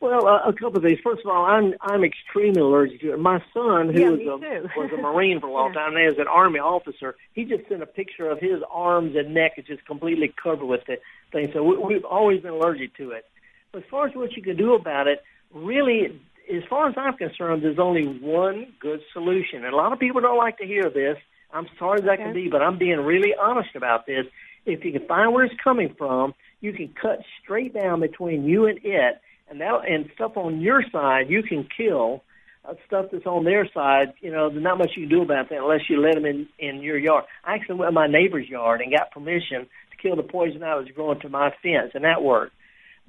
Well, 0.00 0.26
uh, 0.26 0.48
a 0.48 0.52
couple 0.52 0.78
of 0.78 0.82
things. 0.82 0.98
First 1.04 1.20
of 1.24 1.30
all, 1.30 1.44
I'm 1.44 1.74
I'm 1.80 2.02
extremely 2.02 2.60
allergic 2.60 3.00
to 3.02 3.12
it. 3.12 3.20
My 3.20 3.38
son, 3.54 3.88
who 3.92 4.00
Yeah, 4.00 4.10
was 4.10 4.20
a 4.20 4.78
was 4.80 4.90
a 4.92 4.96
Marine 5.00 5.38
for 5.38 5.46
a 5.46 5.52
long 5.52 5.72
Yeah. 5.74 5.80
time, 5.80 5.96
and 5.96 6.12
as 6.12 6.18
an 6.18 6.26
Army 6.26 6.58
officer, 6.58 7.14
he 7.34 7.44
just 7.44 7.68
sent 7.68 7.82
a 7.84 7.86
picture 7.86 8.28
of 8.28 8.40
his 8.40 8.62
arms 8.68 9.14
and 9.14 9.32
neck 9.32 9.52
is 9.58 9.64
just 9.66 9.84
completely 9.86 10.34
covered 10.42 10.66
with 10.66 10.80
the 10.86 10.98
thing. 11.30 11.50
So 11.52 11.62
we, 11.62 11.76
we've 11.78 12.04
always 12.04 12.40
been 12.40 12.50
allergic 12.52 12.96
to 12.96 13.12
it. 13.12 13.26
As 13.74 13.84
far 13.90 14.08
as 14.08 14.14
what 14.16 14.32
you 14.36 14.42
can 14.42 14.56
do 14.56 14.74
about 14.74 15.06
it, 15.06 15.22
really, 15.54 16.20
as 16.50 16.62
far 16.68 16.88
as 16.88 16.94
I'm 16.96 17.16
concerned, 17.16 17.62
there's 17.62 17.78
only 17.78 18.04
one 18.06 18.72
good 18.80 19.00
solution. 19.12 19.64
And 19.64 19.72
a 19.72 19.76
lot 19.76 19.92
of 19.92 19.98
people 19.98 20.20
don't 20.20 20.38
like 20.38 20.58
to 20.58 20.66
hear 20.66 20.90
this. 20.90 21.16
I'm 21.52 21.66
sorry 21.78 22.00
as 22.02 22.08
I 22.08 22.16
can 22.16 22.32
be, 22.32 22.48
but 22.48 22.62
I'm 22.62 22.78
being 22.78 23.00
really 23.00 23.34
honest 23.38 23.70
about 23.74 24.06
this. 24.06 24.26
If 24.64 24.84
you 24.84 24.92
can 24.92 25.06
find 25.06 25.32
where 25.32 25.44
it's 25.44 25.54
coming 25.62 25.94
from, 25.98 26.34
you 26.60 26.72
can 26.72 26.94
cut 27.00 27.20
straight 27.42 27.74
down 27.74 28.00
between 28.00 28.44
you 28.44 28.66
and 28.66 28.78
it, 28.82 29.20
and 29.50 29.60
that 29.60 29.80
and 29.88 30.08
stuff 30.14 30.36
on 30.36 30.60
your 30.60 30.82
side 30.90 31.28
you 31.28 31.42
can 31.42 31.68
kill. 31.76 32.22
Uh, 32.64 32.74
stuff 32.86 33.06
that's 33.10 33.26
on 33.26 33.42
their 33.42 33.68
side, 33.74 34.12
you 34.20 34.30
know, 34.30 34.48
there's 34.48 34.62
not 34.62 34.78
much 34.78 34.92
you 34.96 35.08
can 35.08 35.18
do 35.18 35.22
about 35.22 35.48
that 35.48 35.58
unless 35.58 35.80
you 35.90 36.00
let 36.00 36.14
them 36.14 36.24
in 36.24 36.46
in 36.60 36.80
your 36.80 36.96
yard. 36.96 37.24
I 37.44 37.54
actually 37.54 37.74
went 37.74 37.88
to 37.88 37.92
my 37.92 38.06
neighbor's 38.06 38.48
yard 38.48 38.80
and 38.80 38.92
got 38.96 39.10
permission 39.10 39.66
to 39.90 39.96
kill 40.00 40.14
the 40.14 40.22
poison 40.22 40.62
I 40.62 40.76
was 40.76 40.86
growing 40.94 41.18
to 41.20 41.28
my 41.28 41.50
fence, 41.60 41.90
and 41.94 42.04
that 42.04 42.22
worked. 42.22 42.52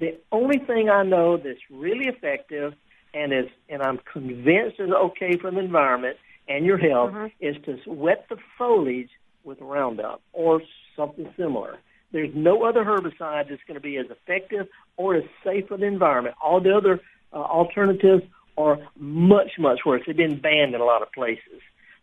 The 0.00 0.18
only 0.32 0.58
thing 0.58 0.90
I 0.90 1.04
know 1.04 1.36
that's 1.36 1.60
really 1.70 2.06
effective 2.08 2.74
and 3.14 3.32
is 3.32 3.46
and 3.68 3.82
I'm 3.82 3.98
convinced 4.12 4.80
is 4.80 4.90
okay 4.90 5.36
for 5.40 5.50
the 5.50 5.58
environment 5.60 6.16
and 6.48 6.66
your 6.66 6.78
health 6.78 7.12
Mhm. 7.12 7.32
is 7.40 7.56
to 7.64 7.78
wet 7.90 8.26
the 8.28 8.36
foliage 8.58 9.10
with 9.44 9.60
Roundup 9.60 10.20
or 10.32 10.62
something 10.96 11.32
similar. 11.36 11.78
There's 12.12 12.34
no 12.34 12.64
other 12.64 12.84
herbicide 12.84 13.48
that's 13.48 13.62
going 13.64 13.74
to 13.74 13.80
be 13.80 13.96
as 13.96 14.06
effective 14.10 14.68
or 14.96 15.14
as 15.16 15.24
safe 15.42 15.68
for 15.68 15.76
the 15.76 15.86
environment. 15.86 16.36
All 16.42 16.60
the 16.60 16.76
other 16.76 17.00
uh, 17.32 17.36
alternatives 17.36 18.22
are 18.56 18.78
much, 18.96 19.58
much 19.58 19.80
worse. 19.84 20.02
They've 20.06 20.16
been 20.16 20.38
banned 20.40 20.74
in 20.74 20.80
a 20.80 20.84
lot 20.84 21.02
of 21.02 21.10
places. 21.12 21.60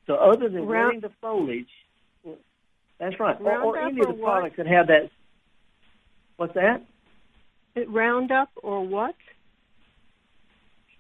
So 0.07 0.15
other 0.15 0.49
than 0.49 0.65
Round- 0.65 0.87
wetting 0.87 0.99
the 1.01 1.09
foliage, 1.21 1.69
that's 2.97 3.19
right. 3.19 3.39
Or, 3.39 3.61
or 3.63 3.79
any 3.79 4.01
of 4.01 4.07
the 4.07 4.13
what? 4.13 4.31
products 4.31 4.57
that 4.57 4.67
have 4.67 4.87
that. 4.87 5.09
What's 6.37 6.53
that? 6.55 6.81
It 7.75 7.89
Roundup 7.89 8.49
or 8.61 8.85
what? 8.85 9.15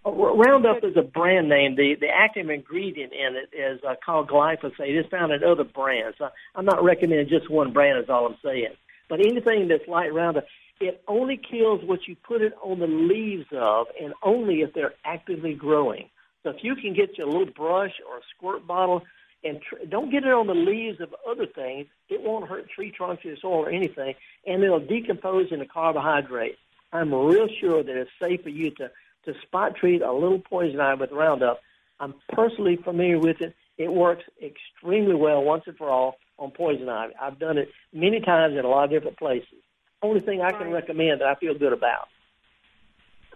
Roundup 0.03 0.83
is 0.83 0.97
a 0.97 1.03
brand 1.03 1.47
name. 1.47 1.75
The 1.75 1.95
the 1.99 2.07
active 2.07 2.49
ingredient 2.49 3.13
in 3.13 3.35
it 3.35 3.55
is 3.55 3.79
uh, 3.87 3.95
called 4.03 4.29
glyphosate. 4.29 4.73
It's 4.79 5.09
found 5.09 5.31
in 5.31 5.43
other 5.43 5.63
brands. 5.63 6.17
I, 6.19 6.29
I'm 6.55 6.65
not 6.65 6.83
recommending 6.83 7.29
just 7.29 7.51
one 7.51 7.71
brand. 7.71 8.03
Is 8.03 8.09
all 8.09 8.25
I'm 8.25 8.37
saying. 8.43 8.73
But 9.09 9.19
anything 9.19 9.67
that's 9.67 9.87
like 9.87 10.11
Roundup, 10.11 10.45
it 10.79 11.03
only 11.07 11.37
kills 11.37 11.81
what 11.83 12.07
you 12.07 12.15
put 12.15 12.41
it 12.41 12.53
on 12.63 12.79
the 12.79 12.87
leaves 12.87 13.45
of, 13.51 13.87
and 14.01 14.13
only 14.23 14.61
if 14.61 14.73
they're 14.73 14.93
actively 15.05 15.53
growing. 15.53 16.09
So 16.43 16.49
if 16.49 16.63
you 16.63 16.75
can 16.75 16.95
get 16.95 17.17
you 17.17 17.25
a 17.25 17.27
little 17.27 17.45
brush 17.45 17.93
or 18.09 18.17
a 18.17 18.21
squirt 18.35 18.65
bottle, 18.65 19.03
and 19.43 19.59
tr- 19.61 19.85
don't 19.87 20.09
get 20.09 20.23
it 20.23 20.31
on 20.31 20.47
the 20.47 20.55
leaves 20.55 20.99
of 20.99 21.13
other 21.29 21.45
things, 21.45 21.87
it 22.09 22.21
won't 22.21 22.47
hurt 22.47 22.69
tree 22.69 22.91
trunks 22.91 23.23
or 23.25 23.35
soil 23.37 23.65
or 23.65 23.69
anything, 23.69 24.15
and 24.47 24.63
it'll 24.63 24.79
decompose 24.79 25.51
into 25.51 25.65
carbohydrates. 25.65 26.57
I'm 26.91 27.13
real 27.13 27.47
sure 27.59 27.83
that 27.83 27.95
it's 27.95 28.09
safe 28.19 28.41
for 28.41 28.49
you 28.49 28.71
to 28.71 28.89
to 29.25 29.33
spot 29.43 29.75
treat 29.79 30.01
a 30.01 30.11
little 30.11 30.39
poison 30.39 30.79
ivy 30.79 31.01
with 31.01 31.11
Roundup. 31.11 31.59
I'm 31.99 32.15
personally 32.33 32.77
familiar 32.83 33.19
with 33.19 33.41
it. 33.41 33.53
It 33.77 33.91
works 33.91 34.23
extremely 34.43 35.15
well 35.15 35.43
once 35.43 35.63
and 35.67 35.77
for 35.77 35.89
all 35.89 36.15
on 36.37 36.51
poison 36.51 36.89
ivy. 36.89 37.13
I've 37.21 37.39
done 37.39 37.57
it 37.57 37.69
many 37.93 38.19
times 38.19 38.55
in 38.57 38.65
a 38.65 38.67
lot 38.67 38.85
of 38.85 38.89
different 38.91 39.17
places. 39.17 39.59
Only 40.01 40.21
thing 40.21 40.41
I 40.41 40.51
can 40.51 40.71
recommend 40.71 41.21
that 41.21 41.27
I 41.27 41.35
feel 41.35 41.57
good 41.57 41.73
about. 41.73 42.07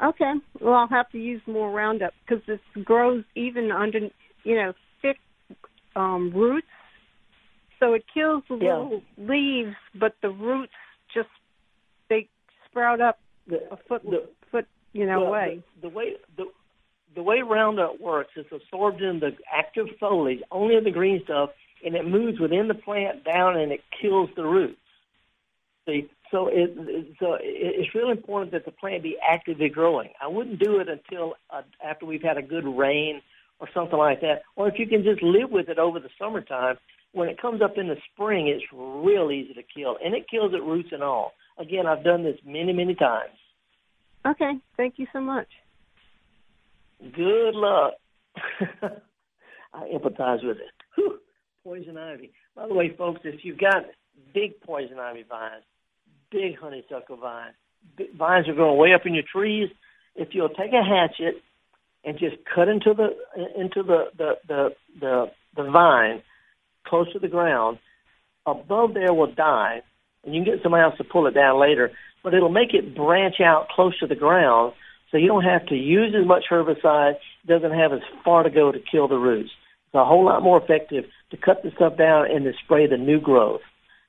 Okay. 0.03 0.33
Well, 0.59 0.73
I'll 0.73 0.87
have 0.87 1.09
to 1.11 1.17
use 1.17 1.41
more 1.47 1.71
Roundup 1.71 2.13
because 2.27 2.43
this 2.47 2.59
grows 2.83 3.23
even 3.35 3.71
under, 3.71 3.99
you 4.43 4.55
know, 4.55 4.73
thick 5.01 5.17
um, 5.95 6.31
roots. 6.35 6.67
So 7.79 7.93
it 7.93 8.03
kills 8.13 8.43
the 8.49 8.55
Yeah. 8.55 8.77
little 8.77 9.03
leaves, 9.17 9.75
but 9.93 10.15
the 10.21 10.29
roots 10.29 10.73
just 11.13 11.29
they 12.09 12.27
sprout 12.69 12.99
up 12.99 13.19
The, 13.47 13.71
a 13.71 13.77
foot 13.87 14.03
the, 14.03 14.11
foot 14.11 14.34
you 14.95 15.05
know 15.05 15.23
well, 15.23 15.31
way. 15.31 15.63
The, 15.81 15.89
the 15.89 15.93
way 15.93 16.15
the 16.37 16.45
the 17.15 17.23
way 17.23 17.41
Roundup 17.41 17.99
works, 17.99 18.31
it's 18.35 18.51
absorbed 18.51 19.01
in 19.01 19.19
the 19.19 19.35
active 19.51 19.87
foliage, 19.99 20.41
only 20.51 20.75
in 20.75 20.83
the 20.83 20.91
green 20.91 21.21
stuff, 21.23 21.51
and 21.85 21.95
it 21.95 22.07
moves 22.07 22.39
within 22.39 22.67
the 22.67 22.73
plant 22.73 23.23
down 23.23 23.57
and 23.57 23.71
it 23.71 23.81
kills 24.01 24.29
the 24.35 24.43
roots. 24.43 24.79
See, 25.85 26.09
so 26.31 26.47
it, 26.47 26.75
so 27.19 27.37
it's 27.39 27.93
really 27.93 28.11
important 28.11 28.53
that 28.53 28.65
the 28.65 28.71
plant 28.71 29.03
be 29.03 29.17
actively 29.25 29.69
growing. 29.69 30.09
I 30.21 30.27
wouldn't 30.27 30.59
do 30.59 30.79
it 30.79 30.87
until 30.87 31.35
uh, 31.49 31.61
after 31.83 32.05
we've 32.05 32.23
had 32.23 32.37
a 32.37 32.41
good 32.41 32.65
rain 32.65 33.21
or 33.59 33.69
something 33.73 33.99
like 33.99 34.21
that, 34.21 34.43
or 34.55 34.67
if 34.67 34.79
you 34.79 34.87
can 34.87 35.03
just 35.03 35.21
live 35.21 35.51
with 35.51 35.69
it 35.69 35.77
over 35.77 35.99
the 35.99 36.09
summertime. 36.17 36.77
When 37.11 37.29
it 37.29 37.41
comes 37.41 37.61
up 37.61 37.77
in 37.77 37.87
the 37.87 37.95
spring, 38.11 38.47
it's 38.47 38.65
real 38.73 39.31
easy 39.31 39.53
to 39.53 39.63
kill, 39.63 39.97
and 40.03 40.13
it 40.13 40.27
kills 40.29 40.53
it 40.53 40.61
roots 40.61 40.89
and 40.91 41.01
all. 41.01 41.31
Again, 41.57 41.85
I've 41.85 42.03
done 42.03 42.23
this 42.23 42.37
many, 42.45 42.73
many 42.73 42.93
times. 42.93 43.31
Okay, 44.25 44.53
thank 44.75 44.95
you 44.97 45.07
so 45.13 45.21
much. 45.21 45.47
Good 46.99 47.53
luck. 47.53 47.93
I 49.73 49.83
empathize 49.93 50.43
with 50.43 50.57
it. 50.57 50.71
Whew. 50.95 51.19
Poison 51.63 51.97
ivy. 51.97 52.31
By 52.55 52.67
the 52.67 52.73
way, 52.73 52.95
folks, 52.97 53.21
if 53.23 53.43
you've 53.43 53.59
got 53.59 53.85
big 54.33 54.59
poison 54.61 54.97
ivy 54.99 55.25
vines, 55.27 55.63
big 56.31 56.57
honeysuckle 56.59 57.17
vines, 57.17 57.55
big 57.97 58.15
vines 58.17 58.47
are 58.47 58.53
growing 58.53 58.79
way 58.79 58.93
up 58.93 59.05
in 59.05 59.13
your 59.13 59.23
trees, 59.31 59.69
if 60.15 60.29
you'll 60.31 60.49
take 60.49 60.71
a 60.73 60.83
hatchet 60.83 61.41
and 62.03 62.17
just 62.17 62.35
cut 62.53 62.67
into 62.67 62.93
the 62.93 63.09
into 63.59 63.83
the 63.83 64.05
the 64.17 64.33
the 64.47 64.69
the, 64.99 65.25
the 65.55 65.63
vine 65.69 66.21
close 66.85 67.11
to 67.13 67.19
the 67.19 67.27
ground, 67.27 67.79
above 68.45 68.93
there 68.93 69.13
will 69.13 69.31
die, 69.31 69.81
and 70.23 70.33
you 70.33 70.43
can 70.43 70.53
get 70.53 70.63
somebody 70.63 70.83
else 70.83 70.97
to 70.97 71.03
pull 71.03 71.27
it 71.27 71.33
down 71.33 71.59
later. 71.59 71.91
But 72.25 72.33
it'll 72.33 72.49
make 72.49 72.73
it 72.73 72.95
branch 72.95 73.35
out 73.39 73.69
close 73.69 73.95
to 73.99 74.07
the 74.07 74.15
ground, 74.15 74.73
so 75.11 75.17
you 75.17 75.27
don't 75.27 75.43
have 75.43 75.67
to 75.67 75.75
use 75.75 76.15
as 76.19 76.25
much 76.25 76.45
herbicide. 76.49 77.17
Doesn't 77.45 77.71
have 77.71 77.93
as 77.93 77.99
far 78.25 78.41
to 78.41 78.49
go 78.49 78.71
to 78.71 78.79
kill 78.79 79.07
the 79.07 79.19
roots. 79.19 79.51
It's 79.85 79.93
a 79.93 80.03
whole 80.03 80.25
lot 80.25 80.41
more 80.41 80.59
effective 80.59 81.05
to 81.29 81.37
cut 81.37 81.61
the 81.61 81.69
stuff 81.75 81.97
down 81.97 82.25
and 82.31 82.43
to 82.45 82.53
spray 82.63 82.87
the 82.87 82.97
new 82.97 83.21
growth. 83.21 83.61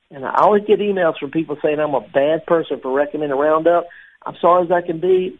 And 0.09 0.25
I 0.25 0.33
always 0.39 0.63
get 0.65 0.79
emails 0.79 1.19
from 1.19 1.29
people 1.29 1.57
saying 1.61 1.79
I'm 1.79 1.93
a 1.93 2.01
bad 2.01 2.47
person 2.47 2.79
for 2.81 2.91
recommending 2.91 3.37
Roundup. 3.37 3.85
I'm 4.25 4.35
sorry 4.41 4.65
as 4.65 4.71
I 4.71 4.81
can 4.81 4.99
be 4.99 5.39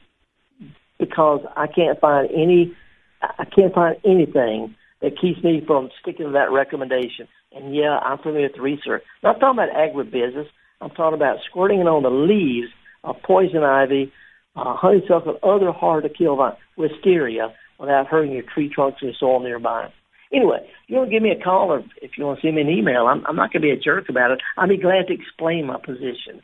because 0.99 1.41
I 1.55 1.65
can't 1.65 1.99
find 1.99 2.29
any, 2.31 2.77
I 3.23 3.45
can't 3.45 3.73
find 3.73 3.95
anything 4.05 4.75
that 5.01 5.19
keeps 5.19 5.43
me 5.43 5.63
from 5.65 5.89
sticking 5.99 6.27
to 6.27 6.31
that 6.33 6.51
recommendation. 6.51 7.27
And 7.55 7.75
yeah, 7.75 7.97
I'm 7.97 8.19
familiar 8.19 8.49
with 8.49 8.61
research. 8.61 9.01
Not 9.23 9.39
talking 9.39 9.63
about 9.63 9.75
agribusiness. 9.75 10.47
I'm 10.81 10.91
talking 10.91 11.15
about 11.15 11.37
squirting 11.49 11.79
it 11.79 11.87
on 11.87 12.03
the 12.03 12.09
leaves 12.09 12.69
of 13.03 13.15
poison 13.23 13.63
ivy, 13.63 14.11
uh, 14.55 14.75
honeysuckle, 14.75 15.39
other 15.43 15.71
hard 15.71 16.03
to 16.03 16.09
kill 16.09 16.35
vines, 16.35 16.57
wisteria, 16.77 17.53
without 17.79 18.07
hurting 18.07 18.33
your 18.33 18.43
tree 18.43 18.69
trunks 18.73 18.99
and 19.01 19.15
soil 19.19 19.39
nearby. 19.39 19.89
Anyway, 20.33 20.59
you 20.87 20.97
want 20.97 21.09
to 21.09 21.15
give 21.15 21.23
me 21.23 21.31
a 21.31 21.43
call 21.43 21.71
or 21.71 21.83
if 22.01 22.11
you 22.17 22.25
want 22.25 22.39
to 22.41 22.47
send 22.47 22.55
me 22.55 22.61
an 22.61 22.69
email, 22.69 23.07
I'm, 23.07 23.25
I'm 23.25 23.35
not 23.35 23.53
going 23.53 23.61
to 23.61 23.67
be 23.67 23.71
a 23.71 23.79
jerk 23.79 24.09
about 24.09 24.31
it. 24.31 24.39
I'll 24.57 24.67
be 24.67 24.77
glad 24.77 25.07
to 25.07 25.13
explain 25.13 25.65
my 25.65 25.77
position. 25.77 26.41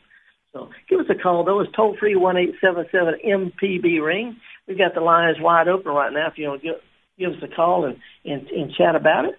So 0.53 0.69
give 0.89 0.99
us 0.99 1.07
a 1.09 1.21
call, 1.21 1.43
though. 1.43 1.59
It's 1.59 1.75
toll 1.75 1.97
free 1.99 2.15
one 2.15 2.37
eight 2.37 2.55
seven 2.61 2.85
seven 2.91 3.15
MPB 3.25 4.01
ring. 4.01 4.37
We've 4.67 4.77
got 4.77 4.93
the 4.93 5.01
lines 5.01 5.37
wide 5.39 5.67
open 5.67 5.91
right 5.91 6.13
now 6.13 6.27
if 6.27 6.37
you 6.37 6.47
want 6.47 6.61
to 6.61 6.67
give, 6.67 6.75
give 7.17 7.31
us 7.31 7.43
a 7.51 7.53
call 7.53 7.85
and, 7.85 7.97
and, 8.23 8.47
and 8.47 8.73
chat 8.73 8.95
about 8.95 9.25
it. 9.25 9.35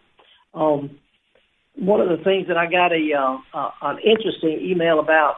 Um, 0.52 0.98
one 1.76 2.00
of 2.00 2.08
the 2.08 2.22
things 2.22 2.48
that 2.48 2.56
I 2.56 2.70
got 2.70 2.92
a 2.92 3.12
uh, 3.12 3.38
uh, 3.52 3.70
an 3.82 3.98
interesting 3.98 4.60
email 4.62 5.00
about 5.00 5.36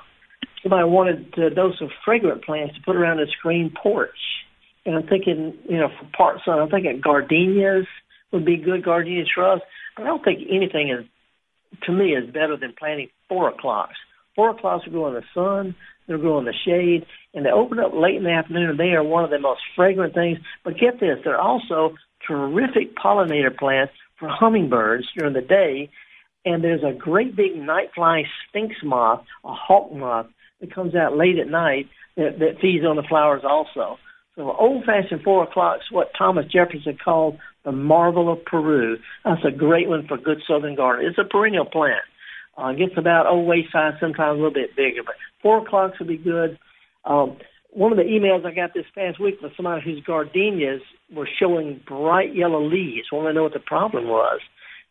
somebody 0.62 0.84
wanted 0.89 1.32
to 1.34 1.51
dose 1.51 1.80
of 1.80 1.91
fragrant 2.05 2.45
plants 2.45 2.74
to 2.74 2.80
put 2.82 2.97
around 2.97 3.20
a 3.20 3.26
screen 3.26 3.72
porch. 3.82 4.11
And 4.84 4.95
I'm 4.95 5.07
thinking, 5.07 5.55
you 5.68 5.78
know, 5.78 5.89
for 5.89 6.09
part 6.16 6.39
sun, 6.45 6.59
I'm 6.59 6.68
thinking 6.68 7.01
gardenias 7.03 7.87
would 8.32 8.45
be 8.45 8.57
good 8.57 8.84
gardenia 8.84 9.24
shrubs. 9.32 9.62
I 9.97 10.05
don't 10.05 10.22
think 10.22 10.41
anything 10.51 10.91
is, 10.91 11.07
to 11.84 11.93
me, 11.93 12.11
is 12.12 12.26
better 12.26 12.57
than 12.57 12.74
planting 12.78 13.09
four 13.28 13.49
o'clocks. 13.49 13.97
Four 14.34 14.51
o'clocks 14.51 14.87
will 14.87 14.93
grow 14.93 15.09
in 15.09 15.14
the 15.14 15.24
sun, 15.34 15.74
they'll 16.07 16.18
grow 16.18 16.39
in 16.39 16.45
the 16.45 16.55
shade, 16.64 17.07
and 17.34 17.45
they 17.45 17.51
open 17.51 17.78
up 17.78 17.93
late 17.95 18.16
in 18.16 18.24
the 18.24 18.30
afternoon, 18.30 18.70
and 18.70 18.78
they 18.78 18.93
are 18.93 19.03
one 19.03 19.24
of 19.24 19.30
the 19.30 19.39
most 19.39 19.61
fragrant 19.74 20.14
things. 20.14 20.39
But 20.64 20.78
get 20.78 21.01
this, 21.01 21.18
they're 21.24 21.41
also 21.41 21.95
terrific 22.26 22.97
pollinator 22.97 23.57
plants 23.57 23.95
for 24.18 24.28
hummingbirds 24.28 25.07
during 25.16 25.32
the 25.32 25.41
day. 25.41 25.91
And 26.47 26.64
there's 26.64 26.82
a 26.82 26.97
great 26.97 27.36
big 27.36 27.57
night 27.57 27.88
flying 27.94 28.24
sphinx 28.49 28.76
moth, 28.82 29.22
a 29.44 29.53
hawk 29.53 29.92
moth, 29.92 30.26
that 30.61 30.74
comes 30.74 30.94
out 30.94 31.16
late 31.16 31.38
at 31.38 31.49
night 31.49 31.86
that, 32.16 32.38
that 32.38 32.61
feeds 32.62 32.84
on 32.86 32.97
the 32.97 33.03
flowers 33.03 33.42
also. 33.44 33.99
So 34.36 34.53
old-fashioned 34.53 35.22
four 35.22 35.44
o'clock's 35.44 35.90
what 35.90 36.12
Thomas 36.16 36.47
Jefferson 36.51 36.97
called 37.03 37.38
the 37.64 37.72
marvel 37.72 38.32
of 38.32 38.44
Peru. 38.44 38.97
That's 39.24 39.44
a 39.47 39.51
great 39.51 39.88
one 39.88 40.07
for 40.07 40.16
good 40.16 40.38
southern 40.49 40.76
garden. 40.76 41.07
It's 41.07 41.18
a 41.18 41.24
perennial 41.28 41.66
plant. 41.66 42.05
Uh, 42.57 42.72
gets 42.72 42.97
about 42.97 43.26
old 43.26 43.47
waist 43.47 43.72
size, 43.72 43.94
sometimes 44.01 44.38
a 44.38 44.42
little 44.42 44.51
bit 44.51 44.74
bigger, 44.76 45.03
but 45.05 45.16
four 45.42 45.59
o'cloc's 45.59 45.99
would 45.99 46.09
be 46.09 46.16
good. 46.16 46.59
Um, 47.05 47.36
one 47.70 47.92
of 47.92 47.99
the 47.99 48.05
emails 48.05 48.47
I 48.47 48.55
got 48.55 48.72
this 48.72 48.86
past 48.94 49.20
week 49.20 49.42
was 49.42 49.53
somebody 49.57 49.82
whose 49.84 50.03
gardenias 50.03 50.80
were 51.14 51.28
showing 51.38 51.82
bright 51.86 52.34
yellow 52.34 52.62
leaves. 52.64 53.09
Want 53.12 53.28
to 53.28 53.34
know 53.34 53.42
what 53.42 53.53
the 53.53 53.61
problem 53.61 54.07
was? 54.09 54.40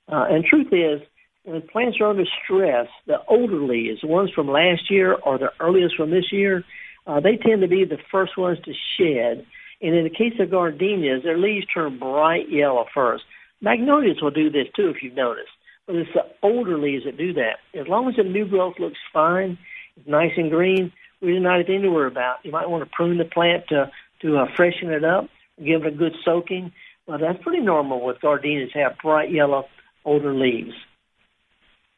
Uh, 0.07 0.25
and 0.29 0.45
truth 0.45 0.67
is, 0.71 1.01
when 1.45 1.61
plants 1.61 1.99
are 2.01 2.09
under 2.09 2.25
stress, 2.43 2.87
the 3.05 3.17
older 3.27 3.61
leaves, 3.61 4.01
the 4.01 4.07
ones 4.07 4.31
from 4.31 4.49
last 4.49 4.89
year 4.89 5.13
or 5.13 5.37
the 5.37 5.51
earliest 5.59 5.95
from 5.95 6.09
this 6.09 6.31
year, 6.31 6.63
uh, 7.07 7.19
they 7.19 7.37
tend 7.37 7.61
to 7.61 7.67
be 7.67 7.85
the 7.85 7.99
first 8.11 8.37
ones 8.37 8.57
to 8.65 8.73
shed. 8.97 9.45
And 9.81 9.95
in 9.95 10.03
the 10.03 10.09
case 10.09 10.33
of 10.39 10.49
gardenias, 10.49 11.23
their 11.23 11.37
leaves 11.37 11.67
turn 11.67 11.99
bright 11.99 12.49
yellow 12.49 12.85
first. 12.93 13.23
Magnolias 13.61 14.21
will 14.21 14.31
do 14.31 14.49
this 14.49 14.67
too, 14.75 14.89
if 14.89 15.03
you've 15.03 15.15
noticed. 15.15 15.51
But 15.85 15.97
it's 15.97 16.09
the 16.13 16.25
older 16.41 16.79
leaves 16.79 17.05
that 17.05 17.17
do 17.17 17.33
that. 17.33 17.57
As 17.79 17.87
long 17.87 18.09
as 18.09 18.15
the 18.15 18.23
new 18.23 18.47
growth 18.47 18.79
looks 18.79 18.97
fine, 19.13 19.59
it's 19.95 20.07
nice 20.07 20.31
and 20.35 20.49
green, 20.49 20.91
really 21.21 21.39
not 21.39 21.55
anything 21.55 21.83
to 21.83 21.91
worry 21.91 22.07
about. 22.07 22.37
You 22.43 22.51
might 22.51 22.69
want 22.69 22.83
to 22.83 22.89
prune 22.91 23.19
the 23.19 23.25
plant 23.25 23.67
to 23.69 23.91
to 24.21 24.37
uh, 24.37 24.45
freshen 24.55 24.91
it 24.91 25.03
up, 25.03 25.29
give 25.63 25.83
it 25.83 25.93
a 25.93 25.95
good 25.95 26.15
soaking. 26.23 26.71
But 27.05 27.19
that's 27.19 27.41
pretty 27.43 27.61
normal 27.61 28.03
with 28.03 28.19
gardenias 28.19 28.71
have 28.73 28.97
bright 29.03 29.31
yellow 29.31 29.65
older 30.05 30.33
leaves. 30.33 30.73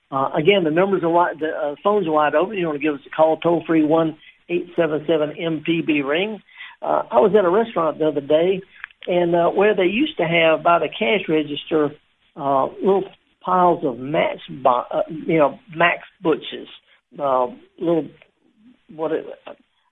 Uh, 0.10 0.30
again, 0.38 0.64
the 0.64 0.72
numbers 0.72 1.04
are 1.04 1.10
wide, 1.10 1.36
the 1.40 1.48
uh, 1.48 1.76
phones 1.84 2.08
are 2.08 2.12
wide 2.12 2.36
open. 2.36 2.58
You 2.58 2.68
want 2.68 2.80
to 2.80 2.84
give 2.84 2.94
us 2.94 3.06
a 3.06 3.10
call, 3.10 3.38
toll 3.38 3.64
free 3.68 3.84
one 3.84 4.18
eight 4.50 4.68
seven 4.76 5.06
seven 5.08 5.34
MPB 5.40 6.08
ring. 6.08 6.40
Uh, 6.82 7.04
I 7.12 7.20
was 7.20 7.34
at 7.38 7.46
a 7.46 7.50
restaurant 7.50 8.00
the 8.00 8.08
other 8.08 8.22
day, 8.22 8.62
and 9.08 9.36
uh, 9.36 9.50
where 9.50 9.76
they 9.76 9.84
used 9.84 10.18
to 10.18 10.24
have 10.24 10.64
by 10.64 10.80
the 10.80 10.88
cash 10.88 11.28
register 11.28 11.90
uh, 12.36 12.68
little 12.68 13.04
piles 13.44 13.84
of 13.84 13.98
match, 13.98 14.40
bo- 14.64 14.86
uh, 14.92 15.02
you 15.10 15.38
know, 15.38 15.60
max 15.76 16.04
butches, 16.22 16.68
uh, 17.20 17.48
little 17.80 18.08
what 18.96 19.12
it, 19.12 19.26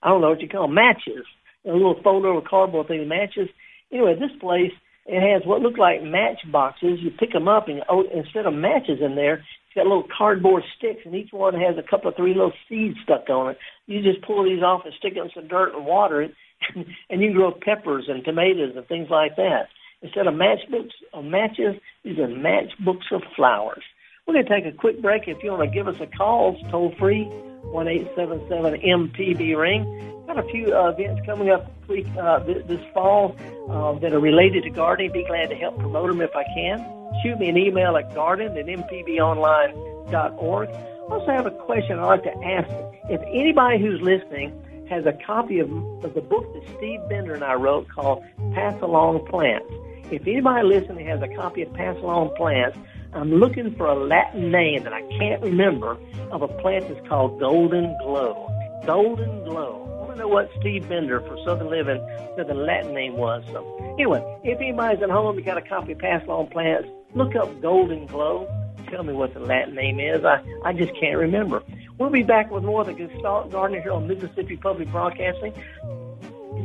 I 0.01 0.09
don't 0.09 0.21
know 0.21 0.29
what 0.29 0.41
you 0.41 0.47
call 0.47 0.67
them, 0.67 0.75
matches, 0.75 1.25
a 1.65 1.71
little 1.71 1.99
fold 2.03 2.25
over 2.25 2.47
cardboard 2.47 2.87
thing, 2.87 3.07
matches. 3.07 3.49
Anyway, 3.91 4.15
this 4.15 4.31
place 4.39 4.71
it 5.07 5.21
has 5.21 5.45
what 5.45 5.61
look 5.61 5.77
like 5.77 6.01
match 6.03 6.39
boxes. 6.51 6.99
You 7.01 7.11
pick 7.11 7.31
them 7.31 7.47
up, 7.47 7.67
and 7.67 7.81
oh, 7.89 8.03
instead 8.13 8.45
of 8.45 8.53
matches 8.53 8.99
in 9.01 9.15
there, 9.15 9.43
got 9.75 9.85
little 9.85 10.07
cardboard 10.17 10.63
sticks, 10.77 11.01
and 11.05 11.15
each 11.15 11.31
one 11.31 11.53
has 11.53 11.77
a 11.77 11.83
couple 11.83 12.09
of 12.09 12.15
three 12.15 12.33
little 12.33 12.53
seeds 12.67 12.97
stuck 13.03 13.29
on 13.29 13.51
it. 13.51 13.57
You 13.87 14.01
just 14.01 14.25
pull 14.25 14.43
these 14.43 14.63
off 14.63 14.81
and 14.85 14.93
stick 14.97 15.13
it 15.15 15.19
in 15.19 15.29
some 15.33 15.47
dirt 15.47 15.75
and 15.75 15.85
water 15.85 16.21
it, 16.21 16.33
and 17.09 17.21
you 17.21 17.29
can 17.29 17.37
grow 17.37 17.51
peppers 17.51 18.05
and 18.07 18.23
tomatoes 18.23 18.73
and 18.75 18.87
things 18.87 19.09
like 19.09 19.35
that. 19.35 19.67
Instead 20.01 20.27
of 20.27 20.33
matchbooks 20.33 20.93
of 21.13 21.25
matches, 21.25 21.75
these 22.03 22.19
are 22.19 22.27
matchbooks 22.27 23.11
of 23.11 23.21
flowers. 23.35 23.83
We're 24.25 24.35
going 24.35 24.45
to 24.45 24.49
take 24.49 24.65
a 24.65 24.75
quick 24.75 25.01
break. 25.01 25.27
If 25.27 25.43
you 25.43 25.51
want 25.51 25.63
to 25.63 25.73
give 25.73 25.87
us 25.87 25.99
a 25.99 26.07
call, 26.07 26.55
it's 26.55 26.71
toll 26.71 26.93
free, 26.97 27.23
one 27.63 27.87
eight 27.87 28.07
seven 28.15 28.41
seven 28.49 28.73
MPB 28.79 29.55
ring. 29.55 30.23
Got 30.27 30.39
a 30.39 30.43
few 30.49 30.75
uh, 30.75 30.89
events 30.89 31.21
coming 31.25 31.49
up 31.49 31.71
week, 31.87 32.07
uh, 32.19 32.39
this, 32.39 32.65
this 32.67 32.81
fall 32.93 33.35
uh, 33.69 33.99
that 33.99 34.13
are 34.13 34.19
related 34.19 34.63
to 34.63 34.69
gardening. 34.71 35.11
Be 35.11 35.23
glad 35.25 35.49
to 35.49 35.55
help 35.55 35.77
promote 35.77 36.07
them 36.09 36.21
if 36.21 36.35
I 36.35 36.43
can. 36.55 36.94
Shoot 37.25 37.39
me 37.39 37.49
an 37.49 37.57
email 37.57 37.97
at 37.97 38.13
garden 38.13 38.55
at 38.55 38.67
mpbonline.org. 38.67 40.69
I 40.69 40.73
also 41.09 41.31
have 41.31 41.47
a 41.47 41.51
question 41.51 41.97
I'd 41.97 42.05
like 42.05 42.21
to 42.21 42.37
ask. 42.45 42.69
If 43.09 43.19
anybody 43.21 43.81
who's 43.81 43.99
listening 43.99 44.85
has 44.91 45.07
a 45.07 45.13
copy 45.25 45.57
of, 45.57 45.71
of 46.03 46.13
the 46.13 46.21
book 46.21 46.45
that 46.53 46.61
Steve 46.77 46.99
Bender 47.09 47.33
and 47.33 47.43
I 47.43 47.55
wrote 47.55 47.89
called 47.89 48.23
Pass 48.53 48.79
Along 48.83 49.25
Plants, 49.25 49.65
if 50.11 50.21
anybody 50.27 50.67
listening 50.67 51.07
has 51.07 51.19
a 51.23 51.27
copy 51.29 51.63
of 51.63 51.73
Pass 51.73 51.97
Along 51.97 52.29
Plants, 52.35 52.77
I'm 53.11 53.31
looking 53.31 53.75
for 53.75 53.87
a 53.87 53.95
Latin 53.95 54.51
name 54.51 54.83
that 54.83 54.93
I 54.93 55.01
can't 55.17 55.41
remember 55.41 55.97
of 56.29 56.43
a 56.43 56.47
plant 56.47 56.87
that's 56.87 57.07
called 57.07 57.39
Golden 57.39 57.97
Glow. 58.03 58.51
Golden 58.85 59.45
Glow. 59.45 59.81
I 59.81 60.03
want 60.03 60.11
to 60.11 60.17
know 60.19 60.27
what 60.27 60.51
Steve 60.59 60.87
Bender 60.87 61.21
for 61.21 61.39
Southern 61.43 61.71
Living 61.71 62.07
said 62.35 62.45
the 62.45 62.53
Latin 62.53 62.93
name 62.93 63.17
was. 63.17 63.43
So 63.51 63.65
anyway, 63.97 64.21
if 64.43 64.59
anybody's 64.59 65.01
at 65.01 65.09
home, 65.09 65.39
you 65.39 65.43
got 65.43 65.57
a 65.57 65.63
copy 65.63 65.93
of 65.93 65.97
Pass 65.97 66.23
Along 66.25 66.49
Plants, 66.49 66.87
look 67.15 67.35
up 67.35 67.61
Golden 67.61 68.05
Glow. 68.05 68.47
Tell 68.89 69.03
me 69.03 69.13
what 69.13 69.33
the 69.33 69.39
Latin 69.39 69.73
name 69.73 69.99
is. 69.99 70.23
I, 70.23 70.43
I 70.63 70.73
just 70.73 70.93
can't 70.99 71.17
remember. 71.17 71.63
We'll 71.97 72.11
be 72.11 72.23
back 72.23 72.51
with 72.51 72.63
more 72.63 72.81
of 72.81 72.87
the 72.87 72.93
Gestalt 72.93 73.51
Gardener 73.51 73.81
here 73.81 73.93
on 73.93 74.07
Mississippi 74.07 74.57
Public 74.57 74.91
Broadcasting. 74.91 75.53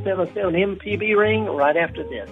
877 0.04 0.54
MPB 0.54 1.16
ring 1.16 1.46
right 1.46 1.76
after 1.76 2.02
this. 2.02 2.28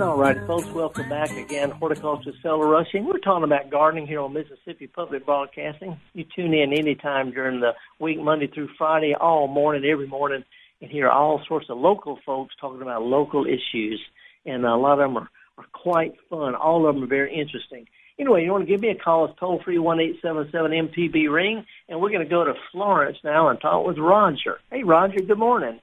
All 0.00 0.18
right, 0.18 0.36
folks, 0.48 0.66
welcome 0.70 1.08
back 1.08 1.30
again. 1.30 1.70
Horticulture 1.70 2.32
Felder 2.44 2.68
Rushing. 2.68 3.06
We're 3.06 3.18
talking 3.18 3.44
about 3.44 3.70
gardening 3.70 4.08
here 4.08 4.20
on 4.20 4.32
Mississippi 4.32 4.88
Public 4.88 5.24
Broadcasting. 5.24 6.00
You 6.14 6.24
tune 6.34 6.52
in 6.52 6.72
anytime 6.72 7.30
during 7.30 7.60
the 7.60 7.74
week, 8.00 8.18
Monday 8.18 8.48
through 8.48 8.70
Friday, 8.76 9.14
all 9.14 9.46
morning, 9.46 9.84
every 9.84 10.08
morning, 10.08 10.42
and 10.82 10.90
hear 10.90 11.08
all 11.08 11.40
sorts 11.46 11.66
of 11.70 11.78
local 11.78 12.18
folks 12.26 12.56
talking 12.60 12.82
about 12.82 13.02
local 13.02 13.46
issues. 13.46 14.00
And 14.44 14.64
a 14.64 14.74
lot 14.74 14.98
of 14.98 15.10
them 15.10 15.16
are, 15.16 15.28
are 15.58 15.66
quite 15.72 16.16
fun. 16.28 16.56
All 16.56 16.88
of 16.88 16.96
them 16.96 17.04
are 17.04 17.08
very 17.08 17.32
interesting. 17.32 17.86
Anyway, 18.18 18.42
you 18.42 18.50
want 18.50 18.66
to 18.66 18.70
give 18.70 18.80
me 18.80 18.88
a 18.88 18.96
call? 18.96 19.26
It's 19.26 19.38
toll 19.38 19.60
free 19.64 19.78
one 19.78 20.00
eight 20.00 20.16
seven 20.20 20.48
seven 20.50 20.72
MPB 20.72 21.32
ring, 21.32 21.64
and 21.88 22.00
we're 22.00 22.10
going 22.10 22.24
to 22.24 22.28
go 22.28 22.44
to 22.44 22.54
Florence 22.72 23.18
now 23.22 23.48
and 23.48 23.60
talk 23.60 23.86
with 23.86 23.98
Roger. 23.98 24.58
Hey, 24.72 24.82
Roger. 24.82 25.20
Good 25.20 25.38
morning. 25.38 25.78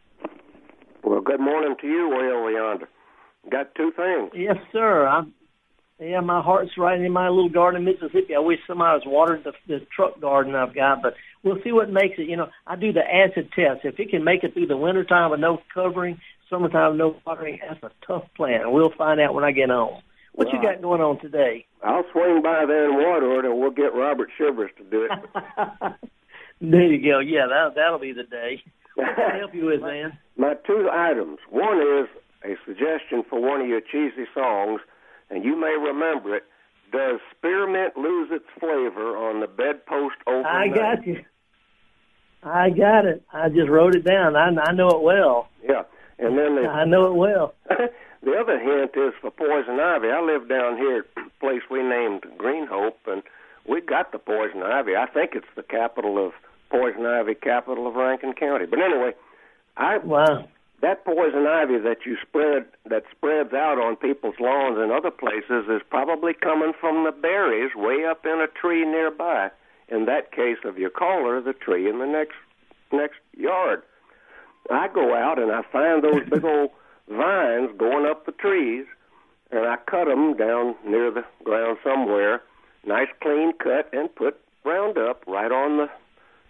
Well, 1.01 1.22
good 1.22 1.39
morning 1.39 1.76
to 1.80 1.88
you, 1.88 2.09
Will 2.09 2.45
Leander. 2.45 2.89
Got 3.49 3.73
two 3.75 3.91
things. 3.95 4.31
Yes, 4.35 4.57
sir. 4.71 5.07
I'm, 5.07 5.33
yeah, 5.99 6.19
my 6.19 6.41
heart's 6.41 6.77
right 6.77 6.99
in 6.99 7.11
my 7.11 7.29
little 7.29 7.49
garden 7.49 7.81
in 7.81 7.85
Mississippi. 7.85 8.35
I 8.35 8.39
wish 8.39 8.59
somebody 8.67 8.99
was 8.99 9.03
watered 9.05 9.43
the, 9.43 9.53
the 9.67 9.85
truck 9.95 10.19
garden 10.19 10.55
I've 10.55 10.75
got, 10.75 11.01
but 11.01 11.13
we'll 11.43 11.61
see 11.63 11.71
what 11.71 11.91
makes 11.91 12.15
it. 12.17 12.27
You 12.27 12.37
know, 12.37 12.47
I 12.65 12.75
do 12.75 12.91
the 12.91 13.01
acid 13.01 13.49
test. 13.55 13.81
If 13.83 13.99
it 13.99 14.09
can 14.09 14.23
make 14.23 14.43
it 14.43 14.53
through 14.53 14.67
the 14.67 14.77
wintertime 14.77 15.31
with 15.31 15.39
no 15.39 15.59
covering, 15.73 16.19
summertime 16.49 16.97
no 16.97 17.17
watering, 17.25 17.59
that's 17.67 17.83
a 17.83 18.05
tough 18.05 18.23
plant. 18.35 18.71
We'll 18.71 18.93
find 18.97 19.19
out 19.19 19.33
when 19.33 19.43
I 19.43 19.51
get 19.51 19.69
home. 19.69 20.01
What 20.33 20.47
you 20.53 20.61
got 20.61 20.81
going 20.81 21.01
on 21.01 21.19
today? 21.19 21.65
I'll 21.83 22.05
swing 22.13 22.41
by 22.41 22.65
there 22.65 22.89
and 22.89 22.95
water 22.95 23.39
it, 23.39 23.45
and 23.45 23.59
we'll 23.59 23.71
get 23.71 23.93
Robert 23.93 24.29
Shivers 24.37 24.71
to 24.77 24.83
do 24.83 25.09
it. 25.09 25.11
there 26.61 26.85
you 26.85 27.03
go. 27.03 27.19
Yeah, 27.19 27.47
that 27.47 27.75
that'll 27.75 27.99
be 27.99 28.13
the 28.13 28.23
day. 28.23 28.61
What 28.93 29.15
can 29.15 29.31
I 29.31 29.37
help 29.37 29.55
you 29.55 29.67
with, 29.67 29.81
man? 29.81 30.17
My 30.35 30.53
two 30.67 30.89
items. 30.91 31.37
One 31.49 31.77
is 31.79 32.09
a 32.43 32.55
suggestion 32.65 33.23
for 33.29 33.41
one 33.41 33.61
of 33.61 33.67
your 33.67 33.81
cheesy 33.81 34.25
songs, 34.33 34.81
and 35.29 35.43
you 35.43 35.59
may 35.59 35.75
remember 35.79 36.35
it. 36.35 36.43
Does 36.91 37.19
spearmint 37.37 37.95
lose 37.95 38.29
its 38.31 38.45
flavor 38.59 39.15
on 39.15 39.39
the 39.39 39.47
bedpost 39.47 40.15
overnight? 40.27 40.73
I 40.73 40.75
got 40.75 41.07
you. 41.07 41.23
I 42.43 42.69
got 42.69 43.05
it. 43.05 43.23
I 43.31 43.49
just 43.49 43.69
wrote 43.69 43.95
it 43.95 44.03
down. 44.03 44.35
I, 44.35 44.49
I 44.49 44.73
know 44.73 44.89
it 44.89 45.01
well. 45.01 45.47
Yeah, 45.63 45.83
and 46.19 46.37
then 46.37 46.55
the, 46.55 46.61
I 46.69 46.85
know 46.85 47.07
it 47.07 47.15
well. 47.15 47.53
the 47.69 48.33
other 48.33 48.59
hint 48.59 48.91
is 48.95 49.13
for 49.21 49.31
poison 49.31 49.79
ivy. 49.79 50.07
I 50.09 50.21
live 50.21 50.49
down 50.49 50.77
here 50.77 51.05
at 51.17 51.23
a 51.23 51.29
place 51.39 51.61
we 51.69 51.81
named 51.83 52.25
Green 52.37 52.67
Hope, 52.67 52.99
and 53.07 53.23
we 53.69 53.79
got 53.79 54.11
the 54.11 54.19
poison 54.19 54.63
ivy. 54.63 54.95
I 54.95 55.05
think 55.05 55.31
it's 55.35 55.47
the 55.55 55.63
capital 55.63 56.23
of 56.25 56.33
poison 56.69 57.05
ivy, 57.05 57.35
capital 57.35 57.87
of 57.87 57.95
Rankin 57.95 58.33
County. 58.33 58.65
But 58.65 58.79
anyway, 58.79 59.11
I 59.77 59.99
wow 59.99 60.47
that 60.82 61.05
poison 61.05 61.45
ivy 61.47 61.77
that 61.77 62.05
you 62.05 62.17
spread 62.21 62.65
that 62.89 63.03
spreads 63.11 63.53
out 63.53 63.77
on 63.77 63.95
people's 63.95 64.39
lawns 64.39 64.77
and 64.79 64.91
other 64.91 65.11
places 65.11 65.65
is 65.69 65.82
probably 65.89 66.34
coming 66.34 66.73
from 66.79 67.03
the 67.03 67.11
berries 67.11 67.71
way 67.75 68.05
up 68.05 68.25
in 68.25 68.41
a 68.41 68.47
tree 68.47 68.84
nearby. 68.84 69.49
In 69.89 70.05
that 70.05 70.32
case 70.32 70.57
of 70.65 70.77
your 70.77 70.89
caller, 70.89 71.41
the 71.41 71.53
tree 71.53 71.89
in 71.89 71.99
the 71.99 72.07
next 72.07 72.36
next 72.91 73.19
yard. 73.38 73.84
I 74.69 74.88
go 74.88 75.15
out 75.15 75.39
and 75.39 75.51
I 75.51 75.61
find 75.71 76.03
those 76.03 76.27
big 76.29 76.43
old 76.45 76.71
vines 77.09 77.71
going 77.77 78.05
up 78.05 78.25
the 78.25 78.32
trees, 78.32 78.86
and 79.51 79.65
I 79.65 79.77
cut 79.89 80.05
them 80.05 80.38
down 80.38 80.75
near 80.86 81.11
the 81.11 81.25
ground 81.43 81.77
somewhere, 81.84 82.41
nice 82.86 83.09
clean 83.21 83.53
cut, 83.53 83.89
and 83.93 84.13
put 84.15 84.39
Roundup 84.63 85.25
right 85.25 85.51
on 85.51 85.77
the 85.77 85.89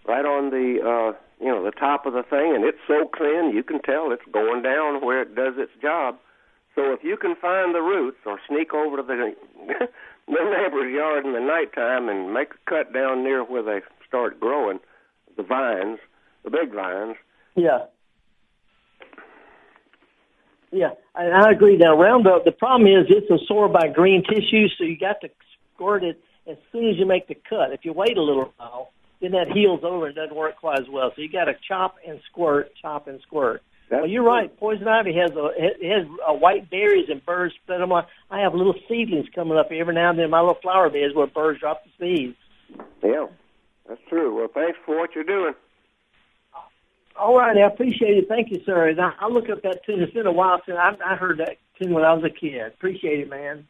right 0.06 0.24
on 0.24 0.50
the 0.50 0.82
uh, 0.82 1.18
you 1.42 1.48
know, 1.48 1.64
the 1.64 1.72
top 1.72 2.06
of 2.06 2.12
the 2.12 2.22
thing, 2.22 2.54
and 2.54 2.64
it 2.64 2.76
soaks 2.86 3.18
in. 3.20 3.50
You 3.52 3.64
can 3.64 3.82
tell 3.82 4.12
it's 4.12 4.22
going 4.32 4.62
down 4.62 5.04
where 5.04 5.22
it 5.22 5.34
does 5.34 5.54
its 5.58 5.72
job. 5.82 6.16
So 6.76 6.92
if 6.92 7.02
you 7.02 7.16
can 7.16 7.34
find 7.34 7.74
the 7.74 7.82
roots 7.82 8.18
or 8.24 8.38
sneak 8.48 8.72
over 8.72 8.98
to 8.98 9.02
the 9.02 9.34
the 10.28 10.44
neighbor's 10.56 10.94
yard 10.94 11.26
in 11.26 11.32
the 11.32 11.40
nighttime 11.40 12.08
and 12.08 12.32
make 12.32 12.52
a 12.54 12.70
cut 12.70 12.94
down 12.94 13.24
near 13.24 13.42
where 13.42 13.62
they 13.62 13.80
start 14.06 14.38
growing, 14.38 14.78
the 15.36 15.42
vines, 15.42 15.98
the 16.44 16.50
big 16.50 16.72
vines. 16.72 17.16
Yeah. 17.56 17.86
Yeah, 20.70 20.92
I 21.14 21.50
agree. 21.50 21.76
Now 21.76 21.98
Roundup, 21.98 22.46
the 22.46 22.52
problem 22.52 22.86
is 22.86 23.06
it's 23.10 23.30
absorbed 23.30 23.74
by 23.74 23.88
green 23.88 24.22
tissue, 24.22 24.68
so 24.78 24.84
you 24.84 24.96
got 24.96 25.20
to 25.20 25.28
squirt 25.74 26.02
it 26.02 26.18
as 26.48 26.56
soon 26.70 26.88
as 26.88 26.96
you 26.96 27.04
make 27.04 27.28
the 27.28 27.34
cut. 27.34 27.72
If 27.72 27.84
you 27.84 27.92
wait 27.92 28.16
a 28.16 28.22
little 28.22 28.54
while, 28.56 28.92
then 29.22 29.32
that 29.32 29.52
heals 29.52 29.80
over 29.84 30.06
and 30.06 30.14
doesn't 30.14 30.36
work 30.36 30.56
quite 30.56 30.80
as 30.80 30.88
well. 30.90 31.12
So 31.14 31.22
you 31.22 31.30
got 31.30 31.44
to 31.44 31.54
chop 31.66 31.96
and 32.06 32.20
squirt, 32.30 32.72
chop 32.82 33.06
and 33.06 33.20
squirt. 33.22 33.62
That's 33.88 34.02
well, 34.02 34.10
you're 34.10 34.24
right. 34.24 34.54
Poison 34.58 34.88
ivy 34.88 35.14
has 35.14 35.30
a 35.32 35.50
it 35.56 35.82
has 35.82 36.06
a 36.26 36.34
white 36.34 36.70
berries 36.70 37.08
and 37.08 37.24
birds 37.24 37.54
spread 37.62 37.80
them 37.80 37.92
on. 37.92 38.04
I 38.30 38.40
have 38.40 38.54
little 38.54 38.74
seedlings 38.88 39.26
coming 39.34 39.56
up 39.56 39.68
every 39.70 39.94
now 39.94 40.10
and 40.10 40.18
then. 40.18 40.30
My 40.30 40.40
little 40.40 40.58
flower 40.60 40.90
beds 40.90 41.14
where 41.14 41.26
birds 41.26 41.60
drop 41.60 41.82
the 41.84 41.90
seeds. 41.98 42.36
Yeah, 43.02 43.26
that's 43.88 44.00
true. 44.08 44.34
Well, 44.34 44.48
thanks 44.52 44.78
for 44.84 44.98
what 44.98 45.14
you're 45.14 45.24
doing. 45.24 45.54
All 47.18 47.36
right, 47.36 47.56
I 47.56 47.66
appreciate 47.66 48.16
it. 48.16 48.28
Thank 48.28 48.50
you, 48.50 48.62
sir. 48.64 48.92
Now, 48.94 49.12
I'll 49.20 49.32
look 49.32 49.50
up 49.50 49.62
that 49.62 49.84
tune. 49.84 50.00
It's 50.00 50.14
been 50.14 50.26
a 50.26 50.32
while 50.32 50.62
since 50.64 50.78
I, 50.80 50.96
I 51.04 51.14
heard 51.14 51.38
that 51.38 51.58
tune 51.78 51.92
when 51.92 52.04
I 52.04 52.14
was 52.14 52.24
a 52.24 52.30
kid. 52.30 52.72
Appreciate 52.74 53.20
it, 53.20 53.28
man. 53.28 53.68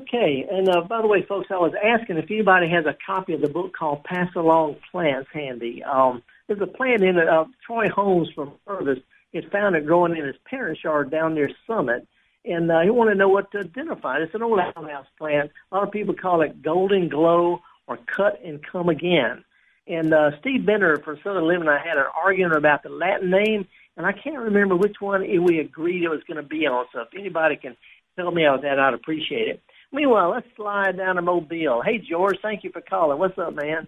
Okay, 0.00 0.46
and 0.50 0.68
uh, 0.68 0.80
by 0.88 1.02
the 1.02 1.06
way, 1.06 1.22
folks, 1.28 1.48
I 1.50 1.58
was 1.58 1.74
asking 1.82 2.16
if 2.16 2.30
anybody 2.30 2.68
has 2.70 2.86
a 2.86 2.96
copy 3.06 3.34
of 3.34 3.42
the 3.42 3.48
book 3.48 3.74
called 3.78 4.04
Pass 4.04 4.28
Along 4.34 4.76
Plants 4.90 5.28
handy. 5.32 5.82
Um, 5.84 6.22
there's 6.46 6.62
a 6.62 6.66
plant 6.66 7.02
in 7.02 7.18
it. 7.18 7.28
Uh, 7.28 7.44
Troy 7.66 7.88
Holmes 7.94 8.28
from 8.34 8.52
Purvis 8.66 8.98
had 9.34 9.50
found 9.50 9.76
it 9.76 9.86
growing 9.86 10.16
in 10.16 10.24
his 10.24 10.36
parents' 10.48 10.82
yard 10.82 11.10
down 11.10 11.34
near 11.34 11.50
Summit, 11.66 12.06
and 12.44 12.70
uh, 12.70 12.80
he 12.80 12.90
wanted 12.90 13.12
to 13.12 13.18
know 13.18 13.28
what 13.28 13.50
to 13.52 13.58
identify. 13.58 14.16
It's 14.18 14.34
an 14.34 14.42
old 14.42 14.58
outhouse 14.58 15.06
plant. 15.18 15.50
A 15.70 15.74
lot 15.74 15.86
of 15.86 15.92
people 15.92 16.14
call 16.14 16.40
it 16.40 16.62
Golden 16.62 17.08
Glow 17.08 17.60
or 17.86 17.98
Cut 18.16 18.40
and 18.42 18.64
Come 18.64 18.88
Again. 18.88 19.44
And 19.86 20.14
uh, 20.14 20.30
Steve 20.40 20.64
Bender 20.64 21.02
from 21.04 21.18
Southern 21.22 21.46
Living 21.46 21.68
and 21.68 21.70
I 21.70 21.78
had 21.78 21.98
an 21.98 22.06
argument 22.16 22.56
about 22.56 22.82
the 22.82 22.88
Latin 22.88 23.30
name, 23.30 23.66
and 23.96 24.06
I 24.06 24.12
can't 24.12 24.38
remember 24.38 24.74
which 24.74 24.96
one 25.00 25.20
we 25.20 25.58
agreed 25.58 26.02
it 26.02 26.08
was 26.08 26.22
going 26.26 26.42
to 26.42 26.48
be 26.48 26.66
on. 26.66 26.86
So 26.92 27.00
if 27.00 27.08
anybody 27.18 27.56
can 27.56 27.76
tell 28.16 28.30
me 28.30 28.44
about 28.44 28.62
that, 28.62 28.78
I'd 28.78 28.94
appreciate 28.94 29.48
it. 29.48 29.62
Meanwhile, 29.92 30.30
let's 30.30 30.46
slide 30.56 30.96
down 30.96 31.16
to 31.16 31.22
Mobile. 31.22 31.82
Hey, 31.84 31.98
George, 31.98 32.36
thank 32.40 32.64
you 32.64 32.70
for 32.72 32.80
calling. 32.80 33.18
What's 33.18 33.38
up, 33.38 33.54
man? 33.54 33.86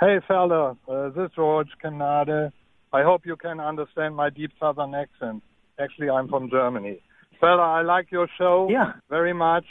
Hey, 0.00 0.20
fella. 0.26 0.76
Uh, 0.88 1.10
this 1.10 1.26
is 1.26 1.30
George 1.36 1.68
Canada. 1.82 2.52
I 2.92 3.02
hope 3.02 3.26
you 3.26 3.36
can 3.36 3.60
understand 3.60 4.16
my 4.16 4.30
deep 4.30 4.52
southern 4.58 4.94
accent. 4.94 5.42
Actually, 5.78 6.08
I'm 6.08 6.28
from 6.28 6.48
Germany. 6.50 7.00
Fella, 7.40 7.62
I 7.62 7.82
like 7.82 8.10
your 8.10 8.28
show 8.38 8.68
yeah. 8.70 8.92
very 9.10 9.34
much, 9.34 9.64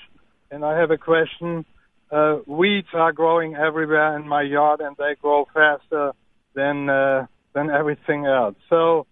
and 0.52 0.64
I 0.64 0.80
have 0.80 0.92
a 0.92 0.98
question. 0.98 1.66
Uh, 2.12 2.38
weeds 2.46 2.88
are 2.94 3.12
growing 3.12 3.56
everywhere 3.56 4.16
in 4.16 4.28
my 4.28 4.44
yard, 4.44 4.80
and 4.80 4.96
they 4.98 5.16
grow 5.20 5.46
faster 5.54 6.12
than 6.54 6.90
uh, 6.90 7.26
than 7.54 7.70
everything 7.72 8.26
else. 8.26 8.56
So 8.70 9.08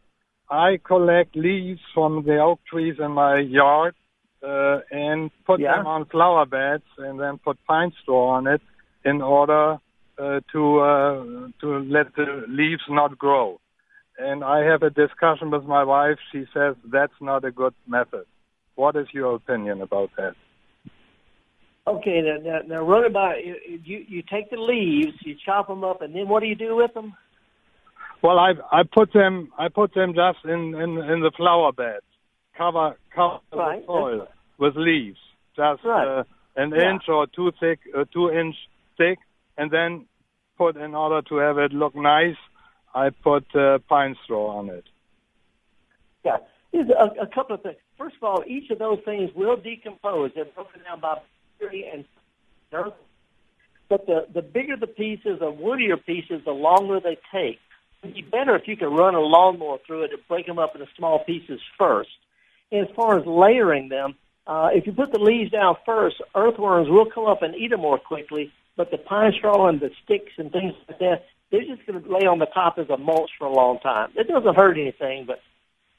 I 0.50 0.78
collect 0.86 1.36
leaves 1.36 1.82
from 1.94 2.24
the 2.24 2.38
oak 2.38 2.60
trees 2.70 2.96
in 3.00 3.12
my 3.12 3.40
yard, 3.40 3.96
uh, 4.44 4.80
and 4.92 5.32
put 5.46 5.60
yeah. 5.60 5.78
them 5.78 5.88
on 5.88 6.06
flower 6.06 6.46
beds 6.46 6.84
and 6.98 7.20
then 7.20 7.38
put 7.38 7.58
pine 7.68 7.92
straw 8.02 8.30
on 8.30 8.48
it 8.48 8.62
in 9.04 9.22
order 9.22 9.78
uh, 10.18 10.40
to 10.52 10.80
uh, 10.80 11.24
to 11.62 11.80
let 11.90 12.16
the 12.16 12.46
leaves 12.48 12.84
not 12.90 13.18
grow. 13.18 13.60
And 14.18 14.44
I 14.44 14.60
have 14.60 14.82
a 14.82 14.90
discussion 14.90 15.52
with 15.52 15.66
my 15.66 15.84
wife. 15.84 16.18
She 16.32 16.46
says 16.54 16.76
that's 16.92 17.20
not 17.20 17.44
a 17.44 17.52
good 17.52 17.74
method. 17.88 18.26
What 18.76 18.96
is 18.96 19.08
your 19.14 19.36
opinion 19.36 19.82
about 19.82 20.12
that? 20.18 20.36
Okay, 21.88 22.22
now, 22.22 22.38
now, 22.44 22.60
now 22.66 22.82
run 22.82 23.06
about 23.06 23.46
you. 23.46 23.56
You 23.84 24.24
take 24.24 24.50
the 24.50 24.58
leaves, 24.58 25.18
you 25.24 25.36
chop 25.46 25.68
them 25.68 25.84
up, 25.84 26.02
and 26.02 26.16
then 26.16 26.28
what 26.28 26.40
do 26.40 26.48
you 26.48 26.56
do 26.56 26.76
with 26.76 26.94
them? 26.94 27.14
Well, 28.24 28.40
I 28.40 28.54
I 28.72 28.82
put 28.84 29.14
them 29.14 29.52
I 29.58 29.68
put 29.70 29.94
them 29.94 30.14
just 30.16 30.44
in 30.46 30.74
in, 30.74 30.98
in 30.98 31.20
the 31.22 31.32
flower 31.38 31.72
beds, 31.72 32.06
cover 32.58 32.98
cover 33.14 33.40
right. 33.54 33.82
the 33.82 33.86
soil 33.86 34.28
with 34.58 34.76
leaves, 34.76 35.20
just 35.56 35.84
right. 35.84 36.20
uh, 36.20 36.24
an 36.56 36.72
yeah. 36.76 36.92
inch 36.92 37.04
or 37.08 37.28
two 37.28 37.52
thick, 37.60 37.80
uh, 37.98 38.06
two 38.14 38.32
inch 38.32 38.56
thick, 38.98 39.20
and 39.58 39.72
then 39.72 40.06
put 40.58 40.78
in 40.78 40.96
order 40.96 41.22
to 41.30 41.36
have 41.38 41.58
it 41.58 41.74
look 41.74 41.96
nice. 41.96 42.38
I 42.94 43.10
put 43.10 43.54
uh, 43.56 43.80
pine 43.90 44.16
straw 44.24 44.58
on 44.58 44.70
it. 44.70 44.86
Yeah, 46.24 46.38
a, 46.74 47.24
a 47.24 47.28
couple 47.28 47.56
of 47.56 47.62
things. 47.62 47.76
First 47.98 48.16
of 48.18 48.24
all, 48.24 48.44
each 48.48 48.70
of 48.72 48.80
those 48.80 49.00
things 49.06 49.32
will 49.36 49.58
decompose. 49.58 50.32
They're 50.34 50.46
broken 50.46 50.82
down 50.84 51.00
by 51.00 51.20
bacteria 51.60 51.94
and 51.94 52.06
dirt. 52.72 52.94
But 53.88 54.08
the 54.08 54.28
the 54.34 54.42
bigger 54.42 54.76
the 54.76 54.88
pieces, 54.88 55.40
the 55.40 55.52
woodier 55.52 56.04
pieces, 56.04 56.42
the 56.46 56.52
longer 56.52 57.00
they 57.00 57.18
take. 57.32 57.60
It'd 58.02 58.16
be 58.16 58.22
better 58.22 58.56
if 58.56 58.68
you 58.68 58.78
could 58.78 58.88
run 58.96 59.16
a 59.16 59.20
lawnmower 59.20 59.78
through 59.86 60.04
it 60.04 60.12
and 60.12 60.22
break 60.28 60.46
them 60.46 60.60
up 60.60 60.76
into 60.76 60.88
small 60.98 61.24
pieces 61.24 61.60
first. 61.78 62.10
As 62.72 62.88
far 62.96 63.20
as 63.20 63.26
layering 63.26 63.90
them, 63.90 64.16
Uh, 64.48 64.70
if 64.74 64.86
you 64.86 64.94
put 64.94 65.12
the 65.12 65.18
leaves 65.20 65.50
down 65.50 65.76
first, 65.88 66.22
earthworms 66.36 66.88
will 66.88 67.10
come 67.10 67.26
up 67.26 67.42
and 67.42 67.56
eat 67.56 67.72
them 67.72 67.82
more 67.82 67.98
quickly. 67.98 68.52
But 68.78 68.92
the 68.92 69.00
pine 69.00 69.34
straw 69.34 69.68
and 69.68 69.80
the 69.80 69.90
sticks 70.04 70.34
and 70.38 70.52
things 70.52 70.74
like 70.88 71.00
that, 71.00 71.26
they're 71.50 71.66
just 71.66 71.84
going 71.88 72.00
to 72.00 72.08
lay 72.08 72.28
on 72.28 72.38
the 72.38 72.46
top 72.46 72.78
as 72.78 72.88
a 72.90 72.98
mulch 72.98 73.32
for 73.40 73.48
a 73.48 73.52
long 73.52 73.80
time. 73.80 74.12
It 74.16 74.28
doesn't 74.28 74.56
hurt 74.56 74.78
anything, 74.78 75.26
but 75.26 75.42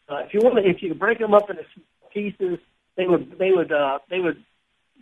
uh, 0.09 0.19
if 0.19 0.33
you 0.33 0.41
want 0.45 0.57
to, 0.57 0.71
if 0.71 0.81
you 0.81 0.95
break 0.95 1.19
them 1.19 1.35
up 1.35 1.51
into 1.51 1.65
pieces, 2.13 2.59
they 2.95 3.07
would 3.07 3.37
they 3.37 3.51
would 3.51 3.73
uh, 3.73 3.99
they 4.11 4.21
would 4.21 4.41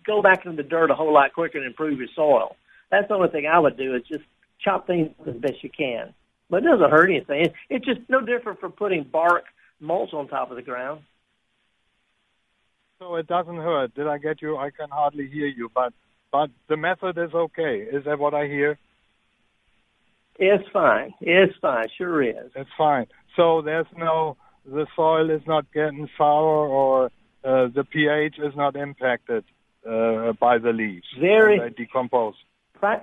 go 0.06 0.22
back 0.22 0.46
into 0.46 0.56
the 0.62 0.68
dirt 0.74 0.90
a 0.90 0.94
whole 0.94 1.12
lot 1.12 1.34
quicker 1.34 1.58
and 1.58 1.66
improve 1.66 1.98
your 1.98 2.08
soil. 2.16 2.56
That's 2.90 3.08
the 3.08 3.14
only 3.14 3.28
thing 3.28 3.46
I 3.46 3.58
would 3.58 3.76
do 3.76 3.94
is 3.94 4.02
just 4.04 4.24
chop 4.58 4.86
things 4.86 5.10
as 5.26 5.34
best 5.34 5.62
you 5.62 5.68
can. 5.68 6.14
But 6.48 6.62
it 6.62 6.66
doesn't 6.66 6.90
hurt 6.90 7.10
anything. 7.10 7.52
It's 7.68 7.84
just 7.84 8.00
no 8.08 8.20
different 8.20 8.60
from 8.60 8.72
putting 8.72 9.02
bark 9.04 9.44
mulch 9.80 10.14
on 10.14 10.28
top 10.28 10.50
of 10.50 10.56
the 10.56 10.62
ground. 10.62 11.02
So 12.98 13.16
it 13.16 13.26
doesn't 13.26 13.56
hurt. 13.56 13.94
Did 13.94 14.06
I 14.06 14.18
get 14.18 14.40
you? 14.40 14.56
I 14.56 14.70
can 14.70 14.88
hardly 14.90 15.28
hear 15.28 15.46
you, 15.46 15.70
but 15.74 15.92
but 16.32 16.50
the 16.68 16.76
method 16.76 17.18
is 17.18 17.32
okay. 17.32 17.86
Is 17.92 18.04
that 18.04 18.18
what 18.18 18.34
I 18.34 18.46
hear? 18.46 18.78
It's 20.36 20.64
fine. 20.72 21.14
It's 21.20 21.54
fine. 21.60 21.86
Sure 21.96 22.22
is. 22.22 22.50
It's 22.56 22.70
fine. 22.76 23.06
So 23.36 23.62
there's 23.62 23.86
no 23.96 24.36
the 24.66 24.86
soil 24.96 25.30
is 25.30 25.42
not 25.46 25.64
getting 25.72 26.08
sour 26.16 26.66
or 26.68 27.06
uh, 27.44 27.68
the 27.74 27.84
pH 27.84 28.36
is 28.38 28.56
not 28.56 28.76
impacted 28.76 29.44
uh, 29.88 30.32
by 30.40 30.58
the 30.58 30.72
leaves. 30.72 31.06
Very 31.20 31.58
they 31.58 31.70
decompose. 31.70 32.34
Pra- 32.74 33.02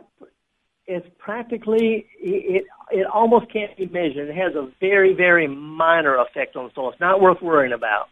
it's 0.87 1.07
practically 1.19 2.05
it 2.19 2.65
it 2.89 3.05
almost 3.07 3.51
can't 3.51 3.75
be 3.77 3.85
measured. 3.85 4.29
It 4.29 4.35
has 4.35 4.55
a 4.55 4.69
very 4.79 5.13
very 5.13 5.47
minor 5.47 6.17
effect 6.17 6.55
on 6.55 6.65
the 6.65 6.71
soil. 6.73 6.91
It's 6.91 6.99
not 6.99 7.21
worth 7.21 7.41
worrying 7.41 7.73
about. 7.73 8.07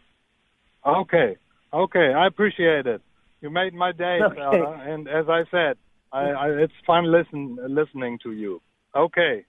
Okay, 0.86 1.36
okay, 1.72 2.12
I 2.14 2.26
appreciate 2.26 2.86
it. 2.86 3.00
You 3.40 3.50
made 3.50 3.74
my 3.74 3.92
day, 3.92 4.18
Okay. 4.24 4.36
fella. 4.36 4.82
And 4.86 5.08
as 5.08 5.26
I 5.28 5.42
said, 5.50 5.76
I, 6.12 6.30
I, 6.30 6.48
it's 6.48 6.72
fun 6.86 7.10
listen 7.10 7.58
listening 7.68 8.18
to 8.22 8.32
you. 8.32 8.60
Okay. 8.96 9.44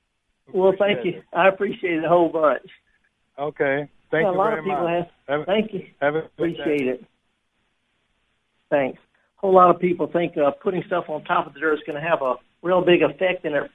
Well, 0.54 0.74
thank 0.78 1.06
you. 1.06 1.22
I 1.34 1.48
appreciate 1.48 1.98
it 1.98 2.04
a 2.06 2.10
whole 2.10 2.30
bunch. 2.30 2.70
Okay. 3.40 3.90
Thank 4.12 4.26
you 4.26 4.32
a 4.32 4.32
lot 4.32 4.50
very 4.50 4.60
of 4.60 4.66
people 4.66 4.84
much. 4.84 5.08
have. 5.28 5.46
Thank 5.46 5.74
you. 5.74 5.88
Have 6.02 6.16
a 6.16 6.20
Appreciate 6.20 6.88
it. 6.88 7.06
Thanks. 8.70 9.00
A 9.38 9.42
whole 9.42 9.54
lot 9.56 9.74
of 9.74 9.82
people 9.82 10.08
think 10.12 10.34
uh, 10.38 10.52
putting 10.52 10.84
stuff 10.88 11.06
on 11.08 11.24
top 11.24 11.48
of 11.48 11.54
the 11.54 11.60
dirt 11.60 11.76
is 11.76 11.80
going 11.86 12.02
to 12.02 12.08
have 12.08 12.22
a 12.22 12.36
real 12.62 12.84
big 12.84 13.02
effect, 13.02 13.46
and 13.46 13.56
it 13.56 13.72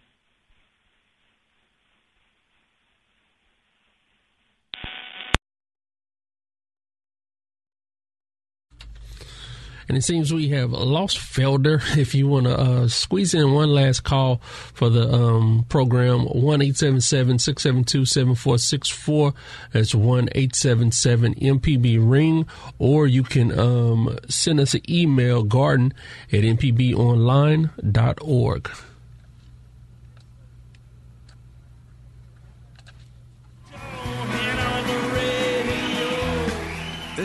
And 9.88 9.96
it 9.96 10.02
seems 10.02 10.34
we 10.34 10.48
have 10.48 10.72
lost 10.72 11.18
Felder. 11.18 11.80
If 12.06 12.14
you 12.14 12.28
want 12.28 12.46
to 12.46 12.56
uh, 12.58 12.88
squeeze 12.88 13.34
in 13.34 13.52
one 13.52 13.70
last 13.70 14.04
call 14.04 14.40
for 14.74 14.88
the 14.90 15.12
um, 15.12 15.64
program, 15.68 16.26
one 16.26 16.62
eight 16.62 16.76
seven 16.76 17.00
seven 17.00 17.38
six 17.38 17.62
seven 17.62 17.84
two 17.84 18.04
seven 18.04 18.34
four 18.34 18.58
six 18.58 18.88
four. 18.88 19.34
That's 19.72 19.94
one 19.94 20.28
eight 20.32 20.54
seven 20.54 20.92
seven 20.92 21.34
MPB 21.34 21.98
ring, 22.00 22.46
or 22.78 23.06
you 23.06 23.22
can 23.22 23.58
um, 23.58 24.18
send 24.28 24.60
us 24.60 24.74
an 24.74 24.82
email 24.90 25.42
garden 25.42 25.94
at 26.32 26.40
mpbonline.org. 26.40 28.70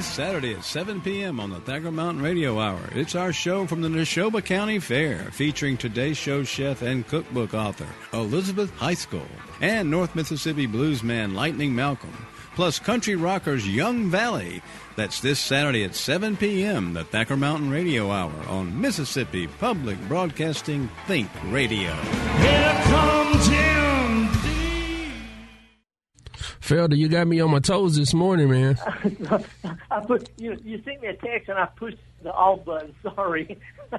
This 0.02 0.14
Saturday 0.14 0.56
at 0.56 0.64
7 0.64 1.00
p.m. 1.02 1.40
on 1.40 1.52
the 1.52 1.60
Thacker 1.60 1.92
Mountain 1.92 2.24
Radio 2.24 2.60
Hour. 2.60 2.80
It's 2.96 3.14
our 3.14 3.32
show 3.32 3.68
from 3.68 3.84
the 3.84 3.88
Neshoba 3.88 4.44
County 4.44 4.80
Fair, 4.80 5.20
featuring 5.26 5.78
today's 5.78 6.18
show 6.18 6.44
chef 6.44 6.82
and 6.82 7.08
cookbook 7.08 7.54
author 7.54 7.86
Elizabeth 8.12 8.76
Heiskell 8.80 9.28
and 9.62 9.92
North 9.92 10.16
Mississippi 10.16 10.68
bluesman 10.68 11.36
Lightning 11.36 11.76
Malcolm, 11.76 12.26
plus 12.56 12.80
country 12.80 13.16
rockers 13.16 13.68
Young 13.68 14.10
Valley. 14.10 14.64
That's 14.96 15.20
this 15.20 15.40
Saturday 15.40 15.84
at 15.84 15.94
7 15.94 16.36
p.m. 16.36 16.94
the 16.94 17.04
Thacker 17.04 17.38
Mountain 17.38 17.70
Radio 17.70 18.10
Hour 18.10 18.34
on 18.48 18.82
Mississippi 18.82 19.46
Public 19.46 20.00
Broadcasting 20.08 20.90
Think 21.06 21.30
Radio. 21.52 21.92
Felder, 26.72 26.96
you 26.96 27.10
got 27.10 27.28
me 27.28 27.42
on 27.42 27.52
my 27.52 27.60
toes 27.60 27.98
this 27.98 28.14
morning, 28.14 28.50
man. 28.50 28.78
I 29.92 30.00
put 30.06 30.30
you. 30.38 30.58
You 30.64 30.82
sent 30.84 31.02
me 31.02 31.10
a 31.10 31.14
text, 31.16 31.50
and 31.50 31.60
I 31.60 31.66
pushed 31.66 31.98
the 32.24 32.32
off 32.32 32.64
button. 32.64 32.96
Sorry. 33.04 33.58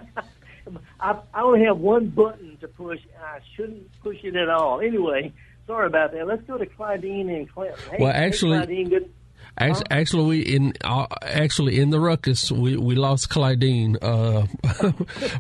I, 1.01 1.19
I 1.35 1.43
only 1.43 1.65
have 1.65 1.77
one 1.77 2.09
button 2.09 2.57
to 2.63 2.69
push, 2.69 3.01
and 3.15 3.23
I 3.23 3.41
shouldn't 3.55 3.91
push 4.03 4.17
it 4.25 4.37
at 4.37 4.49
all. 4.49 4.81
Anyway, 4.81 5.35
sorry 5.67 5.87
about 5.87 6.13
that. 6.13 6.27
Let's 6.27 6.43
go 6.47 6.57
to 6.57 6.65
Clydeen 6.65 7.29
and 7.29 7.53
Clinton. 7.53 7.77
Hey, 7.91 7.97
Well, 8.01 8.13
hey, 8.13 8.19
actually- 8.19 8.59
Clydeen, 8.59 8.89
good. 8.89 9.13
Actually, 9.59 9.87
actually, 9.91 10.25
we 10.25 10.41
in 10.41 10.73
uh, 10.83 11.07
actually 11.23 11.79
in 11.79 11.91
the 11.91 12.01
ruckus 12.01 12.51
we, 12.51 12.77
we 12.77 12.95
lost 12.95 13.29
Clydeen, 13.29 13.97
uh, 14.01 14.47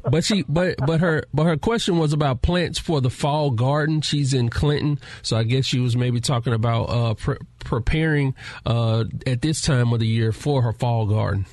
but 0.10 0.22
she 0.22 0.44
but 0.48 0.76
but 0.86 1.00
her 1.00 1.24
but 1.32 1.44
her 1.44 1.56
question 1.56 1.96
was 1.96 2.12
about 2.12 2.42
plants 2.42 2.78
for 2.78 3.00
the 3.00 3.08
fall 3.08 3.50
garden. 3.50 4.02
She's 4.02 4.34
in 4.34 4.50
Clinton, 4.50 4.98
so 5.22 5.38
I 5.38 5.44
guess 5.44 5.64
she 5.64 5.80
was 5.80 5.96
maybe 5.96 6.20
talking 6.20 6.52
about 6.52 6.84
uh, 6.84 7.14
pre- 7.14 7.38
preparing 7.60 8.34
uh, 8.66 9.04
at 9.26 9.40
this 9.40 9.62
time 9.62 9.94
of 9.94 10.00
the 10.00 10.06
year 10.06 10.32
for 10.32 10.60
her 10.60 10.72
fall 10.72 11.06
garden. 11.06 11.46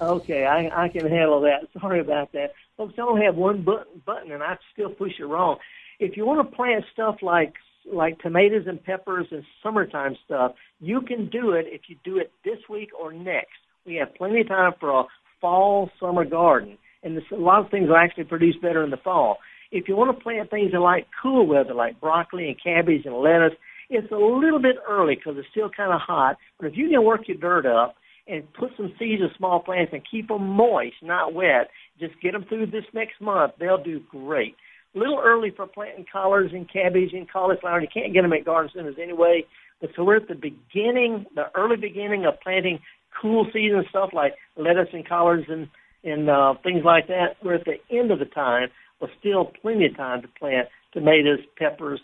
Okay, 0.00 0.46
I, 0.46 0.84
I 0.84 0.88
can 0.88 1.08
handle 1.08 1.40
that. 1.40 1.66
Sorry 1.80 1.98
about 2.00 2.30
that. 2.32 2.52
Folks, 2.76 2.94
I 2.96 3.02
only 3.02 3.24
have 3.24 3.34
one 3.34 3.62
button, 3.62 4.00
button, 4.06 4.30
and 4.30 4.42
I 4.42 4.56
still 4.72 4.90
push 4.90 5.12
it 5.18 5.24
wrong. 5.24 5.56
If 5.98 6.16
you 6.16 6.24
want 6.24 6.48
to 6.48 6.56
plant 6.56 6.84
stuff 6.92 7.16
like 7.22 7.54
like 7.92 8.18
tomatoes 8.20 8.64
and 8.66 8.82
peppers 8.82 9.26
and 9.30 9.42
summertime 9.62 10.16
stuff, 10.24 10.52
you 10.80 11.00
can 11.00 11.28
do 11.28 11.52
it 11.52 11.66
if 11.68 11.82
you 11.88 11.96
do 12.04 12.18
it 12.18 12.30
this 12.44 12.58
week 12.68 12.90
or 12.98 13.12
next. 13.12 13.58
We 13.86 13.96
have 13.96 14.14
plenty 14.14 14.40
of 14.40 14.48
time 14.48 14.72
for 14.78 14.90
a 15.00 15.04
fall 15.40 15.90
summer 16.00 16.24
garden, 16.24 16.78
and 17.02 17.16
this, 17.16 17.24
a 17.32 17.36
lot 17.36 17.64
of 17.64 17.70
things 17.70 17.88
will 17.88 17.96
actually 17.96 18.24
produce 18.24 18.56
better 18.60 18.84
in 18.84 18.90
the 18.90 18.96
fall. 18.96 19.38
If 19.70 19.88
you 19.88 19.96
want 19.96 20.16
to 20.16 20.22
plant 20.22 20.50
things 20.50 20.70
in 20.72 20.80
like 20.80 21.06
cool 21.22 21.46
weather, 21.46 21.74
like 21.74 22.00
broccoli 22.00 22.48
and 22.48 22.56
cabbage 22.62 23.04
and 23.04 23.14
lettuce, 23.16 23.56
it's 23.90 24.10
a 24.12 24.16
little 24.16 24.60
bit 24.60 24.76
early 24.88 25.14
because 25.14 25.34
it's 25.38 25.48
still 25.50 25.70
kind 25.70 25.92
of 25.92 26.00
hot. 26.00 26.36
But 26.58 26.66
if 26.66 26.76
you 26.76 26.88
can 26.88 27.04
work 27.04 27.28
your 27.28 27.38
dirt 27.38 27.66
up 27.66 27.94
and 28.26 28.42
put 28.54 28.70
some 28.76 28.92
seeds 28.98 29.22
of 29.22 29.30
small 29.36 29.60
plants 29.60 29.92
and 29.92 30.02
keep 30.10 30.28
them 30.28 30.46
moist, 30.46 30.96
not 31.02 31.34
wet, 31.34 31.70
just 31.98 32.20
get 32.20 32.32
them 32.32 32.44
through 32.48 32.66
this 32.66 32.84
next 32.92 33.20
month, 33.20 33.54
they'll 33.58 33.82
do 33.82 34.00
great. 34.10 34.54
A 34.94 34.98
little 34.98 35.20
early 35.22 35.52
for 35.54 35.66
planting 35.66 36.06
collards 36.10 36.52
and 36.52 36.70
cabbage 36.70 37.12
and 37.12 37.30
cauliflower. 37.30 37.80
You 37.80 37.88
can't 37.92 38.14
get 38.14 38.22
them 38.22 38.32
at 38.32 38.44
garden 38.44 38.70
centers 38.74 38.96
anyway. 39.00 39.44
But 39.80 39.90
so 39.94 40.04
we're 40.04 40.16
at 40.16 40.28
the 40.28 40.34
beginning, 40.34 41.26
the 41.34 41.44
early 41.54 41.76
beginning 41.76 42.24
of 42.26 42.40
planting 42.42 42.80
cool 43.20 43.46
season 43.52 43.84
stuff 43.90 44.10
like 44.12 44.34
lettuce 44.56 44.88
and 44.92 45.06
collards 45.06 45.46
and 45.48 45.68
and 46.04 46.30
uh, 46.30 46.54
things 46.62 46.82
like 46.84 47.08
that. 47.08 47.36
We're 47.42 47.56
at 47.56 47.64
the 47.64 47.96
end 47.96 48.10
of 48.10 48.18
the 48.18 48.24
time, 48.24 48.68
but 49.00 49.10
still 49.18 49.52
plenty 49.62 49.86
of 49.86 49.96
time 49.96 50.22
to 50.22 50.28
plant 50.38 50.68
tomatoes, 50.92 51.40
peppers, 51.58 52.00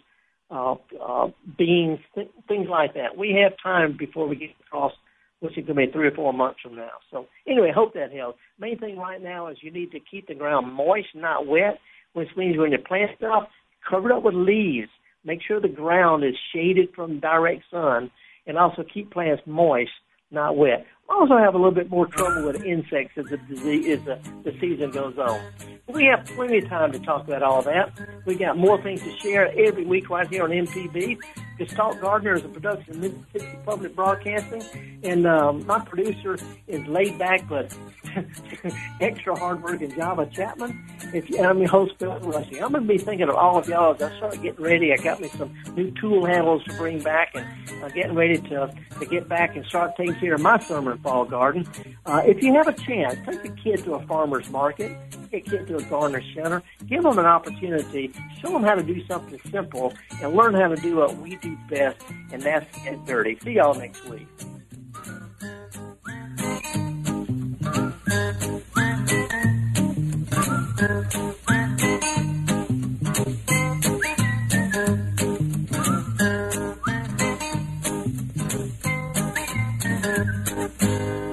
uh, 0.51 0.75
uh, 1.03 1.29
beans, 1.57 2.01
th- 2.15 2.31
things 2.49 2.67
like 2.69 2.95
that. 2.95 3.17
We 3.17 3.41
have 3.43 3.53
time 3.63 3.97
before 3.97 4.29
we 4.29 4.37
get 4.37 4.51
across, 4.67 4.93
which 5.41 5.57
is 5.57 5.65
going 5.65 5.79
to 5.79 5.87
be 5.87 5.93
three 5.93 6.09
or 6.09 6.15
four 6.15 6.33
months 6.33 6.61
from 6.63 6.77
now. 6.77 6.91
So 7.11 7.27
anyway, 7.47 7.73
hope 7.75 7.95
that 7.95 8.13
helps. 8.13 8.39
Main 8.59 8.79
thing 8.79 8.97
right 8.99 9.23
now 9.23 9.49
is 9.49 9.59
you 9.63 9.71
need 9.71 9.93
to 9.93 10.01
keep 10.01 10.27
the 10.27 10.35
ground 10.35 10.73
moist, 10.73 11.09
not 11.15 11.47
wet, 11.47 11.79
which 12.15 12.29
means 12.37 12.57
when 12.57 12.73
you 12.73 12.79
plant 12.79 13.11
stuff, 13.19 13.49
cover 13.89 14.11
it 14.11 14.17
up 14.17 14.23
with 14.23 14.35
leaves. 14.35 14.89
Make 15.25 15.41
sure 15.47 15.61
the 15.61 15.69
ground 15.69 16.25
is 16.25 16.35
shaded 16.53 16.95
from 16.95 17.21
direct 17.21 17.65
sun, 17.71 18.11
and 18.47 18.59
also 18.59 18.83
keep 18.83 19.11
plants 19.11 19.43
moist, 19.47 19.91
not 20.31 20.57
wet. 20.57 20.87
Also 21.09 21.37
have 21.37 21.55
a 21.55 21.59
little 21.59 21.73
bit 21.73 21.91
more 21.91 22.07
trouble 22.07 22.47
with 22.47 22.65
insects 22.65 23.17
as 23.19 23.27
the 23.27 23.37
disease 23.37 23.99
as 23.99 24.05
the, 24.05 24.19
the 24.43 24.59
season 24.59 24.91
goes 24.91 25.19
on. 25.19 25.41
We 25.89 26.07
have 26.07 26.25
plenty 26.27 26.59
of 26.59 26.69
time 26.69 26.93
to 26.93 26.99
talk 26.99 27.27
about 27.27 27.43
all 27.43 27.63
that. 27.63 27.93
We 28.25 28.37
got 28.37 28.57
more 28.57 28.81
things 28.83 29.03
to 29.03 29.17
share 29.19 29.49
every 29.59 29.85
week 29.85 30.09
right 30.09 30.27
here 30.27 30.45
on 30.45 30.51
MPB. 30.51 31.19
The 31.59 31.67
Gestalt 31.67 32.01
Gardener 32.01 32.35
is 32.35 32.45
a 32.45 32.49
production 32.49 32.95
of 32.95 33.01
Mississippi 33.01 33.59
Public 33.65 33.95
Broadcasting, 33.95 34.63
and 35.05 35.25
um, 35.27 35.65
my 35.67 35.79
producer 35.79 36.37
is 36.67 36.85
laid 36.89 37.17
back 37.17 37.49
but 37.49 37.77
extra 39.01 39.39
hardworking 39.39 39.95
Java 39.95 40.27
Chapman. 40.27 40.85
If 41.13 41.31
you, 41.31 41.41
I'm 41.41 41.59
your 41.59 41.69
host, 41.69 41.97
Bill 41.99 42.19
Rushing. 42.21 42.63
I'm 42.63 42.73
going 42.73 42.87
to 42.87 42.89
be 42.89 42.99
thinking 42.99 43.29
of 43.29 43.37
all 43.37 43.59
of 43.59 43.69
y'all 43.69 43.95
as 43.95 44.03
I 44.03 44.17
start 44.17 44.43
getting 44.43 44.65
ready. 44.65 44.93
I 44.93 44.97
got 44.97 45.21
me 45.21 45.29
some 45.29 45.55
new 45.77 45.93
tool 45.93 46.27
handles 46.27 46.65
to 46.65 46.75
bring 46.75 47.01
back, 47.03 47.33
and 47.35 47.47
I'm 47.85 47.91
getting 47.91 48.15
ready 48.15 48.39
to 48.39 48.75
to 48.99 49.07
get 49.07 49.29
back 49.29 49.57
and 49.57 49.65
start 49.67 49.93
taking 49.97 50.15
care 50.17 50.35
of 50.35 50.41
my 50.41 50.59
summer 50.59 50.93
and 50.93 51.03
fall 51.03 51.25
garden. 51.25 51.67
Uh, 52.07 52.23
if 52.25 52.43
you 52.43 52.55
have 52.55 52.69
a 52.69 52.73
chance, 52.73 53.17
take 53.27 53.45
a 53.45 53.49
kid 53.51 53.85
to 53.85 53.95
a 53.95 54.07
farmer's 54.07 54.49
market, 54.51 54.97
take 55.31 55.47
a 55.47 55.51
kid 55.51 55.67
to 55.69 55.77
a 55.77 55.83
gardener 55.85 56.23
center, 56.35 56.63
give 56.87 57.03
them 57.03 57.19
an 57.19 57.27
opportunity, 57.27 58.13
show 58.41 58.51
them 58.51 58.63
how 58.63 58.75
to 58.75 58.83
do 58.83 59.05
something 59.07 59.41
simple, 59.51 59.93
and 60.23 60.35
learn 60.35 60.55
how 60.55 60.69
to 60.69 60.77
do 60.77 60.97
what 60.97 61.17
we 61.19 61.37
do 61.45 61.59
best, 61.69 62.01
and 62.33 62.43
that's 62.43 62.67
get 62.83 63.05
dirty. 63.07 63.39
See 63.43 63.53
y'all 63.53 63.75
next 63.75 64.05
week. 64.09 64.27